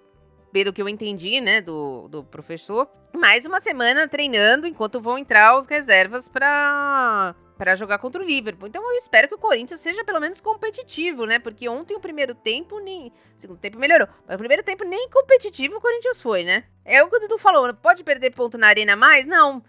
pelo 0.53 0.73
que 0.73 0.83
eu 0.83 0.89
entendi, 0.89 1.41
né, 1.41 1.61
do, 1.61 2.09
do 2.09 2.25
professor, 2.25 2.89
mais 3.15 3.47
uma 3.47 3.61
semana 3.61 4.09
treinando 4.09 4.67
enquanto 4.67 5.01
vão 5.01 5.19
entrar 5.19 5.57
os 5.57 5.67
reservas 5.67 6.29
para 6.29 7.35
para 7.61 7.75
jogar 7.75 7.99
contra 7.99 8.23
o 8.23 8.25
Liverpool. 8.25 8.67
Então 8.67 8.83
eu 8.83 8.97
espero 8.97 9.29
que 9.29 9.35
o 9.35 9.39
Corinthians 9.39 9.81
seja 9.81 10.03
pelo 10.03 10.19
menos 10.19 10.41
competitivo, 10.41 11.27
né? 11.27 11.39
Porque 11.39 11.69
ontem 11.69 11.95
o 11.95 12.01
primeiro 12.01 12.35
tempo 12.35 12.81
nem, 12.81 13.13
segundo 13.37 13.59
tempo 13.59 13.79
melhorou, 13.79 14.09
mas 14.27 14.37
o 14.37 14.39
primeiro 14.39 14.63
tempo 14.63 14.83
nem 14.83 15.11
competitivo 15.11 15.77
o 15.77 15.81
Corinthians 15.81 16.23
foi, 16.23 16.43
né? 16.43 16.65
É 16.87 17.03
o 17.03 17.11
que 17.11 17.17
o 17.17 17.21
Dudu 17.21 17.37
falou, 17.37 17.75
pode 17.75 18.03
perder 18.03 18.35
ponto 18.35 18.57
na 18.57 18.69
arena 18.69 18.97
mais? 18.97 19.27
Não. 19.27 19.63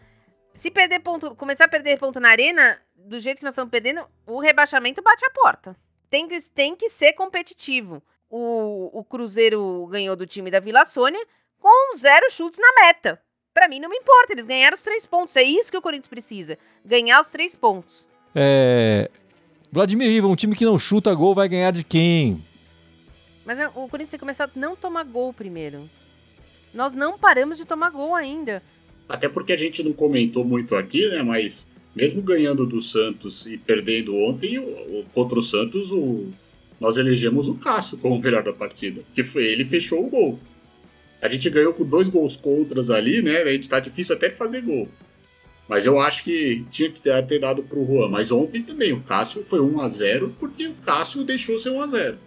Se 0.54 0.72
perder 0.72 1.00
ponto, 1.00 1.36
começar 1.36 1.66
a 1.66 1.68
perder 1.68 2.00
ponto 2.00 2.18
na 2.18 2.30
arena, 2.30 2.80
do 2.96 3.20
jeito 3.20 3.40
que 3.40 3.44
nós 3.44 3.56
estamos 3.56 3.70
perdendo, 3.70 4.08
o 4.26 4.40
rebaixamento 4.40 5.02
bate 5.02 5.26
a 5.26 5.32
porta. 5.32 5.76
Tem 6.10 6.30
que, 6.30 6.50
tem 6.50 6.78
que 6.78 6.90
ser 6.90 7.12
competitivo 7.12 8.02
o, 8.32 9.00
o 9.00 9.04
Cruzeiro 9.04 9.86
ganhou 9.92 10.16
do 10.16 10.26
time 10.26 10.50
da 10.50 10.60
Vila 10.60 10.86
Sônia 10.86 11.20
com 11.60 11.98
zero 11.98 12.32
chutes 12.32 12.60
na 12.60 12.84
meta. 12.84 13.22
Para 13.54 13.68
mim 13.68 13.80
não 13.80 13.90
me 13.90 13.98
importa, 13.98 14.32
eles 14.32 14.46
ganharam 14.46 14.74
os 14.74 14.82
três 14.82 15.06
pontos. 15.06 15.36
É 15.36 15.44
isso 15.44 15.70
que 15.70 15.78
o 15.78 15.82
Corinthians 15.82 16.08
precisa: 16.08 16.58
ganhar 16.84 17.20
os 17.20 17.30
três 17.30 17.56
pontos. 17.56 18.08
É. 18.34 19.12
Vladimir 19.72 20.10
Iva, 20.10 20.28
um 20.28 20.36
time 20.36 20.56
que 20.56 20.66
não 20.66 20.80
chuta 20.80 21.14
gol 21.14 21.36
vai 21.36 21.48
ganhar 21.50 21.72
de 21.72 21.84
quem? 21.84 22.44
Mas 23.46 23.60
é, 23.60 23.68
o 23.68 23.88
Corinthians 23.88 24.12
tem 24.12 24.18
que 24.18 24.20
começar 24.20 24.46
a 24.46 24.50
não 24.56 24.76
tomar 24.76 25.04
gol 25.04 25.34
primeiro. 25.34 25.90
Nós 26.74 26.94
não 26.94 27.20
paramos 27.20 27.58
de 27.58 27.66
tomar 27.66 27.90
gol 27.90 28.16
ainda. 28.16 28.64
Até 29.10 29.28
porque 29.28 29.52
a 29.52 29.58
gente 29.58 29.84
não 29.84 29.92
comentou 29.92 30.46
muito 30.46 30.76
aqui, 30.76 31.06
né? 31.10 31.22
Mas 31.22 31.70
mesmo 31.94 32.22
ganhando 32.22 32.66
do 32.66 32.82
Santos 32.82 33.46
e 33.46 33.58
perdendo 33.58 34.16
ontem, 34.16 34.58
o, 34.58 35.00
o, 35.00 35.06
contra 35.14 35.38
o 35.38 35.42
Santos, 35.42 35.92
o, 35.92 36.32
nós 36.82 36.98
elegemos 36.98 37.48
o 37.48 37.54
Cássio 37.54 38.00
como 38.00 38.16
o 38.16 38.20
melhor 38.20 38.42
da 38.42 38.52
partida, 38.52 39.04
que 39.14 39.24
foi 39.24 39.46
ele 39.46 39.64
fechou 39.64 40.04
o 40.04 40.10
gol. 40.10 40.40
A 41.22 41.30
gente 41.30 41.48
ganhou 41.52 41.74
com 41.74 41.86
dois 41.86 42.10
gols 42.10 42.36
contras 42.36 42.90
ali, 42.90 43.22
né? 43.22 43.44
A 43.44 43.52
gente 43.52 43.70
tá 43.70 43.80
difícil 43.80 44.16
até 44.16 44.30
de 44.30 44.36
fazer 44.36 44.64
gol. 44.64 44.90
Mas 45.70 45.86
eu 45.86 46.00
acho 46.00 46.24
que 46.24 46.66
tinha 46.72 46.90
que 46.90 47.00
ter 47.00 47.40
dado 47.40 47.62
pro 47.62 47.86
Juan. 47.86 48.10
Mas 48.10 48.32
ontem 48.32 48.64
também, 48.64 48.92
o 48.92 49.02
Cássio 49.02 49.44
foi 49.44 49.62
1 49.62 49.80
a 49.80 49.88
0 49.88 50.36
porque 50.40 50.66
o 50.66 50.74
Cássio 50.74 51.24
deixou 51.24 51.60
ser 51.60 51.70
1 51.70 51.82
a 51.82 51.88
0 51.88 52.18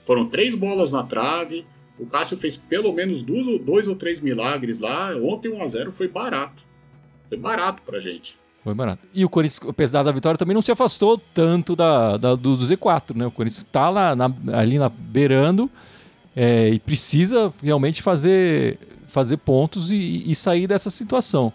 Foram 0.00 0.26
três 0.30 0.54
bolas 0.54 0.90
na 0.90 1.02
trave. 1.02 1.66
O 1.98 2.06
Cássio 2.06 2.38
fez 2.38 2.56
pelo 2.56 2.90
menos 2.90 3.20
dois, 3.20 3.46
dois 3.60 3.86
ou 3.86 3.94
três 3.94 4.22
milagres 4.22 4.78
lá. 4.78 5.14
Ontem 5.14 5.50
1 5.50 5.62
a 5.62 5.68
0 5.68 5.92
foi 5.92 6.08
barato. 6.08 6.64
Foi 7.28 7.36
barato 7.36 7.82
pra 7.82 7.98
gente. 7.98 8.38
Foi 8.64 8.72
barato. 8.72 9.06
E 9.12 9.26
o 9.26 9.28
Corinthians, 9.28 9.68
apesar 9.68 10.02
da 10.02 10.10
vitória, 10.10 10.38
também 10.38 10.54
não 10.54 10.62
se 10.62 10.72
afastou 10.72 11.18
tanto 11.18 11.76
da, 11.76 12.16
da 12.16 12.34
do, 12.34 12.56
do, 12.56 12.64
Z4, 12.64 13.14
né? 13.14 13.26
O 13.26 13.30
Corinthians 13.30 13.58
está 13.58 13.90
lá 13.90 14.16
na, 14.16 14.32
ali 14.54 14.78
na, 14.78 14.88
beirando 14.88 15.70
é, 16.34 16.70
e 16.70 16.80
precisa 16.80 17.52
realmente 17.62 18.00
fazer, 18.00 18.78
fazer 19.06 19.36
pontos 19.36 19.92
e, 19.92 20.24
e, 20.26 20.34
sair 20.34 20.66
dessa 20.66 20.88
situação. 20.88 21.52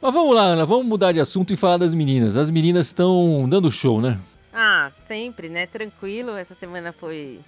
Mas 0.00 0.12
vamos 0.12 0.34
lá, 0.34 0.42
Ana, 0.42 0.66
vamos 0.66 0.84
mudar 0.84 1.12
de 1.12 1.20
assunto 1.20 1.52
e 1.52 1.56
falar 1.56 1.76
das 1.76 1.94
meninas. 1.94 2.36
As 2.36 2.50
meninas 2.50 2.88
estão 2.88 3.48
dando 3.48 3.70
show, 3.70 4.00
né? 4.00 4.18
Ah, 4.52 4.90
sempre, 4.96 5.48
né? 5.48 5.66
Tranquilo. 5.66 6.32
Essa 6.32 6.56
semana 6.56 6.90
foi 6.90 7.38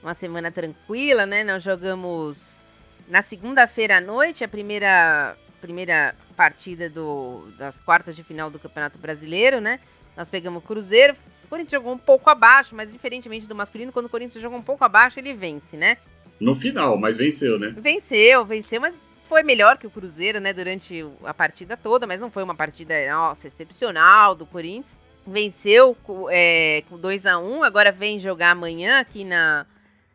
uma 0.00 0.14
semana 0.14 0.48
tranquila, 0.52 1.26
né? 1.26 1.42
Nós 1.42 1.60
jogamos 1.60 2.62
na 3.08 3.20
segunda-feira 3.20 3.96
à 3.96 4.00
noite 4.00 4.44
a 4.44 4.48
primeira 4.48 5.36
primeira 5.62 6.14
partida 6.36 6.90
do, 6.90 7.46
das 7.56 7.80
quartas 7.80 8.16
de 8.16 8.24
final 8.24 8.50
do 8.50 8.58
Campeonato 8.58 8.98
Brasileiro, 8.98 9.60
né? 9.60 9.78
Nós 10.16 10.28
pegamos 10.28 10.62
o 10.62 10.66
Cruzeiro. 10.66 11.14
O 11.44 11.48
Corinthians 11.48 11.80
jogou 11.80 11.94
um 11.94 11.98
pouco 11.98 12.28
abaixo, 12.28 12.74
mas 12.74 12.92
diferentemente 12.92 13.46
do 13.46 13.54
masculino, 13.54 13.92
quando 13.92 14.06
o 14.06 14.08
Corinthians 14.08 14.42
joga 14.42 14.56
um 14.56 14.62
pouco 14.62 14.84
abaixo, 14.84 15.20
ele 15.20 15.32
vence, 15.32 15.76
né? 15.76 15.96
No 16.40 16.56
final, 16.56 16.98
mas 16.98 17.16
venceu, 17.16 17.58
né? 17.58 17.72
Venceu, 17.78 18.44
venceu, 18.44 18.80
mas 18.80 18.98
foi 19.22 19.44
melhor 19.44 19.78
que 19.78 19.86
o 19.86 19.90
Cruzeiro, 19.90 20.40
né? 20.40 20.52
Durante 20.52 21.06
a 21.24 21.32
partida 21.32 21.76
toda, 21.76 22.06
mas 22.06 22.20
não 22.20 22.30
foi 22.30 22.42
uma 22.42 22.54
partida, 22.54 22.94
nossa, 23.10 23.46
excepcional 23.46 24.34
do 24.34 24.44
Corinthians. 24.44 24.98
Venceu 25.24 25.96
é, 26.30 26.82
com 26.88 26.98
2 26.98 27.26
a 27.26 27.38
1 27.38 27.58
um, 27.58 27.62
agora 27.62 27.92
vem 27.92 28.18
jogar 28.18 28.50
amanhã 28.50 28.98
aqui 28.98 29.22
na, 29.22 29.64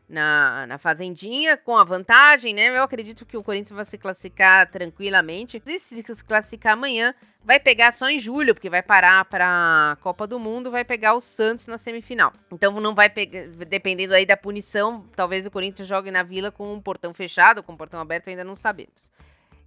na, 0.07 0.65
na 0.67 0.77
Fazendinha, 0.77 1.57
com 1.57 1.75
a 1.75 1.83
vantagem, 1.83 2.53
né? 2.53 2.69
Eu 2.69 2.83
acredito 2.83 3.25
que 3.25 3.35
o 3.35 3.43
Corinthians 3.43 3.75
vai 3.75 3.85
se 3.85 3.97
classificar 3.97 4.69
tranquilamente. 4.69 5.61
E 5.65 5.79
se 5.79 6.03
classificar 6.23 6.73
amanhã, 6.73 7.13
vai 7.43 7.59
pegar 7.59 7.91
só 7.91 8.09
em 8.09 8.17
julho, 8.17 8.53
porque 8.53 8.69
vai 8.69 8.81
parar 8.81 9.25
para 9.25 9.97
Copa 10.01 10.25
do 10.25 10.39
Mundo, 10.39 10.71
vai 10.71 10.85
pegar 10.85 11.13
o 11.13 11.21
Santos 11.21 11.67
na 11.67 11.77
semifinal. 11.77 12.33
Então 12.51 12.79
não 12.79 12.95
vai 12.95 13.09
pegar, 13.09 13.47
dependendo 13.67 14.13
aí 14.13 14.25
da 14.25 14.37
punição, 14.37 15.05
talvez 15.15 15.45
o 15.45 15.51
Corinthians 15.51 15.87
jogue 15.87 16.11
na 16.11 16.23
Vila 16.23 16.51
com 16.51 16.73
um 16.73 16.81
portão 16.81 17.13
fechado, 17.13 17.61
com 17.61 17.73
um 17.73 17.77
portão 17.77 17.99
aberto, 17.99 18.29
ainda 18.29 18.43
não 18.43 18.55
sabemos. 18.55 19.11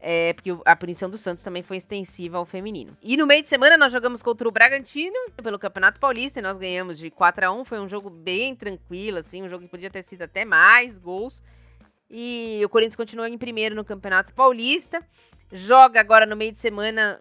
É, 0.03 0.33
porque 0.33 0.51
a 0.65 0.75
punição 0.75 1.11
do 1.11 1.19
Santos 1.19 1.45
também 1.45 1.63
foi 1.63 1.77
extensiva 1.77 2.39
ao 2.39 2.47
feminino. 2.47 2.97
E 3.03 3.19
no 3.19 3.27
meio 3.27 3.43
de 3.43 3.49
semana 3.49 3.77
nós 3.77 3.93
jogamos 3.93 4.23
contra 4.23 4.49
o 4.49 4.51
Bragantino 4.51 5.15
pelo 5.43 5.59
Campeonato 5.59 6.01
Paulista 6.01 6.39
e 6.39 6.43
nós 6.43 6.57
ganhamos 6.57 6.99
de 6.99 7.11
4 7.11 7.47
a 7.47 7.53
1 7.53 7.65
Foi 7.67 7.79
um 7.79 7.89
jogo 7.89 8.09
bem 8.09 8.57
tranquilo, 8.57 9.19
assim, 9.19 9.43
um 9.43 9.49
jogo 9.49 9.65
que 9.65 9.71
podia 9.71 9.91
ter 9.91 10.03
sido 10.03 10.23
até 10.23 10.45
mais 10.45 10.97
gols. 10.97 11.43
E 12.09 12.63
o 12.65 12.69
Corinthians 12.71 12.97
continua 12.97 13.29
em 13.29 13.37
primeiro 13.37 13.75
no 13.75 13.85
Campeonato 13.85 14.33
Paulista. 14.33 15.07
Joga 15.53 16.01
agora 16.01 16.25
no 16.25 16.35
meio 16.35 16.53
de 16.53 16.59
semana, 16.59 17.21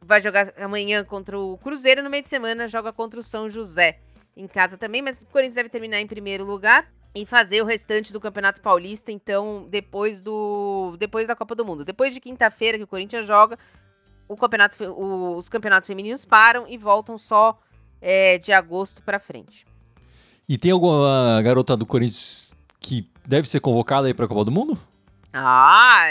vai 0.00 0.20
jogar 0.20 0.52
amanhã 0.56 1.04
contra 1.04 1.36
o 1.36 1.58
Cruzeiro. 1.58 2.00
No 2.02 2.08
meio 2.08 2.22
de 2.22 2.28
semana 2.28 2.68
joga 2.68 2.92
contra 2.92 3.18
o 3.18 3.22
São 3.24 3.50
José 3.50 3.98
em 4.36 4.46
casa 4.46 4.78
também, 4.78 5.02
mas 5.02 5.22
o 5.22 5.26
Corinthians 5.26 5.56
deve 5.56 5.68
terminar 5.68 6.00
em 6.00 6.06
primeiro 6.06 6.44
lugar 6.44 6.88
e 7.14 7.24
fazer 7.24 7.62
o 7.62 7.64
restante 7.64 8.12
do 8.12 8.20
Campeonato 8.20 8.60
Paulista, 8.60 9.12
então, 9.12 9.66
depois 9.70 10.20
do 10.20 10.96
depois 10.98 11.28
da 11.28 11.36
Copa 11.36 11.54
do 11.54 11.64
Mundo. 11.64 11.84
Depois 11.84 12.12
de 12.12 12.20
quinta-feira 12.20 12.76
que 12.76 12.84
o 12.84 12.88
Corinthians 12.88 13.26
joga, 13.26 13.56
o 14.26 14.36
campeonato, 14.36 14.82
o, 14.84 15.36
os 15.36 15.48
campeonatos 15.48 15.86
femininos 15.86 16.24
param 16.24 16.66
e 16.68 16.76
voltam 16.76 17.16
só 17.16 17.58
é, 18.00 18.38
de 18.38 18.52
agosto 18.52 19.02
para 19.02 19.20
frente. 19.20 19.64
E 20.48 20.58
tem 20.58 20.72
alguma 20.72 21.40
garota 21.42 21.76
do 21.76 21.86
Corinthians 21.86 22.54
que 22.80 23.08
deve 23.26 23.48
ser 23.48 23.60
convocada 23.60 24.08
aí 24.08 24.14
para 24.14 24.24
a 24.24 24.28
Copa 24.28 24.44
do 24.44 24.50
Mundo? 24.50 24.78
Ah, 25.32 26.06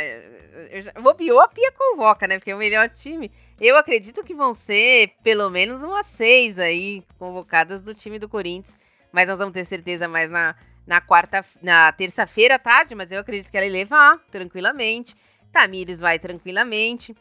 eu 0.71 0.81
já, 0.81 0.91
bobeou, 0.93 1.39
a 1.39 1.47
Pia 1.47 1.71
convoca, 1.71 2.27
né? 2.27 2.39
Porque 2.39 2.51
é 2.51 2.55
o 2.55 2.57
melhor 2.57 2.89
time. 2.89 3.31
Eu 3.59 3.77
acredito 3.77 4.23
que 4.23 4.33
vão 4.33 4.53
ser 4.53 5.13
pelo 5.21 5.49
menos 5.49 5.83
umas 5.83 6.05
seis 6.05 6.57
aí 6.57 7.03
convocadas 7.19 7.81
do 7.81 7.93
time 7.93 8.17
do 8.17 8.27
Corinthians. 8.27 8.75
Mas 9.11 9.27
nós 9.29 9.37
vamos 9.37 9.53
ter 9.53 9.63
certeza 9.63 10.07
mais 10.07 10.31
na, 10.31 10.55
na 10.85 11.01
quarta, 11.01 11.43
na 11.61 11.91
terça-feira 11.91 12.55
à 12.55 12.59
tarde, 12.59 12.95
mas 12.95 13.11
eu 13.11 13.19
acredito 13.19 13.49
que 13.49 13.57
ela 13.57 13.65
vai 13.65 13.73
levar 13.73 14.19
tranquilamente. 14.29 15.15
Tamires 15.51 15.99
vai 15.99 16.19
tranquilamente. 16.19 17.15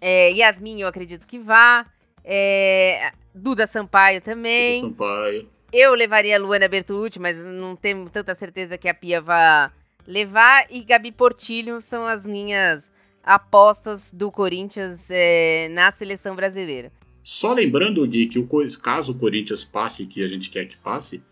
É, 0.00 0.30
Yasmin, 0.30 0.80
eu 0.80 0.88
acredito 0.88 1.26
que 1.26 1.38
vá. 1.38 1.86
É, 2.24 3.12
Duda 3.34 3.66
Sampaio 3.66 4.20
também. 4.20 4.80
Duda 4.80 4.88
Sampaio. 4.88 5.48
Eu 5.72 5.92
levaria 5.94 6.36
a 6.36 6.38
Luana 6.38 6.68
Bertucci, 6.68 7.18
mas 7.18 7.44
não 7.44 7.74
tenho 7.74 8.08
tanta 8.08 8.34
certeza 8.34 8.78
que 8.78 8.88
a 8.88 8.94
Pia 8.94 9.20
vá 9.20 9.72
levar. 10.06 10.66
E 10.70 10.82
Gabi 10.82 11.10
Portilho 11.10 11.80
são 11.82 12.06
as 12.06 12.24
minhas 12.24 12.92
apostas 13.22 14.12
do 14.12 14.30
Corinthians 14.30 15.08
é, 15.10 15.68
na 15.70 15.90
seleção 15.90 16.36
brasileira. 16.36 16.92
Só 17.22 17.54
lembrando, 17.54 18.06
Gui, 18.06 18.26
que 18.26 18.38
o, 18.38 18.48
caso 18.80 19.12
o 19.12 19.14
Corinthians 19.14 19.64
passe, 19.64 20.06
que 20.06 20.22
a 20.22 20.28
gente 20.28 20.50
quer 20.50 20.66
que 20.66 20.76
passe, 20.76 21.22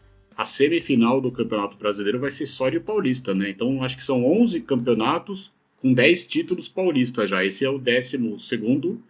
a 0.43 0.45
semifinal 0.45 1.21
do 1.21 1.31
Campeonato 1.31 1.77
Brasileiro 1.77 2.19
vai 2.19 2.33
ser 2.33 2.47
só 2.47 2.69
de 2.69 2.81
paulista, 2.81 3.33
né? 3.33 3.51
Então 3.51 3.81
acho 3.81 3.97
que 3.97 4.03
são 4.03 4.25
11 4.25 4.63
campeonatos 4.63 5.53
com 5.81 5.93
10 5.93 6.27
títulos 6.27 6.69
paulistas 6.69 7.31
já. 7.31 7.45
Esse 7.45 7.65
é 7.65 7.71
o 7.71 7.79
12 7.79 8.39
segundo. 8.39 9.01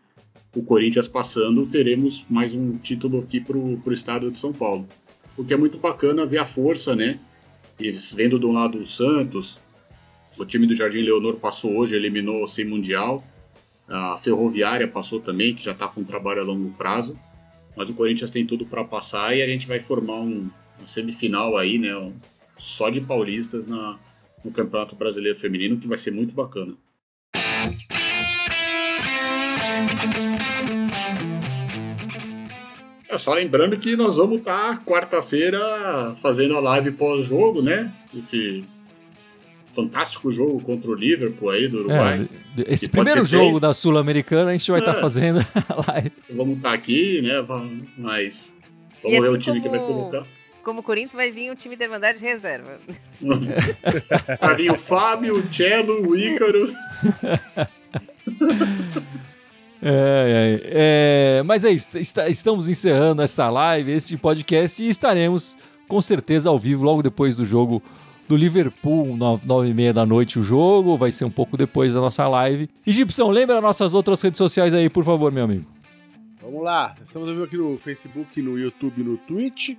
O 0.54 0.62
Corinthians 0.62 1.08
passando, 1.08 1.64
teremos 1.64 2.26
mais 2.28 2.52
um 2.52 2.76
título 2.76 3.20
aqui 3.20 3.40
para 3.40 3.56
o 3.56 3.92
estado 3.92 4.30
de 4.30 4.36
São 4.36 4.52
Paulo. 4.52 4.86
O 5.34 5.42
que 5.42 5.54
é 5.54 5.56
muito 5.56 5.78
bacana 5.78 6.26
ver 6.26 6.36
a 6.36 6.44
força, 6.44 6.94
né? 6.94 7.18
E 7.80 7.90
vendo 7.90 8.46
um 8.46 8.52
lado 8.52 8.78
o 8.78 8.86
Santos, 8.86 9.58
o 10.36 10.44
time 10.44 10.66
do 10.66 10.74
Jardim 10.74 11.00
Leonor 11.00 11.36
passou 11.36 11.74
hoje, 11.78 11.94
eliminou 11.96 12.46
sem 12.46 12.66
Mundial. 12.66 13.24
A 13.88 14.18
Ferroviária 14.18 14.86
passou 14.86 15.18
também, 15.18 15.54
que 15.54 15.64
já 15.64 15.72
está 15.72 15.88
com 15.88 16.02
um 16.02 16.04
trabalho 16.04 16.42
a 16.42 16.44
longo 16.44 16.70
prazo. 16.74 17.18
Mas 17.74 17.88
o 17.88 17.94
Corinthians 17.94 18.30
tem 18.30 18.44
tudo 18.44 18.66
para 18.66 18.84
passar 18.84 19.34
e 19.34 19.40
a 19.40 19.46
gente 19.46 19.66
vai 19.66 19.80
formar 19.80 20.20
um, 20.20 20.50
uma 20.82 20.86
semifinal 20.86 21.56
aí, 21.56 21.78
né? 21.78 21.90
Só 22.56 22.90
de 22.90 23.00
paulistas 23.00 23.66
na, 23.66 23.98
no 24.44 24.50
Campeonato 24.50 24.96
Brasileiro 24.96 25.38
Feminino, 25.38 25.78
que 25.78 25.88
vai 25.88 25.96
ser 25.96 26.10
muito 26.10 26.34
bacana. 26.34 26.74
É 33.08 33.18
só 33.18 33.34
lembrando 33.34 33.78
que 33.78 33.94
nós 33.94 34.16
vamos 34.16 34.38
estar 34.38 34.76
tá 34.76 34.84
quarta-feira 34.84 36.14
fazendo 36.20 36.56
a 36.56 36.60
live 36.60 36.92
pós-jogo, 36.92 37.62
né? 37.62 37.92
Esse 38.14 38.64
fantástico 39.66 40.30
jogo 40.30 40.60
contra 40.60 40.90
o 40.90 40.94
Liverpool 40.94 41.50
aí 41.50 41.68
do 41.68 41.78
Uruguai. 41.78 42.28
É, 42.58 42.72
esse 42.72 42.88
primeiro 42.88 43.24
jogo 43.24 43.60
da 43.60 43.72
Sul-Americana 43.72 44.50
a 44.50 44.56
gente 44.56 44.70
vai 44.70 44.80
estar 44.80 44.92
tá 44.92 44.98
é. 44.98 45.00
tá 45.00 45.06
fazendo 45.06 45.40
a 45.68 45.92
live. 45.92 46.12
Vamos 46.30 46.56
estar 46.56 46.70
tá 46.70 46.74
aqui, 46.74 47.22
né? 47.22 47.44
Mas 47.96 48.54
vamos 49.02 49.20
ver 49.20 49.26
assim 49.26 49.34
o 49.34 49.38
time 49.38 49.60
como... 49.60 49.72
que 49.72 49.78
vai 49.78 49.86
colocar. 49.86 50.41
Como 50.62 50.80
o 50.80 50.82
Corinthians 50.82 51.12
vai 51.12 51.30
vir 51.30 51.50
um 51.50 51.54
time 51.54 51.76
da 51.76 51.84
Irmandade 51.84 52.18
de 52.18 52.24
reserva. 52.24 52.78
vai 54.40 54.54
vir 54.54 54.70
o 54.70 54.78
Fábio, 54.78 55.38
o 55.38 55.52
Cello, 55.52 56.08
o 56.08 56.16
Ícaro. 56.16 56.72
É, 59.84 60.60
é, 60.62 61.38
é, 61.40 61.42
mas 61.42 61.64
é 61.64 61.72
isso, 61.72 61.98
está, 61.98 62.28
estamos 62.28 62.68
encerrando 62.68 63.20
esta 63.20 63.50
live, 63.50 63.90
este 63.90 64.16
podcast 64.16 64.80
e 64.80 64.88
estaremos 64.88 65.56
com 65.88 66.00
certeza 66.00 66.48
ao 66.48 66.56
vivo 66.56 66.84
logo 66.84 67.02
depois 67.02 67.36
do 67.36 67.44
jogo 67.44 67.82
do 68.28 68.36
Liverpool, 68.36 69.16
nove, 69.16 69.44
nove 69.44 69.70
e 69.70 69.74
meia 69.74 69.92
da 69.92 70.06
noite 70.06 70.38
o 70.38 70.42
jogo, 70.42 70.96
vai 70.96 71.10
ser 71.10 71.24
um 71.24 71.30
pouco 71.30 71.56
depois 71.56 71.94
da 71.94 72.00
nossa 72.00 72.28
live. 72.28 72.68
E 72.86 72.92
Gibson, 72.92 73.28
lembra 73.30 73.60
nossas 73.60 73.92
outras 73.92 74.22
redes 74.22 74.38
sociais 74.38 74.72
aí, 74.72 74.88
por 74.88 75.04
favor, 75.04 75.32
meu 75.32 75.44
amigo. 75.44 75.66
Vamos 76.40 76.62
lá, 76.62 76.94
estamos 77.02 77.28
ao 77.28 77.34
vivo 77.34 77.46
aqui 77.46 77.56
no 77.56 77.76
Facebook, 77.76 78.40
no 78.40 78.56
YouTube 78.56 79.02
no 79.02 79.16
Twitch. 79.16 79.70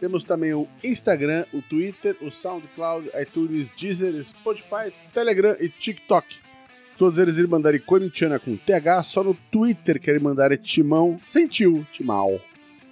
Temos 0.00 0.24
também 0.24 0.54
o 0.54 0.66
Instagram, 0.82 1.44
o 1.52 1.60
Twitter, 1.60 2.16
o 2.22 2.30
SoundCloud, 2.30 3.10
iTunes, 3.20 3.70
Deezer, 3.78 4.14
Spotify, 4.24 4.90
Telegram 5.12 5.54
e 5.60 5.68
TikTok. 5.68 6.38
Todos 6.96 7.18
eles 7.18 7.36
Irmandade 7.36 7.78
Corintiana 7.78 8.38
com 8.38 8.56
TH, 8.56 9.02
só 9.02 9.22
no 9.22 9.36
Twitter 9.52 10.00
que 10.00 10.10
é 10.10 10.14
Irmandade 10.14 10.56
Timão, 10.56 11.20
sentiu, 11.22 11.86
Timal. 11.92 12.40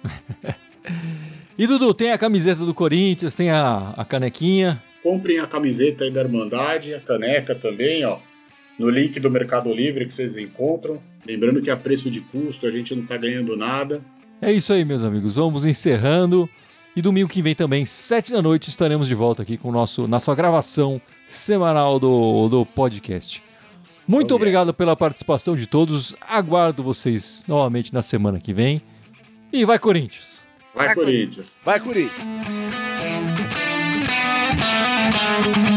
e 1.57 1.65
Dudu, 1.65 1.95
tem 1.95 2.11
a 2.11 2.17
camiseta 2.17 2.63
do 2.63 2.75
Corinthians, 2.75 3.33
tem 3.33 3.49
a, 3.49 3.89
a 3.97 4.05
canequinha. 4.05 4.81
Comprem 5.01 5.39
a 5.39 5.47
camiseta 5.47 6.03
aí 6.03 6.11
da 6.11 6.21
Irmandade, 6.21 6.93
a 6.93 6.99
caneca 6.99 7.55
também, 7.55 8.05
ó. 8.05 8.19
No 8.77 8.87
link 8.87 9.19
do 9.19 9.31
Mercado 9.31 9.73
Livre 9.73 10.05
que 10.05 10.13
vocês 10.13 10.37
encontram. 10.37 11.01
Lembrando 11.25 11.61
que 11.61 11.71
a 11.71 11.77
preço 11.77 12.11
de 12.11 12.21
custo 12.21 12.67
a 12.67 12.69
gente 12.69 12.93
não 12.93 13.05
tá 13.05 13.17
ganhando 13.17 13.57
nada. 13.57 13.99
É 14.41 14.53
isso 14.53 14.71
aí, 14.71 14.85
meus 14.85 15.03
amigos. 15.03 15.35
Vamos 15.35 15.65
encerrando. 15.65 16.47
E 16.95 17.01
domingo 17.01 17.29
que 17.29 17.41
vem 17.41 17.55
também, 17.55 17.85
sete 17.85 18.31
da 18.31 18.41
noite, 18.41 18.69
estaremos 18.69 19.07
de 19.07 19.15
volta 19.15 19.43
aqui 19.43 19.57
com 19.57 19.69
o 19.69 19.71
nosso, 19.71 20.07
na 20.07 20.19
sua 20.19 20.35
gravação 20.35 21.01
semanal 21.27 21.99
do, 21.99 22.49
do 22.49 22.65
podcast. 22.65 23.43
Muito 24.07 24.31
oh, 24.31 24.35
obrigado 24.35 24.67
yeah. 24.67 24.77
pela 24.77 24.95
participação 24.95 25.55
de 25.55 25.67
todos. 25.67 26.15
Aguardo 26.27 26.81
vocês 26.81 27.43
novamente 27.47 27.93
na 27.93 28.01
semana 28.01 28.39
que 28.39 28.53
vem. 28.53 28.81
E 29.53 29.63
vai, 29.65 29.77
Corinthians! 29.77 30.43
Vai, 30.73 30.87
vai 30.87 30.95
Corinthians! 30.95 31.61
Vai, 31.63 31.79
Corinthians! 31.79 32.23
Vai, 32.23 32.29
Corinthians. 35.43 35.68